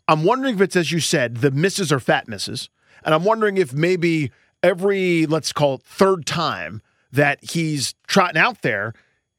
I'm 0.07 0.23
wondering 0.23 0.55
if 0.55 0.61
it's 0.61 0.75
as 0.75 0.91
you 0.91 0.99
said, 0.99 1.37
the 1.37 1.51
misses 1.51 1.91
are 1.91 1.99
fat 1.99 2.27
misses, 2.27 2.69
and 3.03 3.15
I'm 3.15 3.23
wondering 3.23 3.57
if 3.57 3.73
maybe 3.73 4.31
every 4.61 5.25
let's 5.25 5.53
call 5.53 5.75
it 5.75 5.83
third 5.83 6.25
time 6.25 6.81
that 7.11 7.39
he's 7.51 7.95
trotting 8.07 8.39
out 8.39 8.61
there, 8.61 8.93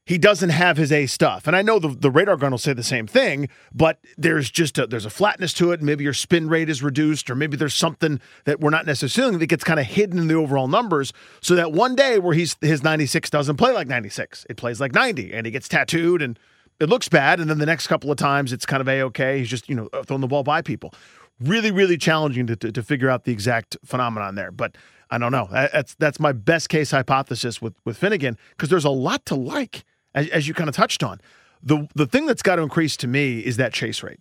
he 0.09 0.17
doesn't 0.17 0.49
have 0.49 0.75
his 0.75 0.91
A 0.91 1.05
stuff. 1.05 1.45
And 1.45 1.55
I 1.55 1.61
know 1.61 1.77
the, 1.77 1.89
the 1.89 2.09
radar 2.09 2.35
gun 2.35 2.49
will 2.49 2.57
say 2.57 2.73
the 2.73 2.81
same 2.81 3.05
thing, 3.05 3.47
but 3.71 3.99
there's 4.17 4.49
just 4.49 4.79
a, 4.79 4.87
there's 4.87 5.05
a 5.05 5.09
flatness 5.11 5.53
to 5.53 5.71
it. 5.71 5.83
Maybe 5.83 6.03
your 6.03 6.15
spin 6.15 6.49
rate 6.49 6.67
is 6.67 6.81
reduced, 6.81 7.29
or 7.29 7.35
maybe 7.35 7.55
there's 7.55 7.75
something 7.75 8.19
that 8.45 8.59
we're 8.59 8.71
not 8.71 8.87
necessarily 8.87 9.37
that 9.37 9.45
gets 9.45 9.63
kind 9.63 9.79
of 9.79 9.85
hidden 9.85 10.17
in 10.17 10.27
the 10.27 10.33
overall 10.33 10.67
numbers. 10.67 11.13
So 11.41 11.53
that 11.53 11.73
one 11.73 11.95
day 11.95 12.17
where 12.17 12.33
he's 12.33 12.55
his 12.59 12.81
96 12.81 13.29
doesn't 13.29 13.57
play 13.57 13.71
like 13.71 13.85
96, 13.85 14.47
it 14.49 14.57
plays 14.57 14.81
like 14.81 14.95
90, 14.95 15.31
and 15.31 15.45
he 15.45 15.51
gets 15.51 15.67
tattooed 15.67 16.23
and 16.23 16.39
it 16.79 16.89
looks 16.89 17.07
bad. 17.07 17.39
And 17.39 17.47
then 17.47 17.59
the 17.59 17.67
next 17.67 17.85
couple 17.85 18.09
of 18.09 18.17
times 18.17 18.51
it's 18.51 18.65
kind 18.65 18.81
of 18.81 18.87
a 18.87 19.03
okay. 19.03 19.37
He's 19.37 19.49
just 19.49 19.69
you 19.69 19.75
know 19.75 19.89
uh, 19.93 20.01
throwing 20.01 20.21
the 20.21 20.27
ball 20.27 20.41
by 20.41 20.63
people. 20.63 20.91
Really, 21.39 21.69
really 21.69 21.97
challenging 21.97 22.47
to, 22.47 22.55
to, 22.55 22.71
to 22.71 22.81
figure 22.81 23.11
out 23.11 23.25
the 23.25 23.31
exact 23.31 23.77
phenomenon 23.85 24.33
there, 24.33 24.49
but. 24.49 24.75
I 25.11 25.17
don't 25.17 25.31
know. 25.31 25.47
That's 25.51 25.95
that's 25.95 26.19
my 26.19 26.33
best 26.33 26.69
case 26.69 26.91
hypothesis 26.91 27.59
with 27.59 27.73
with 27.83 27.97
Finnegan 27.97 28.37
because 28.51 28.69
there's 28.69 28.85
a 28.85 28.91
lot 28.91 29.25
to 29.25 29.33
like 29.33 29.83
as, 30.15 30.27
as 30.29 30.47
you 30.47 30.53
kind 30.53 30.69
of 30.69 30.75
touched 30.75 31.03
on. 31.03 31.19
The 31.61 31.87
the 31.95 32.05
thing 32.05 32.25
that's 32.25 32.41
got 32.41 32.55
to 32.55 32.61
increase 32.61 32.95
to 32.97 33.07
me 33.07 33.39
is 33.39 33.57
that 33.57 33.73
chase 33.73 34.01
rate. 34.01 34.19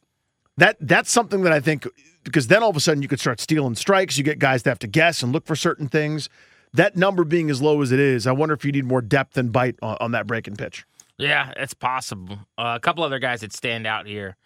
That 0.56 0.76
that's 0.80 1.10
something 1.10 1.42
that 1.42 1.52
I 1.52 1.60
think 1.60 1.86
because 2.24 2.48
then 2.48 2.62
all 2.62 2.70
of 2.70 2.76
a 2.76 2.80
sudden 2.80 3.02
you 3.02 3.08
could 3.08 3.20
start 3.20 3.40
stealing 3.40 3.74
strikes. 3.76 4.18
You 4.18 4.24
get 4.24 4.38
guys 4.38 4.64
that 4.64 4.70
have 4.70 4.78
to 4.80 4.86
guess 4.88 5.22
and 5.22 5.32
look 5.32 5.46
for 5.46 5.56
certain 5.56 5.88
things. 5.88 6.28
That 6.74 6.96
number 6.96 7.24
being 7.24 7.48
as 7.48 7.62
low 7.62 7.80
as 7.80 7.92
it 7.92 8.00
is, 8.00 8.26
I 8.26 8.32
wonder 8.32 8.54
if 8.54 8.64
you 8.64 8.72
need 8.72 8.84
more 8.84 9.00
depth 9.00 9.38
and 9.38 9.50
bite 9.50 9.76
on, 9.80 9.96
on 10.00 10.10
that 10.12 10.26
breaking 10.26 10.56
pitch. 10.56 10.84
Yeah, 11.16 11.52
it's 11.56 11.74
possible. 11.74 12.40
Uh, 12.58 12.74
a 12.76 12.80
couple 12.80 13.02
other 13.02 13.18
guys 13.18 13.40
that 13.40 13.52
stand 13.52 13.86
out 13.86 14.06
here 14.06 14.36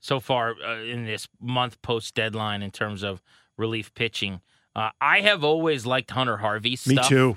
so 0.00 0.20
far 0.20 0.54
uh, 0.64 0.80
in 0.82 1.04
this 1.04 1.28
month 1.40 1.80
post 1.82 2.14
deadline 2.14 2.62
in 2.62 2.70
terms 2.70 3.02
of 3.02 3.22
relief 3.56 3.92
pitching. 3.94 4.40
Uh, 4.74 4.90
I 5.00 5.20
have 5.20 5.44
always 5.44 5.84
liked 5.84 6.10
Hunter 6.10 6.38
Harvey. 6.38 6.76
stuff. 6.76 7.04
Me 7.04 7.08
too. 7.08 7.36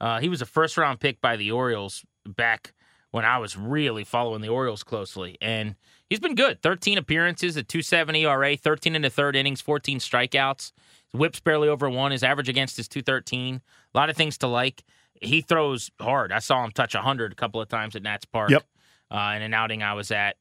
Uh, 0.00 0.20
he 0.20 0.28
was 0.28 0.42
a 0.42 0.46
first 0.46 0.76
round 0.76 1.00
pick 1.00 1.20
by 1.20 1.36
the 1.36 1.50
Orioles 1.50 2.04
back 2.26 2.72
when 3.16 3.24
I 3.24 3.38
was 3.38 3.56
really 3.56 4.04
following 4.04 4.42
the 4.42 4.50
Orioles 4.50 4.82
closely. 4.82 5.38
And 5.40 5.74
he's 6.10 6.20
been 6.20 6.34
good. 6.34 6.60
13 6.60 6.98
appearances, 6.98 7.56
a 7.56 7.62
270 7.62 8.26
ERA, 8.26 8.58
13 8.58 8.94
in 8.94 9.00
the 9.00 9.08
third 9.08 9.34
innings, 9.34 9.62
14 9.62 10.00
strikeouts. 10.00 10.72
His 11.10 11.18
whip's 11.18 11.40
barely 11.40 11.66
over 11.66 11.88
one. 11.88 12.12
His 12.12 12.22
average 12.22 12.50
against 12.50 12.78
is 12.78 12.88
213. 12.88 13.62
A 13.94 13.96
lot 13.96 14.10
of 14.10 14.16
things 14.16 14.36
to 14.36 14.46
like. 14.46 14.84
He 15.22 15.40
throws 15.40 15.90
hard. 15.98 16.30
I 16.30 16.40
saw 16.40 16.62
him 16.62 16.72
touch 16.72 16.94
100 16.94 17.32
a 17.32 17.34
couple 17.34 17.58
of 17.58 17.70
times 17.70 17.96
at 17.96 18.02
Nats 18.02 18.26
Park. 18.26 18.50
Yep. 18.50 18.64
Uh, 19.10 19.32
in 19.34 19.40
an 19.40 19.54
outing 19.54 19.82
I 19.82 19.94
was 19.94 20.10
at. 20.10 20.36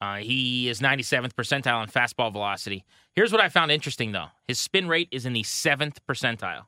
Uh, 0.00 0.16
he 0.16 0.70
is 0.70 0.80
97th 0.80 1.34
percentile 1.34 1.82
in 1.82 1.90
fastball 1.90 2.32
velocity. 2.32 2.86
Here's 3.12 3.32
what 3.32 3.42
I 3.42 3.50
found 3.50 3.70
interesting, 3.70 4.12
though 4.12 4.28
his 4.48 4.58
spin 4.58 4.88
rate 4.88 5.08
is 5.10 5.26
in 5.26 5.34
the 5.34 5.42
seventh 5.42 6.00
percentile. 6.06 6.64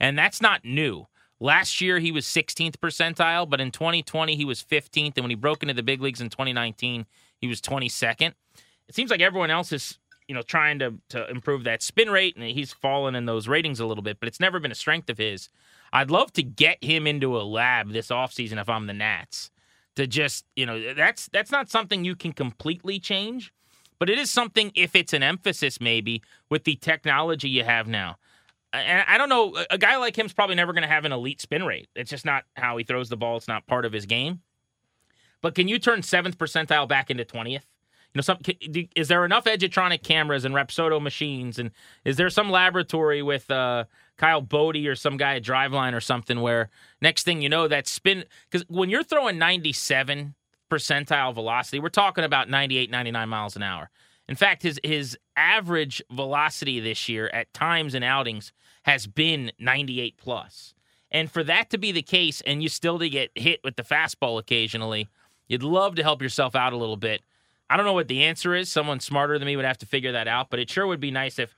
And 0.00 0.16
that's 0.18 0.40
not 0.40 0.64
new. 0.64 1.08
Last 1.44 1.82
year 1.82 1.98
he 1.98 2.10
was 2.10 2.24
16th 2.24 2.78
percentile, 2.78 3.46
but 3.46 3.60
in 3.60 3.70
2020 3.70 4.34
he 4.34 4.46
was 4.46 4.64
15th, 4.64 5.12
and 5.16 5.24
when 5.24 5.30
he 5.30 5.34
broke 5.34 5.62
into 5.62 5.74
the 5.74 5.82
big 5.82 6.00
leagues 6.00 6.22
in 6.22 6.30
2019, 6.30 7.04
he 7.38 7.46
was 7.46 7.60
22nd. 7.60 8.32
It 8.88 8.94
seems 8.94 9.10
like 9.10 9.20
everyone 9.20 9.50
else 9.50 9.70
is, 9.70 9.98
you 10.26 10.34
know, 10.34 10.40
trying 10.40 10.78
to 10.78 10.94
to 11.10 11.28
improve 11.28 11.64
that 11.64 11.82
spin 11.82 12.08
rate, 12.08 12.34
and 12.34 12.46
he's 12.46 12.72
fallen 12.72 13.14
in 13.14 13.26
those 13.26 13.46
ratings 13.46 13.78
a 13.78 13.84
little 13.84 14.02
bit, 14.02 14.20
but 14.20 14.26
it's 14.26 14.40
never 14.40 14.58
been 14.58 14.72
a 14.72 14.74
strength 14.74 15.10
of 15.10 15.18
his. 15.18 15.50
I'd 15.92 16.10
love 16.10 16.32
to 16.32 16.42
get 16.42 16.82
him 16.82 17.06
into 17.06 17.36
a 17.36 17.44
lab 17.44 17.92
this 17.92 18.08
offseason 18.08 18.58
if 18.58 18.70
I'm 18.70 18.86
the 18.86 18.94
Nats. 18.94 19.50
To 19.96 20.06
just, 20.06 20.46
you 20.56 20.64
know, 20.64 20.94
that's 20.94 21.28
that's 21.30 21.50
not 21.50 21.68
something 21.68 22.06
you 22.06 22.16
can 22.16 22.32
completely 22.32 22.98
change, 22.98 23.52
but 23.98 24.08
it 24.08 24.18
is 24.18 24.30
something 24.30 24.72
if 24.74 24.96
it's 24.96 25.12
an 25.12 25.22
emphasis 25.22 25.78
maybe 25.78 26.22
with 26.48 26.64
the 26.64 26.76
technology 26.76 27.50
you 27.50 27.64
have 27.64 27.86
now 27.86 28.16
and 28.74 29.04
I 29.08 29.18
don't 29.18 29.28
know, 29.28 29.56
a 29.70 29.78
guy 29.78 29.96
like 29.96 30.16
him's 30.16 30.32
probably 30.32 30.56
never 30.56 30.72
going 30.72 30.82
to 30.82 30.88
have 30.88 31.04
an 31.04 31.12
elite 31.12 31.40
spin 31.40 31.64
rate. 31.64 31.88
It's 31.94 32.10
just 32.10 32.24
not 32.24 32.44
how 32.56 32.76
he 32.76 32.84
throws 32.84 33.08
the 33.08 33.16
ball. 33.16 33.36
It's 33.36 33.48
not 33.48 33.66
part 33.66 33.84
of 33.84 33.92
his 33.92 34.06
game. 34.06 34.40
But 35.40 35.54
can 35.54 35.68
you 35.68 35.78
turn 35.78 36.02
seventh 36.02 36.38
percentile 36.38 36.88
back 36.88 37.10
into 37.10 37.24
twentieth? 37.24 37.66
You 38.14 38.18
know, 38.18 38.22
some 38.22 38.38
is 38.94 39.08
there 39.08 39.24
enough 39.24 39.44
Edgertronic 39.44 40.02
cameras 40.02 40.44
and 40.44 40.54
Rapsodo 40.54 41.02
machines, 41.02 41.58
and 41.58 41.70
is 42.04 42.16
there 42.16 42.30
some 42.30 42.48
laboratory 42.48 43.22
with 43.22 43.50
uh, 43.50 43.84
Kyle 44.16 44.40
Boddy 44.40 44.86
or 44.86 44.94
some 44.94 45.16
guy 45.16 45.34
at 45.34 45.42
Driveline 45.42 45.94
or 45.94 46.00
something 46.00 46.40
where 46.40 46.70
next 47.02 47.24
thing 47.24 47.42
you 47.42 47.48
know 47.48 47.66
that 47.68 47.88
spin 47.88 48.24
because 48.50 48.64
when 48.68 48.88
you're 48.88 49.02
throwing 49.02 49.36
97 49.36 50.34
percentile 50.70 51.34
velocity, 51.34 51.80
we're 51.80 51.88
talking 51.88 52.24
about 52.24 52.48
98, 52.48 52.90
99 52.90 53.28
miles 53.28 53.56
an 53.56 53.62
hour. 53.62 53.90
In 54.28 54.36
fact, 54.36 54.62
his 54.62 54.80
his 54.82 55.18
average 55.36 56.00
velocity 56.10 56.80
this 56.80 57.08
year 57.08 57.28
at 57.32 57.52
times 57.52 57.94
and 57.94 58.04
outings 58.04 58.52
has 58.84 59.06
been 59.06 59.52
98 59.58 60.16
plus. 60.16 60.74
And 61.10 61.30
for 61.30 61.44
that 61.44 61.70
to 61.70 61.78
be 61.78 61.92
the 61.92 62.02
case, 62.02 62.40
and 62.42 62.62
you 62.62 62.68
still 62.68 62.98
to 62.98 63.08
get 63.08 63.30
hit 63.34 63.60
with 63.62 63.76
the 63.76 63.82
fastball 63.82 64.38
occasionally, 64.38 65.08
you'd 65.48 65.62
love 65.62 65.94
to 65.96 66.02
help 66.02 66.20
yourself 66.20 66.54
out 66.54 66.72
a 66.72 66.76
little 66.76 66.96
bit. 66.96 67.22
I 67.70 67.76
don't 67.76 67.86
know 67.86 67.92
what 67.92 68.08
the 68.08 68.22
answer 68.24 68.54
is. 68.54 68.70
Someone 68.70 69.00
smarter 69.00 69.38
than 69.38 69.46
me 69.46 69.56
would 69.56 69.64
have 69.64 69.78
to 69.78 69.86
figure 69.86 70.12
that 70.12 70.28
out. 70.28 70.50
But 70.50 70.60
it 70.60 70.68
sure 70.70 70.86
would 70.86 71.00
be 71.00 71.10
nice 71.10 71.38
if, 71.38 71.54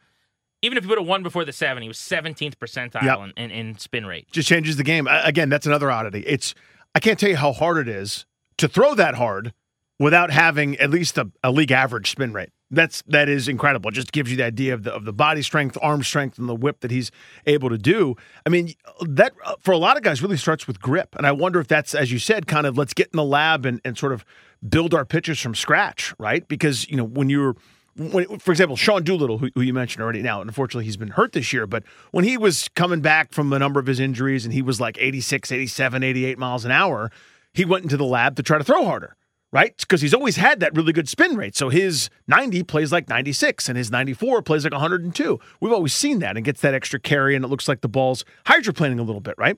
even 0.62 0.78
if 0.78 0.84
you 0.84 0.88
put 0.88 0.98
a 0.98 1.02
one 1.02 1.22
before 1.22 1.44
the 1.44 1.52
seven, 1.52 1.82
he 1.82 1.88
was 1.88 1.98
17th 1.98 2.56
percentile 2.56 3.02
yep. 3.02 3.18
in, 3.36 3.50
in, 3.50 3.50
in 3.50 3.78
spin 3.78 4.06
rate. 4.06 4.30
Just 4.30 4.48
changes 4.48 4.76
the 4.76 4.84
game. 4.84 5.08
Again, 5.10 5.48
that's 5.48 5.66
another 5.66 5.90
oddity. 5.90 6.20
It's 6.20 6.54
I 6.94 7.00
can't 7.00 7.18
tell 7.18 7.28
you 7.28 7.36
how 7.36 7.52
hard 7.52 7.76
it 7.76 7.88
is 7.88 8.24
to 8.58 8.68
throw 8.68 8.94
that 8.94 9.16
hard 9.16 9.52
without 9.98 10.30
having 10.30 10.76
at 10.76 10.90
least 10.90 11.18
a, 11.18 11.30
a 11.42 11.50
league 11.50 11.72
average 11.72 12.10
spin 12.10 12.32
rate. 12.32 12.50
That's 12.70 13.02
that 13.06 13.28
is 13.28 13.46
incredible. 13.46 13.90
It 13.90 13.94
just 13.94 14.10
gives 14.10 14.30
you 14.30 14.36
the 14.36 14.44
idea 14.44 14.74
of 14.74 14.82
the 14.82 14.92
of 14.92 15.04
the 15.04 15.12
body 15.12 15.42
strength, 15.42 15.78
arm 15.80 16.02
strength, 16.02 16.38
and 16.38 16.48
the 16.48 16.54
whip 16.54 16.80
that 16.80 16.90
he's 16.90 17.12
able 17.46 17.68
to 17.68 17.78
do. 17.78 18.16
I 18.44 18.48
mean, 18.48 18.74
that 19.02 19.34
uh, 19.44 19.54
for 19.60 19.70
a 19.70 19.78
lot 19.78 19.96
of 19.96 20.02
guys 20.02 20.20
really 20.20 20.36
starts 20.36 20.66
with 20.66 20.80
grip, 20.80 21.14
and 21.16 21.26
I 21.26 21.32
wonder 21.32 21.60
if 21.60 21.68
that's 21.68 21.94
as 21.94 22.10
you 22.10 22.18
said, 22.18 22.48
kind 22.48 22.66
of 22.66 22.76
let's 22.76 22.92
get 22.92 23.06
in 23.12 23.16
the 23.16 23.24
lab 23.24 23.66
and, 23.66 23.80
and 23.84 23.96
sort 23.96 24.12
of 24.12 24.24
build 24.68 24.94
our 24.94 25.04
pitches 25.04 25.40
from 25.40 25.54
scratch, 25.54 26.12
right? 26.18 26.46
Because 26.48 26.88
you 26.90 26.96
know 26.96 27.04
when 27.04 27.30
you're 27.30 27.54
when, 27.96 28.38
for 28.40 28.50
example, 28.50 28.76
Sean 28.76 29.04
Doolittle, 29.04 29.38
who, 29.38 29.48
who, 29.54 29.60
you 29.62 29.72
mentioned 29.72 30.02
already 30.02 30.20
now, 30.20 30.42
unfortunately 30.42 30.84
he's 30.84 30.96
been 30.96 31.08
hurt 31.08 31.32
this 31.32 31.52
year, 31.52 31.66
but 31.66 31.82
when 32.10 32.24
he 32.24 32.36
was 32.36 32.68
coming 32.74 33.00
back 33.00 33.32
from 33.32 33.52
a 33.52 33.58
number 33.58 33.80
of 33.80 33.86
his 33.86 34.00
injuries 34.00 34.44
and 34.44 34.52
he 34.52 34.60
was 34.60 34.80
like 34.80 34.98
86, 35.00 35.50
87, 35.50 36.02
88 36.02 36.38
miles 36.38 36.64
an 36.64 36.72
hour, 36.72 37.10
he 37.54 37.64
went 37.64 37.84
into 37.84 37.96
the 37.96 38.04
lab 38.04 38.36
to 38.36 38.42
try 38.42 38.58
to 38.58 38.64
throw 38.64 38.84
harder 38.84 39.16
right? 39.56 39.74
Because 39.78 40.02
he's 40.02 40.12
always 40.12 40.36
had 40.36 40.60
that 40.60 40.76
really 40.76 40.92
good 40.92 41.08
spin 41.08 41.34
rate. 41.34 41.56
So 41.56 41.70
his 41.70 42.10
90 42.28 42.62
plays 42.64 42.92
like 42.92 43.08
96 43.08 43.70
and 43.70 43.78
his 43.78 43.90
94 43.90 44.42
plays 44.42 44.64
like 44.64 44.72
102. 44.72 45.40
We've 45.60 45.72
always 45.72 45.94
seen 45.94 46.18
that 46.18 46.36
and 46.36 46.44
gets 46.44 46.60
that 46.60 46.74
extra 46.74 47.00
carry, 47.00 47.34
and 47.34 47.42
it 47.42 47.48
looks 47.48 47.66
like 47.66 47.80
the 47.80 47.88
ball's 47.88 48.22
hydroplaning 48.44 48.98
a 48.98 49.02
little 49.02 49.22
bit, 49.22 49.34
right? 49.38 49.56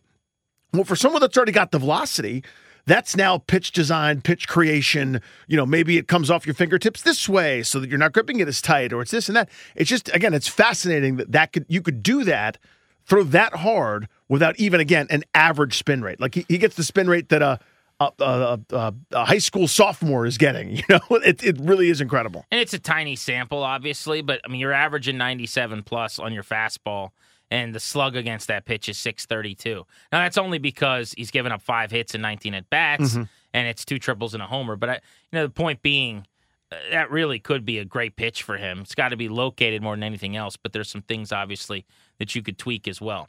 Well, 0.73 0.85
for 0.85 0.95
someone 0.95 1.21
that's 1.21 1.37
already 1.37 1.51
got 1.51 1.73
the 1.73 1.81
velocity, 1.81 2.45
that's 2.87 3.17
now 3.17 3.39
pitch 3.39 3.73
design, 3.73 4.21
pitch 4.21 4.47
creation. 4.47 5.21
You 5.49 5.57
know, 5.57 5.67
maybe 5.67 5.99
it 5.99 6.07
comes 6.07 6.31
off 6.31 6.47
your 6.47 6.55
fingertips 6.55 7.03
this 7.03 7.29
way 7.29 7.65
so 7.65 7.81
that 7.81 7.91
you're 7.91 7.99
not 7.99 8.13
gripping 8.13 8.39
it 8.39 8.47
as 8.47 8.63
tight, 8.63 8.93
or 8.93 9.03
it's 9.03 9.11
this 9.11 9.29
and 9.29 9.35
that. 9.35 9.49
It's 9.75 9.91
just 9.91 10.15
again, 10.15 10.33
it's 10.33 10.47
fascinating 10.47 11.17
that 11.17 11.33
that 11.33 11.53
could 11.53 11.67
you 11.69 11.83
could 11.83 12.05
do 12.05 12.23
that, 12.23 12.57
throw 13.05 13.25
that 13.25 13.57
hard 13.57 14.07
without 14.29 14.61
even 14.61 14.79
again 14.79 15.09
an 15.11 15.25
average 15.35 15.77
spin 15.77 16.03
rate. 16.03 16.21
Like 16.21 16.37
he, 16.37 16.47
he 16.49 16.57
gets 16.57 16.77
the 16.77 16.85
spin 16.85 17.11
rate 17.11 17.31
that 17.31 17.43
a 17.43 17.59
a, 18.01 18.13
a, 18.21 18.61
a, 18.71 18.95
a, 19.13 19.25
high 19.25 19.39
school 19.39 19.67
sophomore 19.69 20.27
is 20.27 20.39
getting. 20.39 20.69
You 20.79 20.85
know, 20.89 21.17
it, 21.17 21.43
it 21.43 21.57
really 21.61 21.91
is 21.91 22.01
incredible. 22.01 22.47
And 22.51 22.61
it's 22.61 22.73
a 22.73 22.79
tiny 22.79 23.17
sample, 23.17 23.63
obviously, 23.63 24.23
but 24.23 24.41
I 24.45 24.49
mean, 24.49 24.61
you're 24.61 24.73
averaging 24.73 25.19
97 25.19 25.83
plus 25.83 26.19
on 26.19 26.33
your 26.33 26.43
fastball, 26.43 27.11
and 27.51 27.75
the 27.75 27.81
slug 27.81 28.17
against 28.17 28.49
that 28.49 28.65
pitch 28.65 28.89
is 28.89 28.97
632. 28.99 29.85
Now, 30.13 30.21
that's 30.21 30.39
only 30.39 30.59
because 30.59 31.13
he's 31.17 31.31
given 31.31 31.53
up 31.53 31.63
five 31.63 31.91
hits 31.91 32.15
and 32.15 32.23
19 32.23 32.55
at 32.55 32.71
bats, 32.71 33.11
mm-hmm. 33.13 33.25
and 33.53 33.69
it's 33.69 33.85
two 33.85 33.99
triples 33.99 34.35
and 34.35 34.43
a 34.43 34.47
homer. 34.47 34.77
But 34.77 34.91
I, 34.91 34.95
you 34.95 35.01
know, 35.33 35.47
the 35.47 35.53
point 35.53 35.83
being, 35.83 36.27
uh, 36.71 36.77
that 36.93 37.11
really 37.11 37.39
could 37.39 37.65
be 37.65 37.79
a 37.79 37.85
great 37.85 38.17
pitch 38.17 38.43
for 38.43 38.57
him. 38.57 38.81
It's 38.81 38.95
got 38.95 39.09
to 39.09 39.17
be 39.17 39.29
located 39.29 39.83
more 39.83 39.97
than 39.97 40.05
anything 40.05 40.37
else, 40.37 40.57
but 40.57 40.73
there's 40.73 40.89
some 40.89 41.03
things 41.03 41.33
obviously 41.33 41.87
that 42.19 42.35
you 42.35 42.43
could 42.43 42.59
tweak 42.59 42.87
as 42.87 43.01
well. 43.01 43.29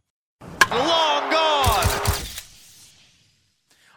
Long 0.70 1.32
gone. 1.32 2.26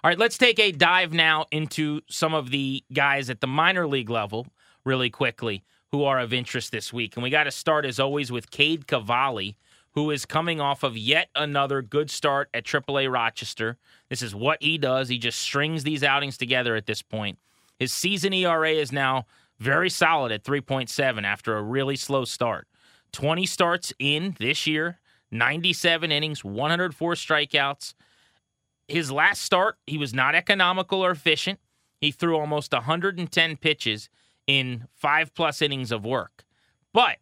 All 0.04 0.08
right, 0.08 0.18
let's 0.18 0.36
take 0.36 0.58
a 0.58 0.72
dive 0.72 1.12
now 1.12 1.46
into 1.52 2.00
some 2.08 2.34
of 2.34 2.50
the 2.50 2.82
guys 2.92 3.30
at 3.30 3.40
the 3.40 3.46
minor 3.46 3.86
league 3.86 4.10
level 4.10 4.48
really 4.84 5.10
quickly 5.10 5.62
who 5.92 6.02
are 6.02 6.18
of 6.18 6.32
interest 6.32 6.72
this 6.72 6.92
week. 6.92 7.14
And 7.14 7.22
we 7.22 7.30
got 7.30 7.44
to 7.44 7.52
start, 7.52 7.84
as 7.84 8.00
always, 8.00 8.32
with 8.32 8.50
Cade 8.50 8.88
Cavalli, 8.88 9.56
who 9.92 10.10
is 10.10 10.26
coming 10.26 10.60
off 10.60 10.82
of 10.82 10.96
yet 10.96 11.28
another 11.36 11.82
good 11.82 12.10
start 12.10 12.48
at 12.52 12.64
AAA 12.64 13.12
Rochester. 13.12 13.78
This 14.08 14.22
is 14.22 14.34
what 14.34 14.60
he 14.60 14.76
does. 14.76 15.08
He 15.08 15.18
just 15.18 15.38
strings 15.38 15.84
these 15.84 16.02
outings 16.02 16.36
together 16.36 16.74
at 16.74 16.86
this 16.86 17.02
point. 17.02 17.38
His 17.78 17.92
season 17.92 18.32
ERA 18.32 18.70
is 18.72 18.90
now 18.90 19.26
very 19.60 19.88
solid 19.88 20.32
at 20.32 20.42
3.7 20.42 21.22
after 21.22 21.56
a 21.56 21.62
really 21.62 21.94
slow 21.94 22.24
start. 22.24 22.66
20 23.12 23.46
starts 23.46 23.92
in 24.00 24.34
this 24.40 24.66
year, 24.66 24.98
97 25.30 26.10
innings, 26.10 26.42
104 26.42 27.14
strikeouts 27.14 27.94
his 28.92 29.10
last 29.10 29.42
start, 29.42 29.78
he 29.86 29.98
was 29.98 30.12
not 30.14 30.34
economical 30.34 31.00
or 31.04 31.10
efficient. 31.10 31.58
He 32.00 32.10
threw 32.10 32.36
almost 32.36 32.72
110 32.72 33.56
pitches 33.56 34.08
in 34.46 34.86
five 34.94 35.34
plus 35.34 35.62
innings 35.62 35.90
of 35.90 36.04
work. 36.04 36.44
But 36.92 37.16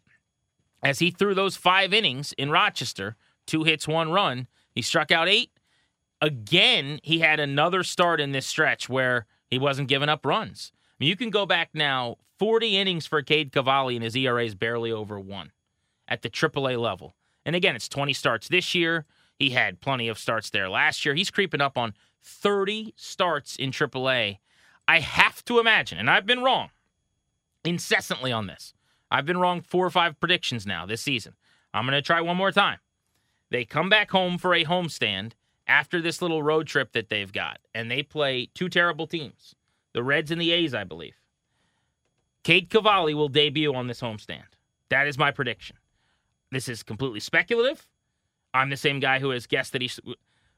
as 0.82 0.98
he 0.98 1.10
threw 1.10 1.34
those 1.34 1.56
five 1.56 1.92
innings 1.92 2.32
in 2.32 2.50
Rochester, 2.50 3.16
two 3.46 3.64
hits, 3.64 3.86
one 3.86 4.10
run. 4.10 4.48
He 4.74 4.82
struck 4.82 5.10
out 5.10 5.28
eight. 5.28 5.50
Again, 6.20 7.00
he 7.02 7.20
had 7.20 7.40
another 7.40 7.82
start 7.82 8.20
in 8.20 8.32
this 8.32 8.46
stretch 8.46 8.88
where 8.88 9.26
he 9.48 9.58
wasn't 9.58 9.88
giving 9.88 10.08
up 10.08 10.26
runs. 10.26 10.72
I 10.74 10.94
mean, 11.00 11.08
you 11.08 11.16
can 11.16 11.30
go 11.30 11.46
back 11.46 11.70
now 11.72 12.16
40 12.38 12.76
innings 12.76 13.06
for 13.06 13.22
Cade 13.22 13.52
Cavalli, 13.52 13.96
and 13.96 14.04
his 14.04 14.16
ERA 14.16 14.44
is 14.44 14.54
barely 14.54 14.92
over 14.92 15.18
one 15.20 15.52
at 16.08 16.22
the 16.22 16.30
AAA 16.30 16.80
level. 16.80 17.14
And 17.44 17.56
again, 17.56 17.76
it's 17.76 17.88
20 17.88 18.12
starts 18.12 18.48
this 18.48 18.74
year. 18.74 19.06
He 19.40 19.50
had 19.50 19.80
plenty 19.80 20.06
of 20.06 20.18
starts 20.18 20.50
there 20.50 20.68
last 20.68 21.04
year. 21.04 21.14
He's 21.14 21.30
creeping 21.30 21.62
up 21.62 21.78
on 21.78 21.94
30 22.22 22.92
starts 22.94 23.56
in 23.56 23.70
AAA. 23.70 24.38
I 24.86 25.00
have 25.00 25.42
to 25.46 25.58
imagine, 25.58 25.98
and 25.98 26.10
I've 26.10 26.26
been 26.26 26.42
wrong 26.42 26.68
incessantly 27.64 28.32
on 28.32 28.46
this. 28.46 28.74
I've 29.10 29.24
been 29.24 29.38
wrong 29.38 29.62
four 29.62 29.86
or 29.86 29.90
five 29.90 30.20
predictions 30.20 30.66
now 30.66 30.84
this 30.84 31.00
season. 31.00 31.34
I'm 31.72 31.86
going 31.86 31.96
to 31.96 32.02
try 32.02 32.20
one 32.20 32.36
more 32.36 32.52
time. 32.52 32.78
They 33.50 33.64
come 33.64 33.88
back 33.88 34.10
home 34.10 34.36
for 34.36 34.54
a 34.54 34.64
homestand 34.64 35.32
after 35.66 36.02
this 36.02 36.20
little 36.20 36.42
road 36.42 36.66
trip 36.66 36.92
that 36.92 37.08
they've 37.08 37.32
got, 37.32 37.60
and 37.74 37.90
they 37.90 38.02
play 38.02 38.50
two 38.54 38.68
terrible 38.68 39.06
teams 39.06 39.54
the 39.94 40.02
Reds 40.02 40.30
and 40.30 40.40
the 40.40 40.52
A's, 40.52 40.74
I 40.74 40.84
believe. 40.84 41.16
Cade 42.44 42.68
Cavalli 42.68 43.14
will 43.14 43.28
debut 43.28 43.74
on 43.74 43.86
this 43.86 44.00
homestand. 44.00 44.44
That 44.90 45.06
is 45.06 45.18
my 45.18 45.30
prediction. 45.30 45.76
This 46.52 46.68
is 46.68 46.82
completely 46.82 47.20
speculative. 47.20 47.88
I'm 48.54 48.70
the 48.70 48.76
same 48.76 49.00
guy 49.00 49.18
who 49.18 49.30
has 49.30 49.46
guessed 49.46 49.72
that 49.72 49.82
he 49.82 49.90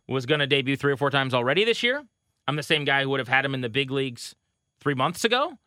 was 0.09 0.27
going 0.27 0.41
to 0.41 0.47
debut 0.47 0.77
three 0.77 0.93
or 0.93 0.97
four 0.97 1.11
times 1.11 1.35
already 1.35 1.65
this 1.65 1.83
year. 1.83 2.03
I'm 2.49 2.57
the 2.57 2.63
same 2.63 2.85
guy 2.85 3.03
who 3.03 3.11
would 3.11 3.21
have 3.21 3.29
had 3.29 3.45
him 3.45 3.55
in 3.55 3.61
the 3.61 3.69
big 3.69 3.91
leagues 3.91 4.35
three 4.81 4.95
months 4.95 5.25
ago. 5.25 5.59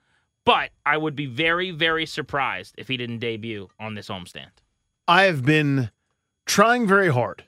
But 0.46 0.70
I 0.86 0.98
would 0.98 1.16
be 1.16 1.26
very, 1.26 1.72
very 1.72 2.06
surprised 2.06 2.76
if 2.78 2.88
he 2.88 2.98
didn't 2.98 3.20
debut 3.20 3.70
on 3.80 3.96
this 3.96 4.10
homestand. 4.10 4.52
I 5.08 5.24
have 5.24 5.44
been 5.44 5.90
trying 6.46 6.88
very 6.88 7.10
hard, 7.10 7.44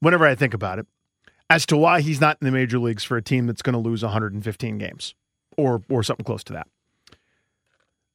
whenever 0.00 0.26
I 0.26 0.34
think 0.34 0.52
about 0.52 0.80
it, 0.80 0.86
as 1.48 1.64
to 1.66 1.76
why 1.76 2.00
he's 2.00 2.20
not 2.20 2.38
in 2.40 2.46
the 2.46 2.50
major 2.50 2.78
leagues 2.78 3.04
for 3.04 3.16
a 3.16 3.22
team 3.22 3.46
that's 3.46 3.62
going 3.62 3.74
to 3.74 3.78
lose 3.78 4.02
115 4.02 4.78
games 4.78 5.14
or 5.56 5.82
or 5.88 6.02
something 6.02 6.24
close 6.24 6.42
to 6.44 6.52
that. 6.52 6.66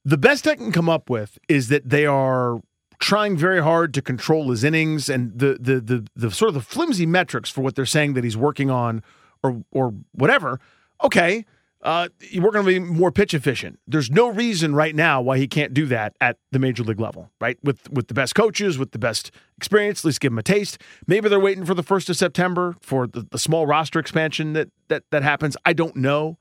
The 0.04 0.18
best 0.18 0.48
I 0.48 0.56
can 0.56 0.72
come 0.72 0.90
up 0.90 1.10
with 1.10 1.38
is 1.48 1.68
that 1.70 1.90
they 1.90 2.06
are 2.06 2.62
trying 3.00 3.38
very 3.38 3.62
hard 3.62 3.94
to 3.94 4.02
control 4.02 4.50
his 4.50 4.64
innings 4.64 5.10
and 5.10 5.38
the 5.38 5.58
the 5.60 5.80
the, 5.80 6.08
the 6.16 6.32
sort 6.32 6.50
of 6.50 6.56
the 6.56 6.62
flimsy 6.62 7.06
metrics 7.06 7.50
for 7.50 7.62
what 7.62 7.76
they're 7.76 7.86
saying 7.86 8.14
that 8.14 8.24
he's 8.24 8.38
working 8.38 8.70
on 8.70 9.04
or 9.44 9.64
or 9.72 9.94
whatever. 10.14 10.60
Okay, 11.04 11.46
uh, 11.84 12.10
we're 12.36 12.52
going 12.52 12.66
to 12.66 12.72
be 12.72 12.80
more 12.80 13.12
pitch 13.12 13.34
efficient. 13.34 13.80
There's 13.88 14.10
no 14.10 14.30
reason 14.30 14.74
right 14.74 14.96
now 14.96 15.22
why 15.22 15.38
he 15.38 15.48
can't 15.48 15.74
do 15.74 15.86
that 15.88 16.16
at 16.20 16.38
the 16.52 16.60
major 16.60 16.84
league 16.84 17.00
level, 17.00 17.30
right? 17.40 17.58
With 17.64 17.90
with 17.92 18.08
the 18.08 18.14
best 18.14 18.34
coaches, 18.34 18.78
with 18.78 18.92
the 18.92 19.00
best 19.00 19.32
experience, 19.58 20.02
at 20.02 20.06
least 20.06 20.20
give 20.20 20.32
him 20.32 20.40
a 20.40 20.44
taste. 20.44 20.82
Maybe 21.06 21.30
they're 21.30 21.40
waiting 21.40 21.66
for 21.66 21.76
the 21.76 21.84
first 21.84 22.10
of 22.10 22.18
September 22.18 22.76
for 22.82 23.06
the, 23.06 23.28
the 23.30 23.40
small 23.40 23.68
roster 23.68 24.00
expansion 24.00 24.54
that 24.54 24.70
that 24.88 25.04
that 25.12 25.24
happens. 25.24 25.56
I 25.66 25.74
don't 25.74 25.96
know. 25.96 26.38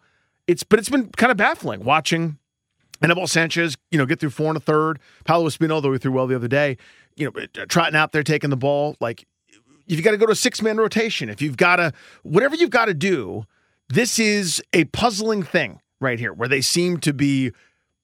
It's 0.46 0.62
but 0.62 0.78
it's 0.78 0.88
been 0.88 1.10
kind 1.10 1.30
of 1.30 1.36
baffling 1.36 1.84
watching 1.84 2.38
Anibal 3.02 3.26
Sanchez, 3.26 3.76
you 3.90 3.98
know, 3.98 4.06
get 4.06 4.20
through 4.20 4.30
four 4.30 4.48
and 4.48 4.56
a 4.56 4.60
third. 4.60 4.98
Paolo 5.24 5.48
Espino, 5.48 5.82
though 5.82 5.92
he 5.92 5.98
threw 5.98 6.12
well 6.12 6.26
the 6.26 6.36
other 6.36 6.48
day, 6.48 6.76
you 7.16 7.30
know, 7.30 7.64
trotting 7.66 7.96
out 7.96 8.12
there 8.12 8.22
taking 8.22 8.50
the 8.50 8.56
ball. 8.56 8.96
Like 9.00 9.26
if 9.48 9.62
you've 9.86 10.02
got 10.02 10.12
to 10.12 10.16
go 10.16 10.26
to 10.26 10.32
a 10.32 10.36
six 10.36 10.62
man 10.62 10.76
rotation. 10.76 11.28
If 11.28 11.40
you've 11.40 11.56
got 11.56 11.76
to, 11.76 11.92
whatever 12.22 12.56
you've 12.56 12.70
got 12.70 12.86
to 12.86 12.94
do 12.94 13.46
this 13.88 14.18
is 14.18 14.62
a 14.72 14.84
puzzling 14.86 15.42
thing 15.42 15.80
right 16.00 16.18
here 16.18 16.32
where 16.32 16.48
they 16.48 16.60
seem 16.60 16.98
to 16.98 17.12
be 17.12 17.52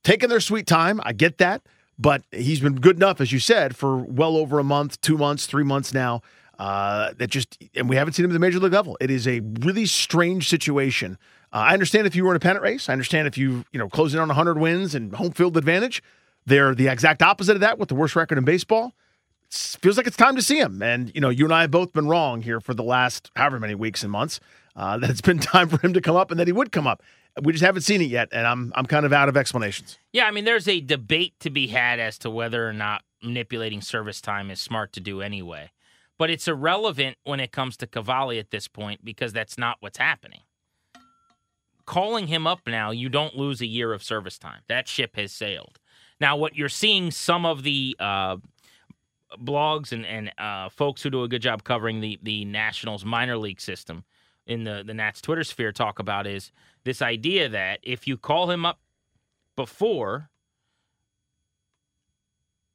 taking 0.05 0.29
their 0.29 0.41
sweet 0.41 0.67
time. 0.67 1.01
I 1.05 1.13
get 1.13 1.39
that. 1.39 1.63
But 1.99 2.23
he's 2.33 2.61
been 2.61 2.77
good 2.77 2.97
enough, 2.97 3.21
as 3.21 3.33
you 3.33 3.39
said, 3.39 3.77
for 3.77 3.99
well 3.99 4.37
over 4.37 4.59
a 4.59 4.65
month, 4.65 5.01
two 5.03 5.19
months, 5.19 5.47
three 5.47 5.63
months 5.63 5.93
now. 5.93 6.23
Uh, 6.59 7.13
that 7.19 7.29
just, 7.29 7.59
and 7.75 7.89
we 7.89 7.97
haven't 7.97 8.15
seen 8.15 8.25
him 8.25 8.31
at 8.31 8.35
the 8.35 8.41
major 8.41 8.59
league 8.59 8.73
level. 8.73 8.97
It 9.01 9.11
is 9.11 9.27
a 9.27 9.41
really 9.61 9.87
strange 9.87 10.49
situation. 10.49 11.19
Uh, 11.53 11.59
I 11.59 11.73
understand 11.75 12.07
if 12.07 12.17
you 12.17 12.25
were 12.25 12.31
in 12.31 12.37
a 12.37 12.41
pennant 12.41 12.63
race. 12.63 12.89
I 12.89 12.93
understand 12.93 13.29
if 13.29 13.37
you, 13.37 13.65
you 13.73 13.79
know, 13.79 13.89
closing 13.89 14.21
on 14.21 14.29
100 14.29 14.59
wins 14.59 14.95
and 14.95 15.15
home 15.15 15.33
field 15.33 15.57
advantage. 15.57 16.03
They're 16.47 16.75
the 16.75 16.89
exact 16.89 17.23
opposite 17.23 17.55
of 17.55 17.61
that 17.61 17.79
with 17.79 17.89
the 17.89 17.95
worst 17.95 18.17
record 18.17 18.39
in 18.39 18.45
baseball. 18.45 18.95
It 19.49 19.77
feels 19.81 19.97
like 19.97 20.07
it's 20.07 20.17
time 20.17 20.35
to 20.37 20.43
see 20.43 20.59
him. 20.59 20.83
And, 20.83 21.13
you 21.15 21.21
know, 21.21 21.29
you 21.29 21.45
and 21.45 21.53
I 21.53 21.61
have 21.63 21.71
both 21.71 21.93
been 21.93 22.09
wrong 22.09 22.43
here 22.43 22.61
for 22.61 22.75
the 22.75 22.83
last 22.83 23.31
however 23.37 23.61
many 23.61 23.75
weeks 23.75 24.03
and 24.03 24.11
months 24.11 24.41
uh, 24.75 24.99
that 24.99 25.11
it's 25.11 25.21
been 25.21 25.39
time 25.39 25.69
for 25.69 25.79
him 25.85 25.93
to 25.93 26.01
come 26.01 26.17
up 26.17 26.31
and 26.31 26.41
that 26.41 26.47
he 26.47 26.53
would 26.53 26.73
come 26.73 26.87
up. 26.87 27.03
We 27.43 27.53
just 27.53 27.65
haven't 27.65 27.83
seen 27.83 28.03
it 28.03 28.11
yet, 28.11 28.29
and 28.31 28.47
I'm 28.47 28.75
I'm 28.75 28.85
kind 28.85 29.07
of 29.07 29.13
out 29.15 29.31
of 29.31 29.39
explanations. 29.39 29.99
Yeah, 30.13 30.27
I 30.27 30.31
mean, 30.33 30.45
there's 30.45 30.69
a 30.69 30.83
debate 30.83 31.33
to 31.41 31.49
be 31.49 31.69
had 31.69 31.99
as 31.99 32.19
to 32.19 32.31
whether 32.31 32.69
or 32.69 32.75
not 32.75 33.05
manipulating 33.23 33.81
service 33.81 34.21
time 34.21 34.51
is 34.51 34.61
smart 34.61 34.93
to 34.93 35.01
do 35.01 35.23
anyway. 35.23 35.71
But 36.19 36.29
it's 36.29 36.47
irrelevant 36.47 37.17
when 37.25 37.41
it 37.41 37.51
comes 37.51 37.79
to 37.79 37.87
Cavalli 37.87 38.39
at 38.39 38.51
this 38.51 38.69
point 38.69 39.03
because 39.03 39.33
that's 39.33 39.57
not 39.57 39.79
what's 39.81 39.97
happening. 39.97 40.41
Calling 41.85 42.29
him 42.29 42.47
up 42.47 42.61
now, 42.67 42.91
you 42.91 43.09
don't 43.09 43.37
lose 43.37 43.61
a 43.61 43.67
year 43.67 43.93
of 43.93 44.03
service 44.03 44.39
time. 44.39 44.61
That 44.69 44.89
ship 44.89 45.17
has 45.17 45.33
sailed. 45.33 45.79
Now, 46.21 46.37
what 46.37 46.55
you're 46.55 46.69
seeing 46.69 47.11
some 47.11 47.45
of 47.45 47.65
the 47.65 47.97
uh, 47.99 48.37
blogs 49.39 49.93
and, 49.93 50.07
and 50.07 50.33
uh, 50.39 50.69
folks 50.69 51.03
who 51.03 51.11
do 51.11 51.25
a 51.25 51.29
good 51.29 51.43
job 51.43 51.65
covering 51.65 52.01
the, 52.01 52.19
the 52.23 52.45
Nationals 52.45 53.05
minor 53.05 53.37
league 53.37 53.61
system 53.61 54.05
in 54.47 54.65
the 54.65 54.83
the 54.85 54.95
Nats 54.95 55.21
Twitter 55.21 55.45
sphere 55.45 55.73
talk 55.73 55.99
about 55.99 56.27
is 56.27 56.53
this 56.85 57.01
idea 57.01 57.49
that 57.49 57.81
if 57.83 58.07
you 58.07 58.17
call 58.17 58.51
him 58.51 58.67
up 58.67 58.81
before 59.57 60.31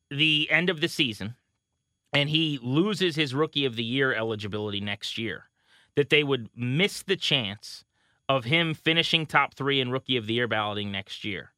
the 0.10 0.48
end 0.50 0.70
of 0.70 0.80
the 0.80 0.88
season 0.88 1.36
and 2.14 2.30
he 2.30 2.60
loses 2.62 3.16
his 3.16 3.34
rookie 3.34 3.66
of 3.66 3.76
the 3.76 3.84
year 3.84 4.14
eligibility 4.14 4.80
next 4.80 5.18
year, 5.18 5.50
that 5.96 6.10
they 6.10 6.24
would 6.24 6.50
miss 6.56 7.04
the 7.04 7.18
chance 7.18 7.84
of 8.30 8.46
him 8.46 8.74
finishing 8.74 9.26
top 9.26 9.54
three 9.54 9.80
in 9.80 9.92
rookie 9.92 10.18
of 10.18 10.28
the 10.28 10.34
year 10.34 10.48
balloting 10.48 10.92
next 10.92 11.24
year. 11.24 11.52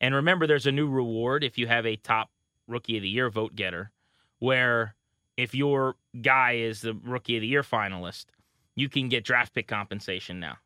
And 0.00 0.14
remember, 0.14 0.46
there's 0.46 0.66
a 0.66 0.72
new 0.72 0.88
reward 0.88 1.44
if 1.44 1.58
you 1.58 1.66
have 1.66 1.86
a 1.86 1.96
top 1.96 2.30
rookie 2.66 2.96
of 2.96 3.02
the 3.02 3.08
year 3.08 3.30
vote 3.30 3.54
getter, 3.54 3.90
where 4.38 4.94
if 5.36 5.54
your 5.54 5.96
guy 6.20 6.52
is 6.52 6.80
the 6.80 6.94
rookie 6.94 7.36
of 7.36 7.40
the 7.40 7.46
year 7.46 7.62
finalist, 7.62 8.26
you 8.74 8.88
can 8.88 9.08
get 9.08 9.24
draft 9.24 9.54
pick 9.54 9.68
compensation 9.68 10.40
now. 10.40 10.56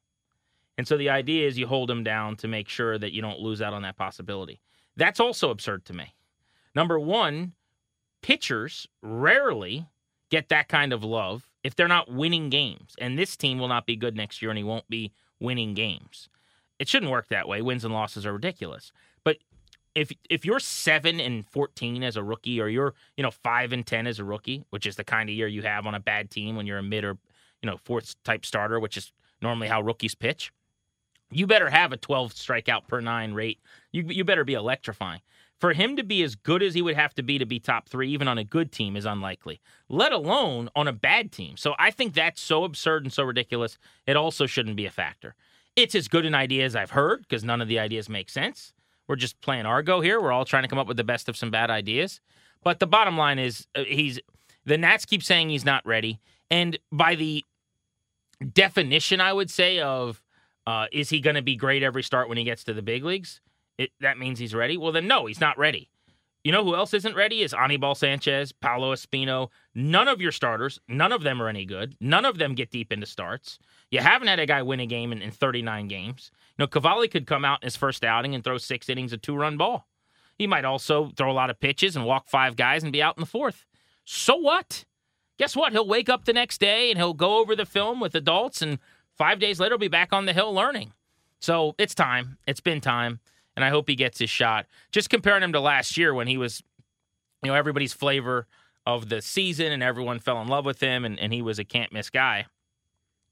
And 0.79 0.87
so 0.87 0.97
the 0.97 1.11
idea 1.11 1.47
is 1.47 1.59
you 1.59 1.67
hold 1.67 1.91
him 1.91 2.05
down 2.05 2.37
to 2.37 2.49
make 2.49 2.69
sure 2.69 2.99
that 2.99 3.13
you 3.13 3.23
don't 3.23 3.41
lose 3.41 3.63
out 3.63 3.73
on 3.73 3.83
that 3.83 3.97
possibility. 3.97 4.61
That's 4.97 5.21
also 5.21 5.51
absurd 5.51 5.85
to 5.87 5.95
me. 5.95 6.15
Number 6.75 6.99
one, 6.99 7.53
pitchers 8.23 8.87
rarely 9.03 9.87
get 10.31 10.49
that 10.51 10.69
kind 10.69 10.93
of 10.93 11.05
love 11.05 11.49
if 11.63 11.75
they're 11.75 11.89
not 11.89 12.13
winning 12.13 12.51
games. 12.51 12.95
And 12.99 13.19
this 13.19 13.37
team 13.37 13.59
will 13.59 13.69
not 13.69 13.87
be 13.87 13.97
good 13.97 14.17
next 14.17 14.43
year 14.43 14.51
and 14.51 14.59
he 14.59 14.65
won't 14.65 14.89
be 14.89 15.13
winning 15.41 15.75
games. 15.75 16.29
It 16.79 16.89
shouldn't 16.89 17.11
work 17.11 17.29
that 17.29 17.49
way. 17.49 17.63
Wins 17.63 17.85
and 17.85 17.95
losses 17.95 18.27
are 18.27 18.33
ridiculous. 18.33 18.93
But 19.25 19.39
if 19.95 20.13
if 20.29 20.45
you're 20.45 20.61
7 20.61 21.21
and 21.21 21.47
14 21.47 22.03
as 22.03 22.17
a 22.17 22.23
rookie 22.23 22.61
or 22.61 22.69
you're, 22.69 22.95
you 23.17 23.23
know, 23.23 23.31
5 23.31 23.73
and 23.73 23.87
10 23.87 24.07
as 24.07 24.19
a 24.19 24.25
rookie, 24.25 24.65
which 24.71 24.87
is 24.87 24.97
the 24.97 25.05
kind 25.05 25.29
of 25.29 25.35
year 25.35 25.49
you 25.49 25.63
have 25.63 25.87
on 25.87 25.95
a 25.95 26.01
bad 26.01 26.31
team 26.31 26.57
when 26.57 26.67
you're 26.67 26.79
a 26.79 26.83
mid 26.83 27.05
or 27.05 27.17
you 27.63 27.71
know, 27.71 27.77
fourth 27.79 28.15
type 28.23 28.45
starter, 28.45 28.79
which 28.79 28.97
is 28.97 29.13
normally 29.43 29.69
how 29.69 29.81
rookies 29.81 30.15
pitch, 30.15 30.53
you 31.31 31.47
better 31.47 31.71
have 31.71 31.93
a 31.93 31.97
12 31.97 32.33
strikeout 32.35 32.87
per 32.87 33.01
nine 33.01 33.33
rate. 33.33 33.59
You, 33.93 34.05
you 34.09 34.25
better 34.25 34.45
be 34.45 34.55
electrifying. 34.55 35.21
For 35.59 35.73
him 35.73 35.97
to 35.97 36.05
be 36.05 36.23
as 36.23 36.35
good 36.35 36.63
as 36.63 36.75
he 36.75 36.83
would 36.83 36.97
have 36.97 37.15
to 37.15 37.23
be 37.23 37.39
to 37.39 37.47
be 37.47 37.59
top 37.59 37.89
three, 37.89 38.11
even 38.11 38.29
on 38.29 38.37
a 38.37 38.45
good 38.45 38.73
team, 38.73 38.95
is 38.95 39.07
unlikely, 39.07 39.61
let 39.89 40.13
alone 40.13 40.69
on 40.77 40.87
a 40.87 40.93
bad 40.93 41.33
team. 41.33 41.57
So 41.57 41.75
I 41.79 41.91
think 41.91 42.13
that's 42.13 42.43
so 42.43 42.65
absurd 42.65 43.05
and 43.05 43.13
so 43.13 43.23
ridiculous. 43.23 43.79
It 44.07 44.17
also 44.17 44.47
shouldn't 44.47 44.77
be 44.77 44.85
a 44.85 44.91
factor. 44.91 45.35
It's 45.75 45.95
as 45.95 46.09
good 46.09 46.27
an 46.27 46.35
idea 46.35 46.65
as 46.65 46.77
I've 46.77 46.91
heard 46.91 47.23
because 47.23 47.43
none 47.43 47.63
of 47.63 47.69
the 47.69 47.79
ideas 47.79 48.09
make 48.09 48.29
sense. 48.29 48.75
We're 49.09 49.17
just 49.17 49.41
playing 49.41 49.67
Argo 49.67 50.01
here. 50.01 50.21
We're 50.21 50.33
all 50.33 50.45
trying 50.45 50.65
to 50.65 50.69
come 50.69 50.79
up 50.79 50.89
with 50.89 50.97
the 50.97 51.05
best 51.05 51.29
of 51.29 51.37
some 51.37 51.51
bad 51.51 51.71
ideas. 51.71 52.21
But 52.63 52.81
the 52.81 52.87
bottom 52.87 53.17
line 53.17 53.39
is, 53.39 53.67
uh, 53.75 53.85
he's 53.85 54.19
the 54.65 54.77
Nats 54.77 55.05
keep 55.05 55.23
saying 55.23 55.49
he's 55.49 55.65
not 55.65 55.87
ready. 55.87 56.21
And 56.51 56.79
by 56.93 57.15
the 57.15 57.45
definition, 58.53 59.21
I 59.21 59.33
would 59.33 59.51
say, 59.51 59.81
of 59.81 60.23
uh, 60.67 60.87
is 60.93 61.09
he 61.09 61.21
going 61.21 61.37
to 61.37 61.43
be 61.43 61.57
great 61.57 61.83
every 61.83 62.03
start 62.03 62.29
when 62.29 62.37
he 62.37 62.45
gets 62.45 62.65
to 62.65 62.75
the 62.75 62.83
big 62.83 63.05
leagues? 63.05 63.41
It, 63.79 63.91
that 64.01 64.19
means 64.19 64.39
he's 64.39 64.55
ready. 64.55 64.77
Well, 64.77 64.93
then 64.93 65.07
no, 65.07 65.27
he's 65.27 65.41
not 65.41 65.59
ready. 65.59 65.91
You 66.45 66.53
know 66.53 66.63
who 66.63 66.77
else 66.77 66.95
isn't 66.95 67.17
ready? 67.17 67.43
Is 67.43 67.53
Anibal 67.53 67.97
Sanchez, 67.97 68.53
Paolo 68.53 68.95
Espino. 68.95 69.49
None 69.75 70.07
of 70.07 70.21
your 70.21 70.31
starters, 70.31 70.79
none 70.87 71.13
of 71.13 71.23
them 71.23 71.43
are 71.43 71.49
any 71.49 71.65
good. 71.65 71.97
None 72.01 72.25
of 72.25 72.39
them 72.39 72.55
get 72.55 72.71
deep 72.71 72.93
into 72.93 73.07
starts. 73.07 73.59
You 73.91 73.99
haven't 73.99 74.29
had 74.29 74.39
a 74.39 74.47
guy 74.47 74.63
win 74.63 74.81
a 74.81 74.87
game 74.87 75.13
in, 75.13 75.23
in 75.23 75.33
39 75.33 75.89
games. 75.89 76.31
You 76.57 76.63
know, 76.63 76.67
Cavalli 76.69 77.09
could 77.09 77.27
come 77.27 77.45
out 77.45 77.63
in 77.63 77.67
his 77.67 77.77
first 77.77 78.05
outing 78.05 78.35
and 78.35 78.45
throw 78.45 78.59
six 78.59 78.89
innings 78.89 79.13
of 79.13 79.23
two 79.23 79.37
run 79.37 79.57
ball. 79.57 79.89
He 80.39 80.47
might 80.47 80.65
also 80.65 81.11
throw 81.17 81.31
a 81.31 81.35
lot 81.35 81.51
of 81.51 81.59
pitches 81.59 81.97
and 81.97 82.05
walk 82.05 82.29
five 82.29 82.55
guys 82.57 82.83
and 82.83 82.93
be 82.93 83.03
out 83.03 83.17
in 83.17 83.23
the 83.23 83.27
fourth. 83.27 83.65
So 84.05 84.37
what? 84.37 84.85
guess 85.39 85.57
what? 85.57 85.73
He'll 85.73 85.87
wake 85.87 86.09
up 86.09 86.25
the 86.25 86.33
next 86.33 86.59
day 86.59 86.91
and 86.91 86.99
he'll 86.99 87.15
go 87.15 87.39
over 87.39 87.55
the 87.55 87.67
film 87.67 88.01
with 88.01 88.15
adults, 88.15 88.63
and 88.63 88.79
five 89.17 89.39
days 89.39 89.61
later, 89.61 89.73
he'll 89.73 89.79
be 89.79 89.89
back 89.89 90.13
on 90.13 90.27
the 90.27 90.33
hill 90.33 90.53
learning. 90.53 90.93
So 91.41 91.75
it's 91.79 91.95
time. 91.95 92.39
It's 92.47 92.61
been 92.61 92.81
time, 92.81 93.21
and 93.57 93.65
I 93.65 93.71
hope 93.71 93.89
he 93.89 93.97
gets 93.97 94.19
his 94.19 94.31
shot. 94.31 94.67
Just 94.93 95.11
comparing 95.11 95.43
him 95.43 95.53
to 95.53 95.61
last 95.61 95.97
year 95.97 96.15
when 96.15 96.29
he 96.29 96.37
was, 96.37 96.63
you 97.43 97.51
know, 97.51 97.57
everybody's 97.57 97.93
flavor 97.93 98.47
of 98.85 99.09
the 99.09 99.21
season, 99.21 99.73
and 99.73 99.83
everyone 99.83 100.21
fell 100.21 100.41
in 100.41 100.47
love 100.47 100.65
with 100.65 100.81
him, 100.81 101.05
and, 101.05 101.19
and 101.19 101.33
he 101.33 101.43
was 101.43 101.59
a 101.59 101.65
can't 101.65 101.93
miss 101.93 102.11
guy. 102.11 102.47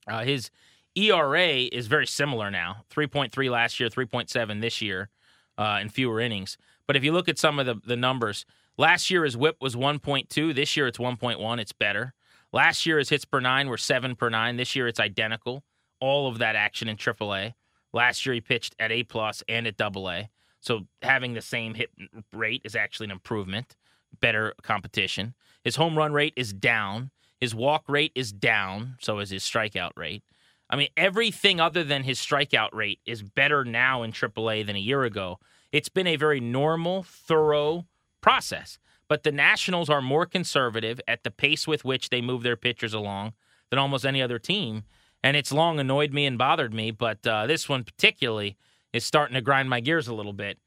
Uh, 0.08 0.24
his 0.24 0.50
ERA 0.96 1.46
is 1.46 1.86
very 1.86 2.06
similar 2.06 2.50
now 2.50 2.84
3.3 2.90 3.50
last 3.50 3.78
year, 3.78 3.88
3.7 3.88 4.60
this 4.60 4.82
year 4.82 5.10
uh, 5.58 5.78
in 5.80 5.88
fewer 5.88 6.20
innings. 6.20 6.56
But 6.86 6.96
if 6.96 7.04
you 7.04 7.12
look 7.12 7.28
at 7.28 7.38
some 7.38 7.58
of 7.58 7.66
the, 7.66 7.76
the 7.86 7.96
numbers, 7.96 8.44
last 8.76 9.10
year 9.10 9.24
his 9.24 9.36
whip 9.36 9.56
was 9.60 9.74
1.2. 9.74 10.54
This 10.54 10.76
year 10.76 10.86
it's 10.86 10.98
1.1. 10.98 11.58
It's 11.58 11.72
better. 11.72 12.14
Last 12.52 12.86
year 12.86 12.98
his 12.98 13.08
hits 13.08 13.24
per 13.24 13.40
nine 13.40 13.68
were 13.68 13.78
seven 13.78 14.14
per 14.14 14.28
nine. 14.28 14.56
This 14.56 14.76
year 14.76 14.86
it's 14.86 15.00
identical. 15.00 15.64
All 16.00 16.28
of 16.28 16.38
that 16.38 16.54
action 16.54 16.88
in 16.88 16.96
AAA. 16.96 17.54
Last 17.94 18.26
year 18.26 18.34
he 18.34 18.40
pitched 18.40 18.74
at 18.78 18.92
A 18.92 19.04
plus 19.04 19.42
and 19.48 19.66
at 19.66 19.76
Double 19.76 20.10
A. 20.10 20.28
So 20.60 20.86
having 21.00 21.34
the 21.34 21.40
same 21.40 21.74
hit 21.74 21.90
rate 22.32 22.62
is 22.64 22.74
actually 22.74 23.04
an 23.04 23.12
improvement, 23.12 23.76
better 24.20 24.54
competition. 24.62 25.34
His 25.62 25.76
home 25.76 25.96
run 25.96 26.12
rate 26.12 26.34
is 26.36 26.52
down. 26.52 27.10
His 27.40 27.54
walk 27.54 27.84
rate 27.88 28.12
is 28.14 28.32
down. 28.32 28.96
So 29.00 29.20
is 29.20 29.30
his 29.30 29.44
strikeout 29.44 29.92
rate. 29.96 30.24
I 30.68 30.76
mean, 30.76 30.88
everything 30.96 31.60
other 31.60 31.84
than 31.84 32.02
his 32.02 32.18
strikeout 32.18 32.72
rate 32.72 32.98
is 33.06 33.22
better 33.22 33.64
now 33.64 34.02
in 34.02 34.12
AAA 34.12 34.66
than 34.66 34.76
a 34.76 34.80
year 34.80 35.04
ago. 35.04 35.38
It's 35.70 35.88
been 35.88 36.06
a 36.06 36.16
very 36.16 36.40
normal, 36.40 37.04
thorough 37.04 37.86
process. 38.20 38.78
But 39.06 39.22
the 39.22 39.32
Nationals 39.32 39.90
are 39.90 40.02
more 40.02 40.26
conservative 40.26 41.00
at 41.06 41.22
the 41.22 41.30
pace 41.30 41.68
with 41.68 41.84
which 41.84 42.08
they 42.08 42.20
move 42.20 42.42
their 42.42 42.56
pitchers 42.56 42.94
along 42.94 43.34
than 43.70 43.78
almost 43.78 44.06
any 44.06 44.22
other 44.22 44.38
team. 44.38 44.84
And 45.24 45.38
it's 45.38 45.50
long 45.50 45.80
annoyed 45.80 46.12
me 46.12 46.26
and 46.26 46.36
bothered 46.36 46.74
me, 46.74 46.90
but 46.90 47.26
uh, 47.26 47.46
this 47.46 47.66
one 47.66 47.82
particularly 47.82 48.58
is 48.92 49.06
starting 49.06 49.34
to 49.34 49.40
grind 49.40 49.70
my 49.70 49.80
gears 49.80 50.06
a 50.06 50.14
little 50.14 50.34
bit. 50.34 50.58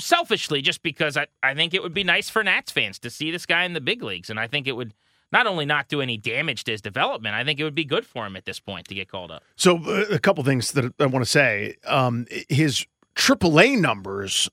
Selfishly, 0.00 0.60
just 0.60 0.82
because 0.82 1.16
I, 1.16 1.28
I 1.44 1.54
think 1.54 1.72
it 1.72 1.80
would 1.80 1.94
be 1.94 2.02
nice 2.02 2.28
for 2.28 2.42
Nats 2.42 2.72
fans 2.72 2.98
to 2.98 3.08
see 3.08 3.30
this 3.30 3.46
guy 3.46 3.62
in 3.62 3.72
the 3.72 3.80
big 3.80 4.02
leagues. 4.02 4.30
And 4.30 4.40
I 4.40 4.48
think 4.48 4.66
it 4.66 4.72
would 4.72 4.94
not 5.30 5.46
only 5.46 5.64
not 5.64 5.86
do 5.86 6.00
any 6.00 6.16
damage 6.16 6.64
to 6.64 6.72
his 6.72 6.80
development, 6.80 7.36
I 7.36 7.44
think 7.44 7.60
it 7.60 7.64
would 7.64 7.76
be 7.76 7.84
good 7.84 8.04
for 8.04 8.26
him 8.26 8.34
at 8.34 8.46
this 8.46 8.58
point 8.58 8.88
to 8.88 8.96
get 8.96 9.08
called 9.08 9.30
up. 9.30 9.44
So, 9.54 9.76
uh, 9.76 10.06
a 10.10 10.18
couple 10.18 10.42
things 10.42 10.72
that 10.72 10.92
I 10.98 11.06
want 11.06 11.24
to 11.24 11.30
say. 11.30 11.76
Um, 11.86 12.26
his 12.48 12.84
AAA 13.14 13.80
numbers 13.80 14.50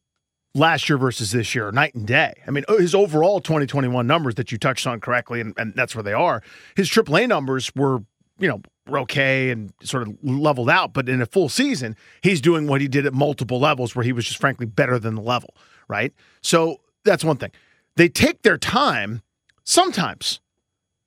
last 0.54 0.88
year 0.88 1.00
versus 1.00 1.32
this 1.32 1.56
year, 1.56 1.72
night 1.72 1.96
and 1.96 2.06
day. 2.06 2.34
I 2.48 2.52
mean, 2.52 2.64
his 2.78 2.94
overall 2.94 3.42
2021 3.42 4.06
numbers 4.06 4.36
that 4.36 4.52
you 4.52 4.60
touched 4.60 4.86
on 4.86 5.00
correctly, 5.00 5.42
and, 5.42 5.56
and 5.58 5.74
that's 5.74 5.96
where 5.96 6.04
they 6.04 6.14
are. 6.14 6.44
His 6.76 6.92
AAA 6.92 7.28
numbers 7.28 7.72
were, 7.76 8.04
you 8.38 8.48
know, 8.48 8.62
okay 8.92 9.50
and 9.50 9.74
sort 9.82 10.08
of 10.08 10.16
leveled 10.24 10.70
out. 10.70 10.94
But 10.94 11.10
in 11.10 11.22
a 11.22 11.26
full 11.26 11.50
season, 11.50 11.96
he's 12.22 12.42
doing 12.42 12.68
what 12.68 12.82
he 12.82 12.88
did 12.88 13.06
at 13.06 13.14
multiple 13.14 13.60
levels 13.60 13.96
where 13.96 14.04
he 14.04 14.14
was 14.14 14.26
just 14.26 14.40
frankly 14.40 14.66
better 14.66 15.00
than 15.00 15.16
the 15.16 15.22
level, 15.22 15.56
right? 15.88 16.14
So 16.42 16.82
that's 17.04 17.24
one 17.24 17.38
thing. 17.38 17.52
They 17.96 18.10
take 18.10 18.42
their 18.42 18.58
time 18.58 19.22
sometimes 19.64 20.40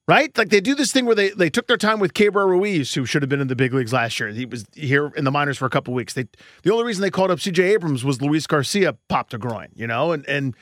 right? 0.07 0.37
Like 0.37 0.51
they 0.51 0.61
do 0.61 0.75
this 0.75 0.93
thing 0.93 1.07
where 1.07 1.15
they, 1.15 1.31
they 1.31 1.51
took 1.51 1.67
their 1.67 1.77
time 1.77 1.99
with 1.99 2.15
Keibert 2.15 2.47
Ruiz, 2.47 2.95
who 2.95 3.05
should 3.07 3.23
have 3.23 3.29
been 3.29 3.41
in 3.41 3.49
the 3.49 3.57
big 3.57 3.75
leagues 3.75 3.93
last 3.93 4.19
year. 4.21 4.29
He 4.31 4.47
was 4.47 4.67
here 4.73 5.13
in 5.17 5.25
the 5.25 5.31
minors 5.31 5.59
for 5.59 5.67
a 5.67 5.71
couple 5.71 5.95
weeks. 5.95 6.15
They 6.15 6.27
the 6.63 6.73
only 6.73 6.85
reason 6.85 7.03
they 7.03 7.11
called 7.11 7.31
up 7.31 7.41
C.J. 7.41 7.63
Abrams 7.63 8.05
was 8.05 8.23
Luis 8.23 8.47
Garcia 8.47 8.95
popped 9.09 9.35
a 9.35 9.39
groin, 9.39 9.69
you 9.75 9.87
know, 9.87 10.13
and 10.13 10.27
and 10.27 10.55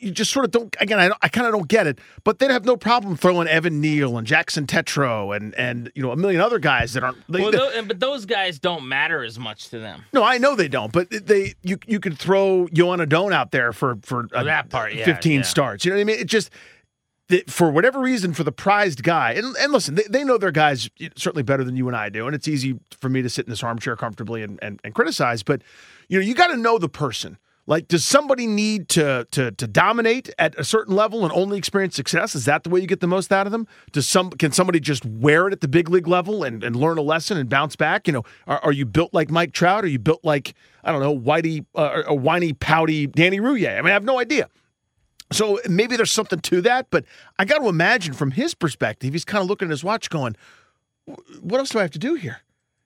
you 0.00 0.10
just 0.10 0.30
sort 0.30 0.44
of 0.44 0.50
don't. 0.50 0.76
Again, 0.80 1.00
I, 1.00 1.10
I 1.22 1.28
kind 1.28 1.46
of 1.46 1.52
don't 1.52 1.68
get 1.68 1.86
it, 1.86 1.98
but 2.24 2.38
they'd 2.38 2.50
have 2.50 2.64
no 2.64 2.76
problem 2.76 3.16
throwing 3.16 3.48
Evan 3.48 3.80
Neal 3.80 4.16
and 4.16 4.26
Jackson 4.26 4.66
Tetreault 4.66 5.36
and 5.36 5.54
and 5.56 5.90
you 5.94 6.02
know 6.02 6.12
a 6.12 6.16
million 6.16 6.40
other 6.40 6.58
guys 6.58 6.92
that 6.92 7.02
aren't. 7.02 7.18
They, 7.28 7.40
well, 7.40 7.50
those, 7.50 7.84
but 7.86 8.00
those 8.00 8.24
guys 8.24 8.58
don't 8.58 8.88
matter 8.88 9.22
as 9.22 9.38
much 9.38 9.68
to 9.70 9.78
them. 9.78 10.04
No, 10.12 10.22
I 10.22 10.38
know 10.38 10.54
they 10.54 10.68
don't, 10.68 10.92
but 10.92 11.10
they 11.10 11.54
you 11.62 11.78
you 11.86 12.00
could 12.00 12.18
throw 12.18 12.68
Joan 12.72 13.00
Adon 13.00 13.32
out 13.32 13.50
there 13.50 13.72
for 13.72 13.98
for 14.02 14.28
well, 14.32 14.44
that 14.44 14.70
part, 14.70 14.94
yeah, 14.94 15.04
fifteen 15.04 15.40
yeah. 15.40 15.46
starts. 15.46 15.84
You 15.84 15.90
know 15.90 15.96
what 15.96 16.02
I 16.02 16.04
mean? 16.04 16.20
It 16.20 16.28
just 16.28 16.50
for 17.46 17.70
whatever 17.70 18.00
reason, 18.00 18.32
for 18.32 18.44
the 18.44 18.52
prized 18.52 19.02
guy, 19.02 19.32
and, 19.32 19.54
and 19.56 19.72
listen, 19.72 19.94
they, 19.94 20.04
they 20.08 20.24
know 20.24 20.38
their 20.38 20.50
guys 20.50 20.88
certainly 21.16 21.42
better 21.42 21.64
than 21.64 21.76
you 21.76 21.86
and 21.88 21.96
I 21.96 22.08
do, 22.08 22.26
and 22.26 22.34
it's 22.34 22.48
easy 22.48 22.78
for 23.00 23.08
me 23.08 23.22
to 23.22 23.28
sit 23.28 23.46
in 23.46 23.50
this 23.50 23.62
armchair 23.62 23.96
comfortably 23.96 24.42
and, 24.42 24.58
and, 24.62 24.80
and 24.82 24.94
criticize, 24.94 25.42
but 25.42 25.62
you 26.08 26.18
know, 26.18 26.24
you 26.24 26.34
got 26.34 26.48
to 26.48 26.56
know 26.56 26.78
the 26.78 26.88
person. 26.88 27.38
Like, 27.66 27.86
does 27.86 28.02
somebody 28.02 28.46
need 28.46 28.88
to, 28.90 29.26
to 29.30 29.50
to 29.50 29.66
dominate 29.66 30.30
at 30.38 30.58
a 30.58 30.64
certain 30.64 30.96
level 30.96 31.24
and 31.24 31.32
only 31.34 31.58
experience 31.58 31.94
success? 31.96 32.34
Is 32.34 32.46
that 32.46 32.62
the 32.62 32.70
way 32.70 32.80
you 32.80 32.86
get 32.86 33.00
the 33.00 33.06
most 33.06 33.30
out 33.30 33.46
of 33.46 33.52
them? 33.52 33.66
Does 33.92 34.08
some 34.08 34.30
can 34.30 34.52
somebody 34.52 34.80
just 34.80 35.04
wear 35.04 35.46
it 35.46 35.52
at 35.52 35.60
the 35.60 35.68
big 35.68 35.90
league 35.90 36.08
level 36.08 36.44
and, 36.44 36.64
and 36.64 36.74
learn 36.74 36.96
a 36.96 37.02
lesson 37.02 37.36
and 37.36 37.46
bounce 37.46 37.76
back? 37.76 38.06
You 38.06 38.14
know, 38.14 38.22
are, 38.46 38.58
are 38.60 38.72
you 38.72 38.86
built 38.86 39.12
like 39.12 39.30
Mike 39.30 39.52
Trout? 39.52 39.84
Are 39.84 39.88
you 39.88 39.98
built 39.98 40.24
like 40.24 40.54
I 40.82 40.92
don't 40.92 41.02
know, 41.02 41.14
whitey, 41.14 41.66
uh, 41.74 42.04
a 42.06 42.14
whiny, 42.14 42.54
pouty 42.54 43.06
Danny 43.06 43.38
Rouhier? 43.38 43.78
I 43.78 43.82
mean, 43.82 43.90
I 43.90 43.92
have 43.92 44.04
no 44.04 44.18
idea. 44.18 44.48
So 45.30 45.58
maybe 45.68 45.96
there's 45.96 46.10
something 46.10 46.40
to 46.40 46.60
that, 46.62 46.86
but 46.90 47.04
I 47.38 47.44
got 47.44 47.58
to 47.58 47.68
imagine 47.68 48.14
from 48.14 48.30
his 48.32 48.54
perspective, 48.54 49.12
he's 49.12 49.24
kind 49.24 49.42
of 49.42 49.48
looking 49.48 49.66
at 49.66 49.70
his 49.70 49.84
watch 49.84 50.08
going, 50.08 50.36
what 51.40 51.58
else 51.58 51.70
do 51.70 51.78
I 51.78 51.82
have 51.82 51.90
to 51.92 51.98
do 51.98 52.14
here? 52.14 52.40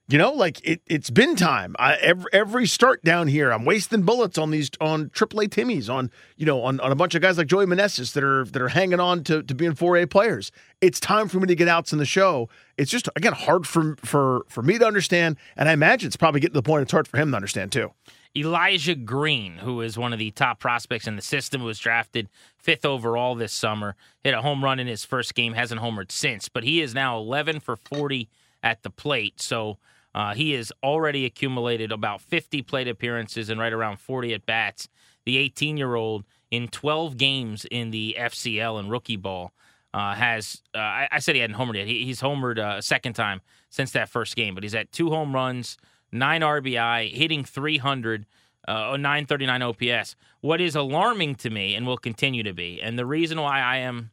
You 0.09 0.17
know, 0.17 0.33
like 0.33 0.59
it, 0.67 0.81
it's 0.85 1.09
been 1.09 1.37
time. 1.37 1.77
I, 1.79 1.95
every, 1.95 2.25
every 2.33 2.67
start 2.67 3.01
down 3.03 3.29
here, 3.29 3.53
I'm 3.53 3.63
wasting 3.63 4.01
bullets 4.01 4.37
on 4.37 4.51
these 4.51 4.69
on 4.81 5.09
AAA 5.11 5.47
Timmies, 5.47 5.89
on 5.89 6.11
you 6.35 6.45
know, 6.45 6.61
on, 6.61 6.81
on 6.81 6.91
a 6.91 6.95
bunch 6.95 7.15
of 7.15 7.21
guys 7.21 7.37
like 7.37 7.47
Joey 7.47 7.65
Meneses 7.65 8.11
that 8.11 8.23
are 8.23 8.43
that 8.43 8.61
are 8.61 8.67
hanging 8.67 8.99
on 8.99 9.23
to, 9.23 9.41
to 9.43 9.55
being 9.55 9.71
4A 9.71 10.09
players. 10.09 10.51
It's 10.81 10.99
time 10.99 11.29
for 11.29 11.39
me 11.39 11.47
to 11.47 11.55
get 11.55 11.69
outs 11.69 11.93
in 11.93 11.99
the 11.99 12.05
show. 12.05 12.49
It's 12.77 12.91
just 12.91 13.07
again 13.15 13.31
hard 13.31 13.65
for 13.65 13.95
for 14.03 14.45
for 14.49 14.61
me 14.61 14.77
to 14.77 14.85
understand, 14.85 15.37
and 15.55 15.69
I 15.69 15.71
imagine 15.71 16.07
it's 16.07 16.17
probably 16.17 16.41
getting 16.41 16.53
to 16.53 16.59
the 16.59 16.63
point 16.63 16.81
it's 16.81 16.91
hard 16.91 17.07
for 17.07 17.15
him 17.15 17.31
to 17.31 17.37
understand 17.37 17.71
too. 17.71 17.93
Elijah 18.35 18.95
Green, 18.95 19.57
who 19.57 19.81
is 19.81 19.97
one 19.97 20.11
of 20.11 20.17
the 20.17 20.31
top 20.31 20.59
prospects 20.59 21.07
in 21.07 21.15
the 21.15 21.21
system, 21.21 21.63
was 21.63 21.77
drafted 21.77 22.29
fifth 22.57 22.83
overall 22.83 23.35
this 23.35 23.53
summer, 23.53 23.95
hit 24.23 24.33
a 24.33 24.41
home 24.41 24.63
run 24.63 24.79
in 24.79 24.87
his 24.87 25.05
first 25.05 25.35
game, 25.35 25.53
hasn't 25.53 25.81
homered 25.81 26.11
since, 26.11 26.49
but 26.49 26.63
he 26.63 26.81
is 26.81 26.95
now 26.95 27.17
11 27.17 27.59
for 27.59 27.75
40 27.75 28.27
at 28.63 28.81
the 28.81 28.89
plate. 28.89 29.39
So 29.39 29.77
uh, 30.15 30.33
he 30.33 30.53
has 30.53 30.71
already 30.81 31.25
accumulated 31.25 31.91
about 31.91 32.21
50 32.21 32.63
plate 32.63 32.87
appearances 32.87 33.49
and 33.49 33.59
right 33.59 33.73
around 33.73 33.99
40 33.99 34.33
at 34.33 34.45
bats. 34.47 34.87
The 35.25 35.37
18 35.37 35.77
year 35.77 35.93
old 35.93 36.23
in 36.49 36.67
12 36.69 37.17
games 37.17 37.65
in 37.69 37.91
the 37.91 38.15
FCL 38.17 38.79
and 38.79 38.89
rookie 38.89 39.15
ball. 39.15 39.53
Uh, 39.93 40.15
has 40.15 40.63
uh, 40.73 40.79
I, 40.79 41.07
I, 41.11 41.19
said 41.19 41.35
he 41.35 41.41
hadn't 41.41 41.55
homered 41.55 41.75
yet. 41.75 41.85
He, 41.85 42.03
he's 42.03 42.19
homered 42.19 42.57
uh, 42.57 42.77
a 42.77 42.81
second 42.81 43.13
time 43.13 43.41
since 43.69 43.91
that 43.91 44.09
first 44.09 44.35
game, 44.35 44.55
but 44.55 44.63
he's 44.63 44.73
at 44.73 44.91
two 44.91 45.11
home 45.11 45.35
runs, 45.35 45.77
nine 46.13 46.41
RBI, 46.41 47.11
hitting 47.11 47.43
300, 47.43 48.25
uh, 48.67 48.97
939 48.97 49.61
OPS. 49.61 50.15
What 50.41 50.61
is 50.61 50.75
alarming 50.75 51.35
to 51.35 51.49
me, 51.49 51.75
and 51.75 51.87
will 51.87 51.97
continue 51.97 52.43
to 52.43 52.53
be, 52.53 52.81
and 52.81 52.97
the 52.97 53.05
reason 53.05 53.41
why 53.41 53.59
I 53.59 53.77
am 53.77 54.11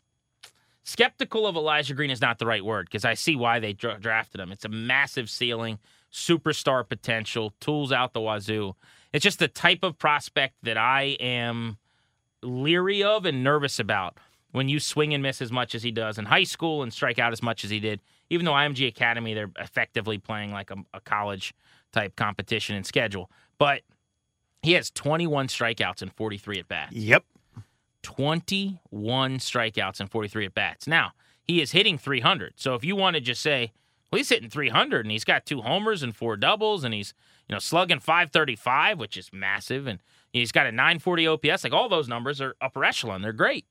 skeptical 0.82 1.46
of 1.46 1.56
Elijah 1.56 1.94
Green 1.94 2.10
is 2.10 2.20
not 2.20 2.38
the 2.38 2.46
right 2.46 2.64
word 2.64 2.86
because 2.86 3.04
I 3.04 3.14
see 3.14 3.36
why 3.36 3.60
they 3.60 3.72
dra- 3.72 3.98
drafted 4.00 4.40
him. 4.40 4.50
It's 4.50 4.64
a 4.64 4.68
massive 4.68 5.28
ceiling, 5.28 5.78
superstar 6.12 6.88
potential, 6.88 7.52
tools 7.60 7.92
out 7.92 8.12
the 8.12 8.20
wazoo. 8.20 8.74
It's 9.12 9.22
just 9.22 9.38
the 9.38 9.48
type 9.48 9.82
of 9.82 9.98
prospect 9.98 10.54
that 10.62 10.76
I 10.76 11.16
am 11.20 11.78
leery 12.42 13.02
of 13.02 13.26
and 13.26 13.44
nervous 13.44 13.78
about 13.78 14.18
when 14.52 14.68
you 14.68 14.80
swing 14.80 15.14
and 15.14 15.22
miss 15.22 15.42
as 15.42 15.52
much 15.52 15.74
as 15.74 15.82
he 15.82 15.90
does 15.90 16.18
in 16.18 16.24
high 16.26 16.44
school 16.44 16.82
and 16.82 16.92
strike 16.92 17.18
out 17.18 17.32
as 17.32 17.42
much 17.42 17.64
as 17.64 17.70
he 17.70 17.80
did. 17.80 18.00
Even 18.30 18.46
though 18.46 18.52
IMG 18.52 18.86
Academy, 18.88 19.34
they're 19.34 19.50
effectively 19.58 20.18
playing 20.18 20.52
like 20.52 20.70
a, 20.70 20.76
a 20.94 21.00
college 21.00 21.54
type 21.92 22.16
competition 22.16 22.76
and 22.76 22.86
schedule. 22.86 23.30
But 23.58 23.82
he 24.62 24.72
has 24.72 24.90
21 24.90 25.48
strikeouts 25.48 26.02
and 26.02 26.12
43 26.12 26.60
at 26.60 26.68
bats. 26.68 26.92
Yep. 26.94 27.24
21 28.02 29.38
strikeouts 29.38 30.00
and 30.00 30.10
43 30.10 30.46
at 30.46 30.54
bats. 30.54 30.86
Now, 30.86 31.12
he 31.46 31.60
is 31.60 31.72
hitting 31.72 31.98
300. 31.98 32.54
So 32.56 32.74
if 32.74 32.84
you 32.84 32.96
want 32.96 33.14
to 33.14 33.20
just 33.20 33.42
say, 33.42 33.72
well, 34.10 34.18
he's 34.18 34.28
hitting 34.28 34.50
300 34.50 35.04
and 35.04 35.12
he's 35.12 35.24
got 35.24 35.46
two 35.46 35.62
homers 35.62 36.02
and 36.02 36.14
four 36.14 36.36
doubles 36.36 36.84
and 36.84 36.92
he's, 36.94 37.14
you 37.48 37.54
know, 37.54 37.58
slugging 37.58 38.00
535, 38.00 38.98
which 38.98 39.16
is 39.16 39.30
massive. 39.32 39.86
And 39.86 40.00
he's 40.32 40.52
got 40.52 40.66
a 40.66 40.72
940 40.72 41.26
OPS. 41.26 41.64
Like 41.64 41.72
all 41.72 41.88
those 41.88 42.08
numbers 42.08 42.40
are 42.40 42.54
upper 42.60 42.84
echelon. 42.84 43.22
They're 43.22 43.32
great. 43.32 43.66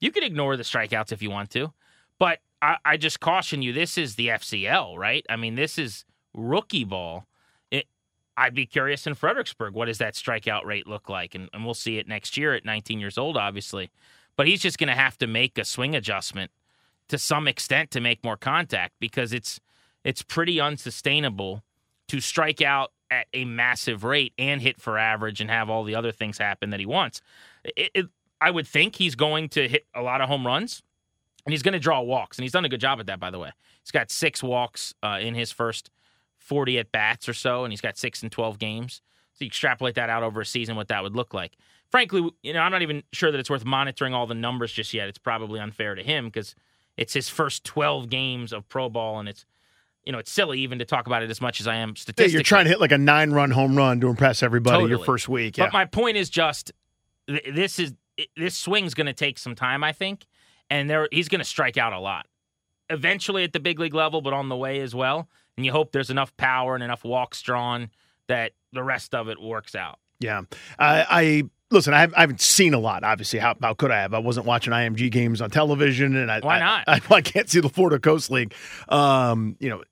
You 0.00 0.10
can 0.10 0.22
ignore 0.22 0.56
the 0.56 0.62
strikeouts 0.62 1.12
if 1.12 1.22
you 1.22 1.30
want 1.30 1.50
to. 1.50 1.72
But 2.18 2.40
I, 2.60 2.76
I 2.84 2.96
just 2.96 3.20
caution 3.20 3.62
you, 3.62 3.72
this 3.72 3.96
is 3.96 4.16
the 4.16 4.28
FCL, 4.28 4.96
right? 4.96 5.24
I 5.28 5.36
mean, 5.36 5.54
this 5.54 5.78
is 5.78 6.04
rookie 6.34 6.84
ball. 6.84 7.26
I'd 8.38 8.54
be 8.54 8.66
curious 8.66 9.04
in 9.06 9.14
Fredericksburg, 9.14 9.74
what 9.74 9.86
does 9.86 9.98
that 9.98 10.14
strikeout 10.14 10.64
rate 10.64 10.86
look 10.86 11.08
like? 11.08 11.34
And, 11.34 11.50
and 11.52 11.64
we'll 11.64 11.74
see 11.74 11.98
it 11.98 12.06
next 12.06 12.36
year 12.36 12.54
at 12.54 12.64
19 12.64 13.00
years 13.00 13.18
old, 13.18 13.36
obviously. 13.36 13.90
But 14.36 14.46
he's 14.46 14.62
just 14.62 14.78
going 14.78 14.88
to 14.88 14.94
have 14.94 15.18
to 15.18 15.26
make 15.26 15.58
a 15.58 15.64
swing 15.64 15.96
adjustment 15.96 16.52
to 17.08 17.18
some 17.18 17.48
extent 17.48 17.90
to 17.90 18.00
make 18.00 18.22
more 18.22 18.36
contact 18.36 18.94
because 19.00 19.32
it's 19.32 19.58
it's 20.04 20.22
pretty 20.22 20.60
unsustainable 20.60 21.64
to 22.06 22.20
strike 22.20 22.62
out 22.62 22.92
at 23.10 23.26
a 23.34 23.44
massive 23.44 24.04
rate 24.04 24.32
and 24.38 24.62
hit 24.62 24.80
for 24.80 24.96
average 24.96 25.40
and 25.40 25.50
have 25.50 25.68
all 25.68 25.82
the 25.82 25.96
other 25.96 26.12
things 26.12 26.38
happen 26.38 26.70
that 26.70 26.78
he 26.78 26.86
wants. 26.86 27.20
It, 27.64 27.90
it, 27.92 28.06
I 28.40 28.52
would 28.52 28.68
think 28.68 28.94
he's 28.94 29.16
going 29.16 29.48
to 29.50 29.66
hit 29.66 29.84
a 29.96 30.02
lot 30.02 30.20
of 30.20 30.28
home 30.28 30.46
runs 30.46 30.82
and 31.44 31.52
he's 31.52 31.62
going 31.62 31.72
to 31.72 31.80
draw 31.80 32.00
walks. 32.00 32.38
And 32.38 32.44
he's 32.44 32.52
done 32.52 32.64
a 32.64 32.68
good 32.68 32.80
job 32.80 33.00
at 33.00 33.06
that, 33.06 33.18
by 33.18 33.30
the 33.30 33.38
way. 33.40 33.50
He's 33.82 33.90
got 33.90 34.10
six 34.10 34.42
walks 34.42 34.94
uh, 35.02 35.18
in 35.20 35.34
his 35.34 35.50
first 35.50 35.90
40 36.48 36.78
at 36.78 36.90
bats 36.90 37.28
or 37.28 37.34
so, 37.34 37.64
and 37.64 37.72
he's 37.72 37.80
got 37.80 37.98
six 37.98 38.22
and 38.22 38.32
12 38.32 38.58
games. 38.58 39.02
So 39.34 39.44
you 39.44 39.48
extrapolate 39.48 39.94
that 39.94 40.10
out 40.10 40.22
over 40.22 40.40
a 40.40 40.46
season, 40.46 40.74
what 40.74 40.88
that 40.88 41.02
would 41.02 41.14
look 41.14 41.32
like. 41.32 41.56
frankly, 41.90 42.28
you 42.42 42.52
know, 42.52 42.60
I'm 42.60 42.72
not 42.72 42.82
even 42.82 43.02
sure 43.12 43.30
that 43.30 43.38
it's 43.38 43.50
worth 43.50 43.64
monitoring 43.64 44.14
all 44.14 44.26
the 44.26 44.34
numbers 44.34 44.72
just 44.72 44.92
yet. 44.92 45.08
It's 45.08 45.18
probably 45.18 45.60
unfair 45.60 45.94
to 45.94 46.02
him 46.02 46.26
because 46.26 46.54
it's 46.96 47.12
his 47.12 47.28
first 47.28 47.64
12 47.64 48.08
games 48.08 48.52
of 48.52 48.68
pro 48.68 48.88
ball, 48.88 49.20
and 49.20 49.28
it's 49.28 49.46
you 50.04 50.12
know, 50.12 50.18
it's 50.18 50.32
silly 50.32 50.60
even 50.60 50.78
to 50.78 50.86
talk 50.86 51.06
about 51.06 51.22
it 51.22 51.30
as 51.30 51.42
much 51.42 51.60
as 51.60 51.66
I 51.66 51.76
am 51.76 51.94
Yeah, 52.16 52.26
you're 52.26 52.42
trying 52.42 52.64
to 52.64 52.70
hit 52.70 52.80
like 52.80 52.92
a 52.92 52.98
nine 52.98 53.30
run 53.32 53.50
home 53.50 53.76
run 53.76 54.00
to 54.00 54.08
impress 54.08 54.42
everybody 54.42 54.86
your 54.86 55.04
first 55.04 55.28
week. 55.28 55.58
Yeah. 55.58 55.66
But 55.66 55.74
my 55.74 55.84
point 55.84 56.16
is 56.16 56.30
just 56.30 56.72
th- 57.28 57.54
this 57.54 57.78
is 57.78 57.92
this 58.34 58.56
swing's 58.56 58.94
going 58.94 59.06
to 59.06 59.12
take 59.12 59.38
some 59.38 59.54
time, 59.54 59.84
I 59.84 59.92
think, 59.92 60.26
and 60.70 60.88
there 60.88 61.08
he's 61.12 61.28
going 61.28 61.40
to 61.40 61.44
strike 61.44 61.76
out 61.76 61.92
a 61.92 61.98
lot. 62.00 62.26
Eventually 62.88 63.44
at 63.44 63.52
the 63.52 63.60
big 63.60 63.78
league 63.78 63.92
level, 63.92 64.22
but 64.22 64.32
on 64.32 64.48
the 64.48 64.56
way 64.56 64.80
as 64.80 64.94
well. 64.94 65.28
And 65.58 65.66
you 65.66 65.72
hope 65.72 65.90
there's 65.90 66.08
enough 66.08 66.34
power 66.36 66.76
and 66.76 66.84
enough 66.84 67.02
walks 67.02 67.42
drawn 67.42 67.90
that 68.28 68.52
the 68.72 68.84
rest 68.84 69.12
of 69.12 69.28
it 69.28 69.42
works 69.42 69.74
out. 69.74 69.98
Yeah, 70.20 70.42
I, 70.78 71.06
I 71.10 71.42
listen. 71.72 71.92
I, 71.94 71.98
have, 71.98 72.14
I 72.16 72.20
haven't 72.20 72.40
seen 72.40 72.74
a 72.74 72.78
lot. 72.78 73.02
Obviously, 73.02 73.40
how, 73.40 73.56
how 73.60 73.74
could 73.74 73.90
I 73.90 74.02
have? 74.02 74.14
I 74.14 74.20
wasn't 74.20 74.46
watching 74.46 74.72
IMG 74.72 75.10
games 75.10 75.40
on 75.40 75.50
television, 75.50 76.14
and 76.14 76.30
I 76.30 76.38
Why 76.38 76.56
I- 76.56 76.60
not? 76.60 76.84
I, 76.86 77.00
I, 77.12 77.20
can't 77.22 77.50
see 77.50 77.58
the 77.58 77.68
Florida 77.68 77.98
Coast 77.98 78.30
League, 78.30 78.54
um, 78.88 79.56
you 79.58 79.68
know, 79.68 79.82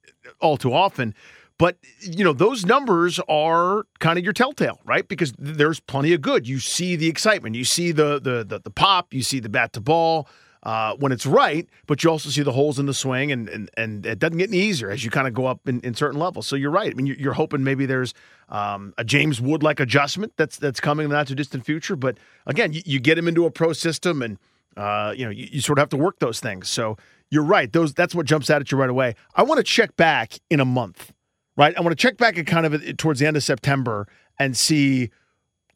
all 0.41 0.57
too 0.57 0.73
often. 0.73 1.17
But 1.59 1.79
you 1.99 2.23
know, 2.23 2.33
those 2.33 2.65
numbers 2.65 3.19
are 3.29 3.87
kind 3.99 4.21
of 4.21 4.25
your 4.25 4.35
telltale, 4.35 4.79
right? 4.85 5.09
Because 5.09 5.33
there's 5.37 5.81
plenty 5.81 6.13
of 6.13 6.21
good. 6.21 6.47
You 6.47 6.61
see 6.61 6.95
the 6.95 7.09
excitement, 7.09 7.57
you 7.57 7.65
see 7.65 7.91
the 7.91 8.21
the 8.21 8.45
the, 8.45 8.61
the 8.61 8.71
pop, 8.71 9.13
you 9.13 9.23
see 9.25 9.41
the 9.41 9.49
bat 9.49 9.73
to 9.73 9.81
ball. 9.81 10.29
Uh, 10.67 10.97
when 10.97 11.13
it's 11.13 11.25
right, 11.25 11.69
but 11.87 12.03
you 12.03 12.11
also 12.11 12.29
see 12.29 12.43
the 12.43 12.51
holes 12.51 12.81
in 12.81 12.87
the 12.87 12.93
swing, 12.93 13.31
and 13.31 13.49
and, 13.49 13.71
and 13.77 14.05
it 14.05 14.19
doesn't 14.19 14.37
get 14.37 14.49
any 14.51 14.59
easier 14.59 14.91
as 14.91 15.05
you 15.05 15.13
kind 15.13 15.29
of 15.29 15.33
go 15.33 15.47
up 15.47 15.61
in, 15.69 15.79
in 15.83 15.95
certain 15.95 16.19
levels. 16.19 16.45
So 16.45 16.57
you're 16.57 16.73
right. 16.73 16.91
I 16.91 16.95
mean, 16.95 17.07
you're, 17.07 17.17
you're 17.17 17.33
hoping 17.35 17.63
maybe 17.63 17.87
there's 17.87 18.15
um, 18.49 18.93
a 18.99 19.05
James 19.05 19.41
Wood 19.41 19.63
like 19.63 19.79
adjustment 19.79 20.33
that's 20.37 20.57
that's 20.57 20.81
coming 20.81 21.05
in 21.05 21.11
the 21.11 21.15
not 21.15 21.29
too 21.29 21.37
distant 21.37 21.65
future. 21.65 21.95
But 21.95 22.19
again, 22.47 22.73
you, 22.73 22.83
you 22.85 22.99
get 22.99 23.17
him 23.17 23.29
into 23.29 23.47
a 23.47 23.51
pro 23.53 23.75
system, 23.75 24.23
and 24.23 24.39
uh, 24.77 25.15
you 25.17 25.25
know 25.25 25.31
you, 25.31 25.47
you 25.53 25.61
sort 25.61 25.79
of 25.79 25.83
have 25.83 25.89
to 25.91 25.97
work 25.97 26.19
those 26.19 26.41
things. 26.41 26.69
So 26.69 26.97
you're 27.31 27.45
right. 27.45 27.73
Those 27.73 27.95
that's 27.95 28.13
what 28.13 28.27
jumps 28.27 28.51
out 28.51 28.61
at 28.61 28.73
you 28.73 28.77
right 28.77 28.91
away. 28.91 29.15
I 29.37 29.45
want 29.45 29.59
to 29.59 29.65
check 29.65 29.95
back 29.95 30.33
in 30.51 30.59
a 30.59 30.65
month, 30.65 31.13
right? 31.57 31.79
I 31.79 31.81
want 31.81 31.97
to 31.97 32.03
check 32.03 32.17
back 32.17 32.39
at 32.39 32.47
kind 32.49 32.67
of 32.67 32.97
towards 32.97 33.21
the 33.21 33.27
end 33.29 33.37
of 33.37 33.45
September 33.45 34.09
and 34.37 34.57
see 34.57 35.11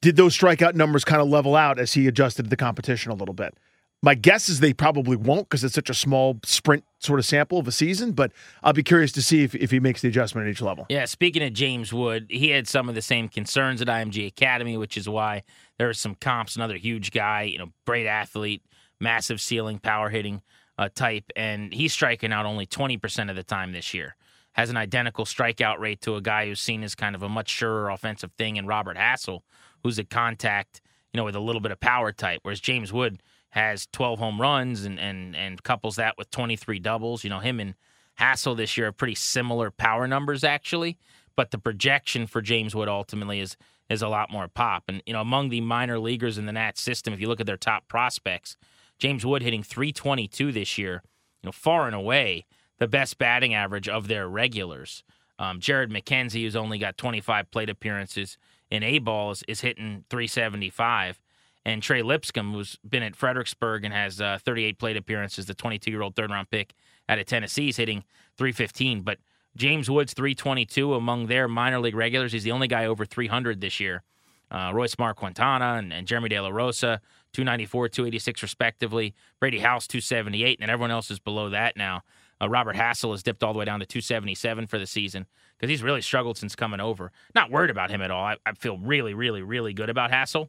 did 0.01 0.17
those 0.17 0.37
strikeout 0.37 0.75
numbers 0.75 1.05
kind 1.05 1.23
of 1.23 1.29
level 1.29 1.55
out 1.55 1.79
as 1.79 1.93
he 1.93 2.09
adjusted 2.09 2.51
the 2.51 2.57
competition 2.57 3.13
a 3.13 3.15
little 3.15 3.35
bit. 3.35 3.57
My 4.03 4.15
guess 4.15 4.49
is 4.49 4.61
they 4.61 4.73
probably 4.73 5.17
won't 5.17 5.49
because 5.49 5.63
it's 5.63 5.75
such 5.75 5.91
a 5.91 5.95
small 5.95 6.41
sprint 6.45 6.85
sort 7.01 7.19
of 7.19 7.27
sample 7.27 7.59
of 7.59 7.69
a 7.69 7.73
season, 7.73 8.13
but 8.13 8.33
I'll 8.63 8.73
be 8.73 8.83
curious 8.83 9.13
to 9.13 9.23
see 9.23 9.45
if, 9.45 9.55
if 9.55 9.71
he 9.71 9.79
makes 9.79 10.01
the 10.01 10.09
adjustment 10.09 10.47
at 10.47 10.51
each 10.51 10.63
level. 10.63 10.87
Yeah, 10.89 11.05
speaking 11.05 11.43
of 11.43 11.53
James 11.53 11.93
Wood, 11.93 12.27
he 12.31 12.49
had 12.49 12.67
some 12.67 12.89
of 12.89 12.95
the 12.95 13.03
same 13.03 13.29
concerns 13.29 13.83
at 13.83 13.89
IMG 13.89 14.27
Academy, 14.27 14.79
which 14.79 14.97
is 14.97 15.07
why 15.07 15.43
there 15.77 15.89
are 15.89 15.95
some 15.95 16.15
comps. 16.15 16.57
Another 16.57 16.77
huge 16.77 17.11
guy, 17.11 17.43
you 17.43 17.59
know, 17.59 17.73
great 17.87 18.07
athlete, 18.07 18.63
massive 19.01 19.39
ceiling, 19.39 19.79
power 19.79 20.09
hitting 20.09 20.41
uh, 20.79 20.89
type, 20.95 21.31
and 21.37 21.75
he's 21.75 21.93
striking 21.93 22.33
out 22.33 22.47
only 22.47 22.67
20% 22.67 23.29
of 23.29 23.37
the 23.37 23.43
time 23.43 23.73
this 23.73 23.93
year. 23.93 24.17
Has 24.53 24.71
an 24.71 24.79
identical 24.79 25.27
strikeout 25.27 25.79
rate 25.79 26.01
to 26.03 26.17
a 26.17 26.23
guy 26.23 26.47
who's 26.47 26.61
seen 26.61 26.83
as 26.83 26.95
kind 26.95 27.15
of 27.15 27.23
a 27.23 27.29
much 27.29 27.51
surer 27.51 27.91
offensive 27.91 28.33
thing 28.39 28.57
in 28.57 28.67
Robert 28.67 28.97
Hassell, 28.97 29.41
who's 29.83 29.99
a 29.99 30.05
contact, 30.05 30.81
you 31.13 31.19
know, 31.19 31.25
with 31.25 31.37
a 31.37 31.41
little 31.41 31.61
bit 31.61 31.71
of 31.71 31.81
power 31.81 32.13
type, 32.13 32.41
whereas 32.43 32.61
James 32.61 32.95
Wood 32.95 33.23
has 33.51 33.89
12 33.93 34.19
home 34.19 34.41
runs 34.41 34.85
and 34.85 34.99
and 34.99 35.37
and 35.37 35.63
couples 35.63 35.97
that 35.97 36.17
with 36.17 36.31
23 36.31 36.79
doubles. 36.79 37.25
You 37.25 37.31
know, 37.31 37.41
him 37.41 37.61
and 37.61 37.75
Hassell 38.19 38.57
this 38.57 38.77
year 38.77 38.89
are 38.89 38.93
pretty 38.93 39.15
similar 39.15 39.71
power 39.71 40.07
numbers 40.07 40.45
actually, 40.45 40.99
but 41.37 41.51
the 41.51 41.59
projection 41.59 42.27
for 42.27 42.41
James 42.43 42.75
Wood 42.75 42.89
ultimately 42.89 43.41
is 43.41 43.57
is 43.89 44.03
a 44.03 44.09
lot 44.09 44.31
more 44.31 44.49
pop. 44.49 44.85
And 44.89 45.03
you 45.07 45.13
know, 45.13 45.21
among 45.21 45.49
the 45.49 45.61
minor 45.61 45.99
leaguers 45.99 46.39
in 46.39 46.47
the 46.47 46.53
Nats 46.53 46.81
system, 46.81 47.13
if 47.13 47.21
you 47.21 47.29
look 47.29 47.41
at 47.41 47.47
their 47.47 47.57
top 47.57 47.89
prospects, 47.89 48.57
James 48.99 49.27
Wood 49.27 49.43
hitting 49.43 49.63
322 49.63 50.53
this 50.53 50.79
year, 50.79 51.03
you 51.43 51.49
know, 51.49 51.53
far 51.53 51.87
and 51.87 51.97
away 51.97 52.47
the 52.79 52.89
best 52.89 53.19
batting 53.19 53.55
average 53.55 53.89
of 53.89 54.09
their 54.09 54.29
regulars. 54.29 55.03
Um, 55.39 55.59
Jared 55.59 55.91
McKenzie, 55.91 56.43
who's 56.43 56.57
only 56.57 56.79
got 56.79 56.99
25 56.99 57.51
plate 57.51 57.71
appearances 57.71 58.37
in 58.71 58.83
A 58.83 58.99
balls, 58.99 59.43
is 59.49 59.61
hitting 59.63 60.05
375. 60.11 61.21
And 61.65 61.83
Trey 61.83 62.03
Lipscomb, 62.03 62.53
who's 62.53 62.79
been 62.89 63.03
at 63.03 63.15
Fredericksburg 63.15 63.85
and 63.85 63.93
has 63.93 64.21
uh, 64.21 64.39
38 64.43 64.79
plate 64.79 64.97
appearances, 64.97 65.47
the 65.47 65.55
22 65.55 65.91
year 65.91 66.03
old 66.03 66.17
third 66.17 66.31
round 66.31 66.51
pick 66.51 66.75
out 67.09 67.19
of 67.19 67.27
Tennessee, 67.27 67.69
is 67.69 67.77
hitting 67.77 68.05
315. 68.39 69.03
But 69.03 69.19
James 69.57 69.91
Woods, 69.91 70.15
322 70.15 70.95
among 70.95 71.27
their 71.27 71.49
minor 71.49 71.81
league 71.81 71.95
regulars. 71.95 72.33
He's 72.33 72.45
the 72.45 72.53
only 72.53 72.69
guy 72.69 72.87
over 72.87 73.05
300 73.05 73.61
this 73.61 73.81
year. 73.81 74.03
Uh, 74.51 74.73
Roismar 74.73 75.15
Quintana 75.15 75.75
and, 75.75 75.93
and 75.93 76.07
Jeremy 76.07 76.29
De 76.29 76.41
La 76.41 76.49
Rosa, 76.49 77.01
294, 77.35 77.89
286 77.89 78.43
respectively. 78.43 79.15
Brady 79.39 79.61
House, 79.61 79.87
278, 79.87 80.59
and 80.61 80.71
everyone 80.71 80.91
else 80.91 81.11
is 81.11 81.21
below 81.21 81.51
that 81.51 81.77
now. 81.77 82.03
Uh, 82.43 82.49
Robert 82.49 82.75
Hassell 82.75 83.13
has 83.13 83.23
dipped 83.23 83.45
all 83.45 83.53
the 83.53 83.59
way 83.59 83.65
down 83.65 83.81
to 83.81 83.87
277 83.87 84.67
for 84.67 84.79
the 84.79 84.87
season 84.87 85.27
because 85.57 85.71
he's 85.71 85.83
really 85.83 86.01
struggled 86.01 86.39
since 86.39 86.57
coming 86.57 86.81
over. 86.81 87.13
Not 87.35 87.51
worried 87.51 87.71
about 87.71 87.91
him 87.91 88.01
at 88.01 88.11
all. 88.11 88.25
I, 88.25 88.37
I 88.47 88.53
feel 88.53 88.79
really, 88.79 89.15
really, 89.15 89.43
really 89.43 89.73
good 89.73 89.91
about 89.91 90.11
Hassell. 90.11 90.49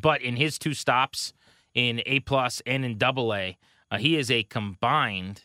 But 0.00 0.22
in 0.22 0.36
his 0.36 0.58
two 0.58 0.74
stops 0.74 1.32
in 1.74 2.02
A 2.06 2.20
plus 2.20 2.62
and 2.66 2.84
in 2.84 2.98
Double 2.98 3.34
A, 3.34 3.56
uh, 3.90 3.98
he 3.98 4.16
is 4.16 4.30
a 4.30 4.42
combined 4.44 5.44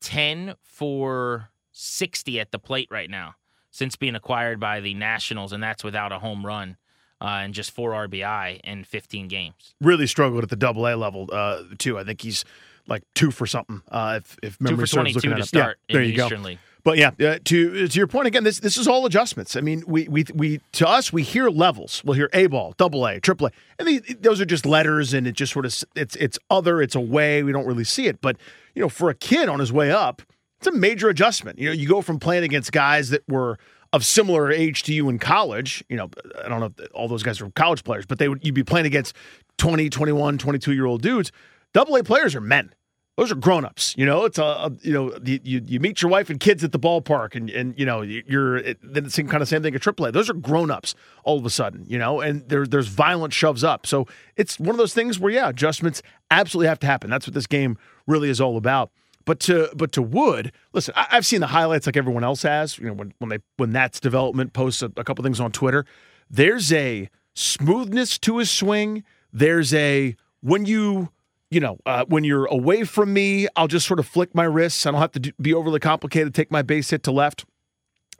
10 0.00 0.54
for 0.62 1.50
60 1.72 2.40
at 2.40 2.52
the 2.52 2.58
plate 2.58 2.88
right 2.90 3.08
now 3.10 3.34
since 3.70 3.96
being 3.96 4.14
acquired 4.14 4.60
by 4.60 4.80
the 4.80 4.94
Nationals, 4.94 5.52
and 5.52 5.62
that's 5.62 5.82
without 5.82 6.12
a 6.12 6.18
home 6.20 6.46
run 6.46 6.76
uh, 7.20 7.40
and 7.42 7.54
just 7.54 7.70
four 7.72 7.90
RBI 7.92 8.60
in 8.62 8.84
15 8.84 9.26
games. 9.28 9.74
Really 9.80 10.06
struggled 10.06 10.44
at 10.44 10.50
the 10.50 10.56
double 10.56 10.86
A 10.86 10.94
level, 10.94 11.28
uh, 11.32 11.62
too. 11.78 11.98
I 11.98 12.04
think 12.04 12.20
he's 12.20 12.44
like 12.86 13.02
two 13.14 13.30
for 13.30 13.46
something. 13.46 13.82
Uh, 13.90 14.20
if, 14.22 14.36
if 14.42 14.58
Two 14.58 14.64
memory 14.64 14.86
for 14.86 14.92
22 14.94 15.16
looking 15.16 15.36
to 15.36 15.46
start 15.46 15.78
Yeah, 15.88 15.94
there 15.94 16.02
in 16.02 16.08
you 16.10 16.12
the 16.12 16.16
go. 16.18 16.24
Eastern 16.26 16.42
League. 16.44 16.58
But 16.84 16.98
yeah, 16.98 17.12
uh, 17.18 17.38
to 17.44 17.88
to 17.88 17.98
your 17.98 18.06
point 18.06 18.26
again, 18.26 18.44
this 18.44 18.60
this 18.60 18.76
is 18.76 18.86
all 18.86 19.06
adjustments. 19.06 19.56
I 19.56 19.62
mean, 19.62 19.82
we 19.86 20.06
we 20.06 20.24
we 20.34 20.60
to 20.72 20.86
us 20.86 21.12
we 21.12 21.22
hear 21.22 21.48
levels. 21.48 22.02
We'll 22.04 22.14
hear 22.14 22.28
A 22.34 22.46
ball, 22.46 22.74
double 22.76 23.06
A, 23.06 23.18
triple 23.20 23.46
A, 23.46 23.50
and 23.78 24.04
those 24.20 24.38
are 24.38 24.44
just 24.44 24.66
letters, 24.66 25.14
and 25.14 25.26
it 25.26 25.32
just 25.32 25.54
sort 25.54 25.64
of 25.64 25.74
it's 25.96 26.14
it's 26.16 26.38
other, 26.50 26.82
it's 26.82 26.94
away. 26.94 27.42
We 27.42 27.52
don't 27.52 27.66
really 27.66 27.84
see 27.84 28.06
it, 28.06 28.20
but 28.20 28.36
you 28.74 28.82
know, 28.82 28.90
for 28.90 29.08
a 29.08 29.14
kid 29.14 29.48
on 29.48 29.60
his 29.60 29.72
way 29.72 29.90
up, 29.90 30.20
it's 30.58 30.66
a 30.66 30.72
major 30.72 31.08
adjustment. 31.08 31.58
You 31.58 31.68
know, 31.68 31.72
you 31.72 31.88
go 31.88 32.02
from 32.02 32.18
playing 32.18 32.44
against 32.44 32.70
guys 32.70 33.08
that 33.10 33.22
were 33.26 33.58
of 33.94 34.04
similar 34.04 34.52
age 34.52 34.82
to 34.82 34.92
you 34.92 35.08
in 35.08 35.18
college. 35.18 35.82
You 35.88 35.96
know, 35.96 36.10
I 36.44 36.48
don't 36.48 36.60
know 36.60 36.74
if 36.76 36.92
all 36.92 37.08
those 37.08 37.22
guys 37.22 37.40
are 37.40 37.48
college 37.52 37.82
players, 37.82 38.04
but 38.04 38.18
they 38.18 38.28
would 38.28 38.44
you'd 38.44 38.54
be 38.54 38.64
playing 38.64 38.84
against 38.84 39.16
20, 39.56 39.88
21, 39.88 40.36
22 40.36 40.72
year 40.74 40.84
old 40.84 41.00
dudes. 41.00 41.32
Double 41.72 41.96
A 41.96 42.04
players 42.04 42.34
are 42.34 42.42
men 42.42 42.74
those 43.16 43.30
are 43.30 43.36
grown-ups 43.36 43.94
you 43.96 44.04
know 44.04 44.24
it's 44.24 44.38
a, 44.38 44.42
a 44.42 44.72
you 44.82 44.92
know 44.92 45.16
you, 45.24 45.62
you 45.64 45.80
meet 45.80 46.02
your 46.02 46.10
wife 46.10 46.30
and 46.30 46.40
kids 46.40 46.64
at 46.64 46.72
the 46.72 46.78
ballpark 46.78 47.34
and 47.34 47.50
and 47.50 47.78
you 47.78 47.86
know 47.86 48.02
you're 48.02 48.56
it, 48.56 48.78
then 48.82 49.04
it's 49.04 49.16
kind 49.16 49.36
of 49.36 49.48
same 49.48 49.62
thing 49.62 49.74
at 49.74 49.80
AAA 49.80 50.12
those 50.12 50.28
are 50.28 50.34
grown-ups 50.34 50.94
all 51.24 51.38
of 51.38 51.44
a 51.44 51.50
sudden 51.50 51.84
you 51.86 51.98
know 51.98 52.20
and 52.20 52.48
there 52.48 52.66
there's 52.66 52.88
violent 52.88 53.32
shoves 53.32 53.62
up 53.64 53.86
so 53.86 54.06
it's 54.36 54.58
one 54.58 54.70
of 54.70 54.78
those 54.78 54.94
things 54.94 55.18
where 55.18 55.32
yeah 55.32 55.48
adjustments 55.48 56.02
absolutely 56.30 56.68
have 56.68 56.78
to 56.78 56.86
happen 56.86 57.10
that's 57.10 57.26
what 57.26 57.34
this 57.34 57.46
game 57.46 57.78
really 58.06 58.30
is 58.30 58.40
all 58.40 58.56
about 58.56 58.90
but 59.24 59.40
to 59.40 59.70
but 59.74 59.92
to 59.92 60.02
Wood, 60.02 60.52
listen, 60.72 60.92
I, 60.96 61.06
I've 61.12 61.26
seen 61.26 61.40
the 61.40 61.46
highlights 61.48 61.86
like 61.86 61.96
everyone 61.96 62.24
else 62.24 62.42
has. 62.42 62.78
You 62.78 62.86
know, 62.86 62.92
when 62.92 63.14
when 63.18 63.30
they 63.30 63.38
when 63.56 63.72
that's 63.72 64.00
development 64.00 64.52
posts 64.52 64.82
a, 64.82 64.90
a 64.96 65.04
couple 65.04 65.22
things 65.24 65.40
on 65.40 65.52
Twitter. 65.52 65.86
There's 66.30 66.72
a 66.72 67.08
smoothness 67.34 68.18
to 68.20 68.38
his 68.38 68.50
swing. 68.50 69.04
There's 69.32 69.72
a 69.72 70.16
when 70.40 70.66
you 70.66 71.10
you 71.54 71.60
know, 71.60 71.78
uh, 71.86 72.04
when 72.08 72.24
you're 72.24 72.46
away 72.46 72.82
from 72.82 73.12
me, 73.12 73.46
I'll 73.54 73.68
just 73.68 73.86
sort 73.86 74.00
of 74.00 74.06
flick 74.06 74.34
my 74.34 74.42
wrists. 74.42 74.84
I 74.84 74.90
don't 74.90 75.00
have 75.00 75.12
to 75.12 75.20
do, 75.20 75.30
be 75.40 75.54
overly 75.54 75.78
complicated. 75.78 76.34
Take 76.34 76.50
my 76.50 76.62
base 76.62 76.90
hit 76.90 77.04
to 77.04 77.12
left. 77.12 77.44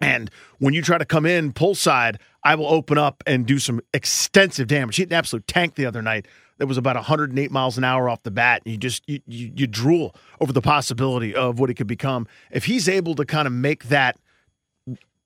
And 0.01 0.30
when 0.59 0.72
you 0.72 0.82
try 0.82 0.99
to 0.99 1.05
come 1.05 1.26
in 1.26 1.53
pull 1.53 1.74
side, 1.74 2.20
I 2.45 2.55
will 2.55 2.68
open 2.68 2.97
up 2.97 3.24
and 3.26 3.45
do 3.45 3.59
some 3.59 3.80
extensive 3.93 4.68
damage. 4.68 4.97
He 4.97 5.03
hit 5.03 5.11
an 5.11 5.16
absolute 5.16 5.49
tank 5.49 5.74
the 5.74 5.85
other 5.85 6.01
night. 6.01 6.28
That 6.59 6.66
was 6.66 6.78
about 6.78 6.95
108 6.95 7.51
miles 7.51 7.76
an 7.76 7.82
hour 7.82 8.09
off 8.09 8.22
the 8.22 8.30
bat. 8.30 8.62
And 8.64 8.72
you 8.72 8.78
just 8.78 9.03
you, 9.09 9.20
you, 9.26 9.53
you 9.57 9.66
drool 9.66 10.14
over 10.41 10.53
the 10.53 10.62
possibility 10.62 11.35
of 11.35 11.59
what 11.59 11.68
he 11.68 11.74
could 11.74 11.89
become 11.89 12.28
if 12.53 12.66
he's 12.66 12.89
able 12.89 13.16
to 13.16 13.24
kind 13.24 13.49
of 13.49 13.53
make 13.53 13.85
that 13.85 14.16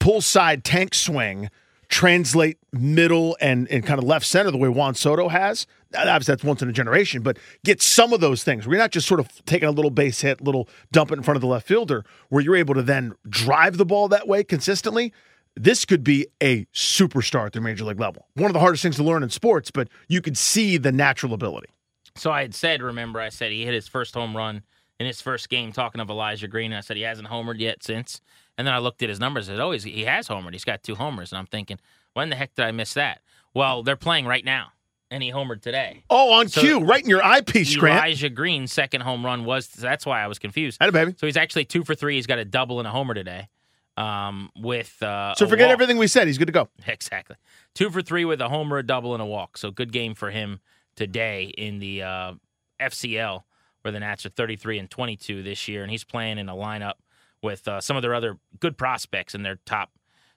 pull 0.00 0.22
side 0.22 0.64
tank 0.64 0.94
swing 0.94 1.50
translate 1.89 2.59
middle 2.72 3.36
and, 3.41 3.66
and 3.68 3.84
kind 3.84 3.99
of 3.99 4.05
left 4.05 4.26
center 4.26 4.51
the 4.51 4.59
way 4.59 4.68
Juan 4.68 4.95
Soto 4.95 5.28
has. 5.28 5.66
Obviously, 5.97 6.32
that's 6.32 6.45
once 6.45 6.61
in 6.61 6.68
a 6.68 6.72
generation, 6.72 7.22
but 7.22 7.39
get 7.64 7.80
some 7.80 8.12
of 8.12 8.20
those 8.20 8.45
things. 8.45 8.66
We're 8.66 8.78
not 8.78 8.91
just 8.91 9.07
sort 9.07 9.20
of 9.20 9.28
taking 9.47 9.68
a 9.68 9.72
little 9.72 9.91
base 9.91 10.20
hit, 10.20 10.43
little 10.43 10.68
dump 10.93 11.11
it 11.12 11.14
in 11.14 11.22
front 11.22 11.36
of 11.36 11.41
the 11.41 11.47
left 11.47 11.66
fielder, 11.66 12.05
where 12.28 12.43
you're 12.43 12.57
able 12.57 12.74
to 12.74 12.82
then 12.82 13.14
drive 13.28 13.78
the 13.78 13.86
ball 13.86 14.09
that 14.09 14.28
way 14.28 14.45
consistently. 14.45 15.14
This 15.57 15.84
could 15.84 16.05
be 16.05 16.26
a 16.43 16.66
superstar 16.66 17.47
at 17.47 17.53
the 17.55 17.61
major 17.61 17.84
league 17.84 17.99
level. 17.99 18.26
One 18.34 18.51
of 18.51 18.53
the 18.53 18.61
hardest 18.61 18.82
things 18.82 18.97
to 18.97 19.03
learn 19.03 19.22
in 19.22 19.30
sports, 19.30 19.70
but 19.70 19.89
you 20.09 20.20
could 20.20 20.36
see 20.36 20.76
the 20.76 20.93
natural 20.93 21.32
ability. 21.32 21.68
So 22.16 22.30
I 22.30 22.43
had 22.43 22.55
said, 22.55 22.82
remember, 22.82 23.18
I 23.20 23.30
said 23.30 23.51
he 23.51 23.64
hit 23.64 23.74
his 23.74 23.89
first 23.89 24.14
home 24.14 24.36
run 24.36 24.62
in 25.01 25.07
his 25.07 25.20
first 25.20 25.49
game 25.49 25.72
talking 25.72 26.01
of 26.01 26.11
Elijah 26.11 26.49
Green. 26.49 26.72
I 26.72 26.80
said 26.80 26.97
he 26.97 27.03
hasn't 27.03 27.28
homered 27.28 27.61
yet 27.61 27.82
since. 27.82 28.20
And 28.59 28.66
then 28.66 28.74
I 28.74 28.78
looked 28.78 29.02
at 29.02 29.09
his 29.09 29.20
numbers. 29.20 29.46
Said, 29.46 29.61
oh, 29.61 29.70
he 29.70 30.04
has 30.04 30.28
homered. 30.28 30.52
He's 30.52 30.64
got 30.64 30.82
two 30.82 30.96
homers. 30.96 31.32
And 31.32 31.38
I'm 31.38 31.46
thinking, 31.46 31.78
when 32.14 32.28
the 32.28 32.36
heck 32.36 32.54
did 32.54 32.64
I 32.66 32.72
miss 32.72 32.92
that? 32.94 33.20
Well, 33.54 33.82
they're 33.82 33.96
playing 33.96 34.26
right 34.26 34.44
now, 34.44 34.72
and 35.11 35.22
he 35.22 35.30
homered 35.32 35.62
today. 35.62 36.02
Oh, 36.11 36.32
on 36.34 36.48
So- 36.48 36.61
cue, 36.61 36.80
right 36.84 37.02
in 37.02 37.09
your 37.09 37.24
eyepiece, 37.24 37.74
Grant. 37.76 37.98
Elijah 38.04 38.28
Green's 38.28 38.72
second 38.72 39.02
home 39.02 39.24
run 39.24 39.44
was 39.44 39.68
that's 39.68 40.04
why 40.04 40.22
I 40.22 40.26
was 40.26 40.38
confused. 40.38 40.78
Had 40.80 40.88
a 40.90 40.92
baby. 40.92 41.14
So 41.16 41.26
he's 41.26 41.36
actually 41.36 41.64
two 41.64 41.84
for 41.84 41.94
three. 41.94 42.16
He's 42.16 42.26
got 42.26 42.38
a 42.38 42.44
double 42.44 42.78
and 42.80 42.86
a 42.88 42.90
homer 42.90 43.14
today. 43.14 43.48
Um, 43.96 44.50
with 44.56 45.02
uh, 45.02 45.34
So 45.34 45.48
forget 45.48 45.66
walk. 45.66 45.72
everything 45.72 45.96
we 45.96 46.06
said. 46.06 46.26
He's 46.28 46.38
good 46.38 46.46
to 46.46 46.52
go. 46.52 46.68
Exactly. 46.86 47.36
Two 47.74 47.90
for 47.90 48.00
three 48.02 48.24
with 48.24 48.40
a 48.40 48.48
homer, 48.48 48.78
a 48.78 48.82
double, 48.84 49.12
and 49.14 49.22
a 49.22 49.26
walk. 49.26 49.56
So 49.59 49.70
good 49.70 49.92
game 49.92 50.14
for 50.14 50.30
him 50.30 50.61
today 50.96 51.52
in 51.56 51.78
the 51.80 52.02
uh, 52.02 52.32
FCL, 52.80 53.42
where 53.82 53.92
the 53.92 54.00
Nats 54.00 54.24
are 54.26 54.30
33 54.30 54.78
and 54.78 54.90
22 54.90 55.42
this 55.42 55.66
year, 55.68 55.82
and 55.82 55.90
he's 55.90 56.04
playing 56.04 56.38
in 56.38 56.48
a 56.48 56.54
lineup 56.54 56.94
with 57.43 57.66
uh, 57.68 57.80
some 57.80 57.97
of 57.97 58.03
their 58.03 58.14
other 58.14 58.39
good 58.61 58.76
prospects 58.76 59.34
in 59.34 59.43
their 59.43 59.59
top 59.64 59.91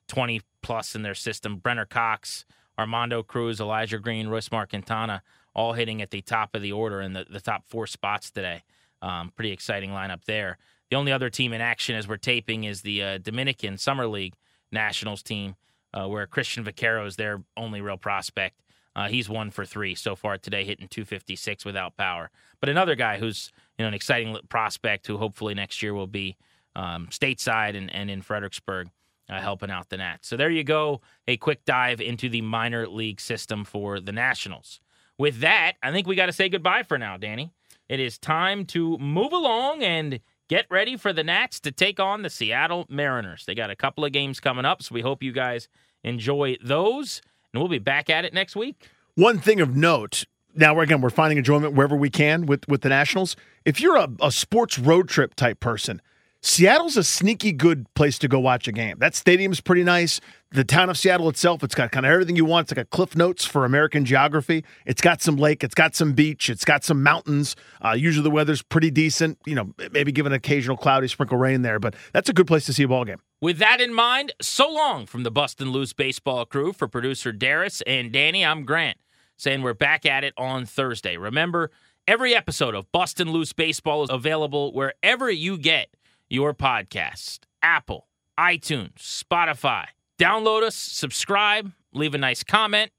20 0.08 0.42
plus 0.62 0.96
in 0.96 1.02
their 1.02 1.16
system. 1.16 1.58
Brenner 1.58 1.86
Cox, 1.86 2.46
Armando 2.78 3.24
Cruz, 3.24 3.60
Elijah 3.60 4.00
Green, 4.00 4.28
Roismar 4.28 4.70
Quintana, 4.70 5.24
all 5.56 5.74
hitting 5.74 6.02
at 6.02 6.12
the 6.12 6.22
top 6.22 6.56
of 6.56 6.62
the 6.62 6.72
order 6.72 7.02
in 7.02 7.14
the, 7.14 7.26
the 7.30 7.42
top 7.42 7.64
four 7.68 7.88
spots 7.88 8.32
today. 8.32 8.64
Um, 9.02 9.32
pretty 9.36 9.52
exciting 9.52 9.92
lineup 9.92 10.26
there. 10.26 10.58
The 10.90 10.98
only 10.98 11.12
other 11.12 11.30
team 11.30 11.54
in 11.54 11.62
action 11.62 11.96
as 11.96 12.08
we're 12.08 12.18
taping 12.18 12.66
is 12.66 12.82
the 12.82 13.02
uh, 13.02 13.18
Dominican 13.18 13.78
Summer 13.78 14.08
League 14.08 14.36
Nationals 14.72 15.24
team, 15.24 15.56
uh, 15.94 16.08
where 16.08 16.28
Cristhian 16.28 16.64
Vaquero 16.64 17.06
is 17.06 17.16
their 17.16 17.42
only 17.58 17.82
real 17.82 17.98
prospect. 17.98 18.62
Uh, 18.96 19.08
he's 19.08 19.30
one 19.30 19.52
for 19.52 19.66
three 19.66 19.96
so 19.96 20.16
far 20.16 20.38
today, 20.38 20.66
hitting 20.66 20.88
256 20.88 21.64
without 21.64 21.96
power. 21.96 22.30
But 22.60 22.70
another 22.70 22.96
guy 22.96 23.18
who's 23.18 23.52
you 23.78 23.84
know 23.84 23.88
an 23.88 23.94
exciting 23.94 24.38
prospect 24.50 25.08
who 25.08 25.18
hopefully 25.18 25.54
next 25.54 25.82
year 25.82 25.94
will 25.94 26.08
be 26.08 26.36
um, 26.76 27.08
stateside 27.12 27.76
and, 27.76 27.94
and 27.94 28.10
in 28.10 28.22
Fredericksburg 28.22 28.90
uh, 29.30 29.40
helping 29.40 29.72
out 29.72 29.90
the 29.90 29.98
Nats. 29.98 30.28
So 30.28 30.38
there 30.38 30.50
you 30.50 30.64
go, 30.64 31.02
a 31.28 31.38
quick 31.38 31.66
dive 31.66 32.02
into 32.02 32.30
the 32.30 32.42
minor 32.42 32.88
league 32.88 33.22
system 33.22 33.64
for 33.64 34.00
the 34.00 34.12
Nationals. 34.12 34.80
With 35.18 35.40
that, 35.40 35.74
I 35.82 35.92
think 35.92 36.08
we 36.08 36.16
got 36.16 36.26
to 36.26 36.34
say 36.34 36.50
goodbye 36.50 36.84
for 36.84 36.98
now, 36.98 37.18
Danny. 37.18 37.52
It 37.88 38.00
is 38.00 38.18
time 38.18 38.66
to 38.68 38.98
move 38.98 39.34
along 39.34 39.84
and 39.84 40.20
get 40.48 40.66
ready 40.70 40.98
for 40.98 41.14
the 41.14 41.24
Nats 41.24 41.60
to 41.62 41.72
take 41.72 42.00
on 42.00 42.24
the 42.24 42.30
Seattle 42.30 42.86
Mariners. 42.90 43.46
They 43.46 43.56
got 43.56 43.70
a 43.70 43.76
couple 43.76 44.04
of 44.04 44.12
games 44.12 44.40
coming 44.40 44.66
up, 44.66 44.82
so 44.82 44.94
we 44.94 45.02
hope 45.02 45.24
you 45.24 45.32
guys 45.32 45.68
enjoy 46.04 46.58
those. 46.64 47.22
And 47.54 47.62
we'll 47.62 47.70
be 47.70 47.80
back 47.80 48.10
at 48.10 48.26
it 48.26 48.34
next 48.34 48.56
week. 48.56 48.90
One 49.16 49.40
thing 49.40 49.62
of 49.62 49.76
note. 49.76 50.26
Now, 50.56 50.80
again, 50.80 51.02
we're 51.02 51.10
finding 51.10 51.38
enjoyment 51.38 51.74
wherever 51.74 51.96
we 51.96 52.10
can 52.10 52.46
with, 52.46 52.68
with 52.68 52.82
the 52.82 52.90
Nationals. 52.90 53.36
If 53.64 53.80
you're 53.80 53.98
a, 53.98 54.10
a 54.22 54.32
sports 54.32 54.80
road 54.80 55.08
trip 55.08 55.36
type 55.36 55.60
person, 55.60 56.02
Seattle's 56.44 56.98
a 56.98 57.04
sneaky 57.04 57.52
good 57.52 57.86
place 57.94 58.18
to 58.18 58.28
go 58.28 58.40
watch 58.40 58.68
a 58.68 58.72
game. 58.72 58.98
That 58.98 59.14
stadium's 59.14 59.62
pretty 59.62 59.84
nice. 59.84 60.20
The 60.52 60.64
town 60.64 60.90
of 60.90 60.98
Seattle 60.98 61.30
itself, 61.30 61.64
it's 61.64 61.76
got 61.76 61.92
kind 61.92 62.04
of 62.04 62.12
everything 62.12 62.36
you 62.36 62.46
want. 62.46 62.66
It's 62.66 62.78
like 62.78 62.86
a 62.86 62.90
Cliff 62.90 63.16
Notes 63.16 63.46
for 63.46 63.64
American 63.64 64.06
geography. 64.06 64.66
It's 64.88 65.02
got 65.02 65.22
some 65.22 65.36
lake, 65.36 65.64
it's 65.64 65.76
got 65.76 65.96
some 65.96 66.14
beach, 66.14 66.50
it's 66.50 66.66
got 66.66 66.84
some 66.84 67.04
mountains. 67.04 67.56
Uh, 67.86 67.92
usually 67.92 68.24
the 68.24 68.32
weather's 68.32 68.64
pretty 68.64 68.90
decent. 68.90 69.38
You 69.46 69.54
know, 69.54 69.74
maybe 69.92 70.12
give 70.12 70.26
an 70.26 70.34
occasional 70.34 70.78
cloudy 70.78 71.08
sprinkle 71.08 71.38
rain 71.38 71.62
there, 71.62 71.80
but 71.80 71.96
that's 72.12 72.28
a 72.28 72.34
good 72.34 72.48
place 72.48 72.66
to 72.66 72.74
see 72.74 72.84
a 72.84 72.88
ball 72.88 73.06
game. 73.06 73.22
With 73.40 73.60
that 73.60 73.80
in 73.80 73.94
mind, 73.94 74.34
so 74.42 74.68
long 74.68 75.06
from 75.06 75.22
the 75.22 75.32
Bustin' 75.32 75.72
Loose 75.72 75.94
baseball 75.94 76.46
crew 76.46 76.74
for 76.74 76.88
producer 76.88 77.32
Darius 77.32 77.82
and 77.82 78.12
Danny. 78.12 78.44
I'm 78.44 78.66
Grant 78.66 78.98
saying 79.38 79.62
we're 79.62 79.74
back 79.74 80.06
at 80.08 80.24
it 80.24 80.34
on 80.38 80.66
Thursday. 80.66 81.18
Remember, 81.18 81.70
every 82.08 82.36
episode 82.36 82.76
of 82.76 82.92
Bustin' 82.92 83.32
Loose 83.32 83.54
Baseball 83.54 84.04
is 84.04 84.10
available 84.10 84.74
wherever 84.74 85.30
you 85.30 85.58
get 85.58 85.90
your 86.32 86.54
podcast 86.54 87.40
Apple, 87.62 88.08
iTunes, 88.40 88.94
Spotify. 88.96 89.86
Download 90.18 90.64
us, 90.64 90.76
subscribe, 90.76 91.72
leave 91.94 92.16
a 92.16 92.18
nice 92.18 92.44
comment, 92.44 92.92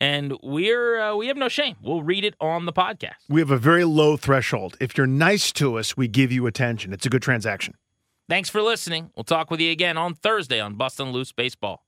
and 0.00 0.34
we're 0.42 1.00
uh, 1.00 1.14
we 1.14 1.28
have 1.28 1.36
no 1.36 1.48
shame. 1.48 1.76
We'll 1.82 2.02
read 2.02 2.24
it 2.24 2.34
on 2.40 2.66
the 2.66 2.72
podcast. 2.72 3.14
We 3.28 3.40
have 3.40 3.50
a 3.50 3.58
very 3.58 3.84
low 3.84 4.16
threshold. 4.16 4.76
If 4.80 4.98
you're 4.98 5.06
nice 5.06 5.52
to 5.52 5.78
us, 5.78 5.96
we 5.96 6.08
give 6.08 6.32
you 6.32 6.46
attention. 6.46 6.92
It's 6.92 7.06
a 7.06 7.10
good 7.10 7.22
transaction. 7.22 7.74
Thanks 8.28 8.48
for 8.48 8.60
listening. 8.62 9.10
We'll 9.16 9.24
talk 9.24 9.50
with 9.50 9.60
you 9.60 9.70
again 9.70 9.96
on 9.96 10.14
Thursday 10.14 10.60
on 10.60 10.74
Bustin' 10.74 11.12
Loose 11.12 11.32
Baseball. 11.32 11.84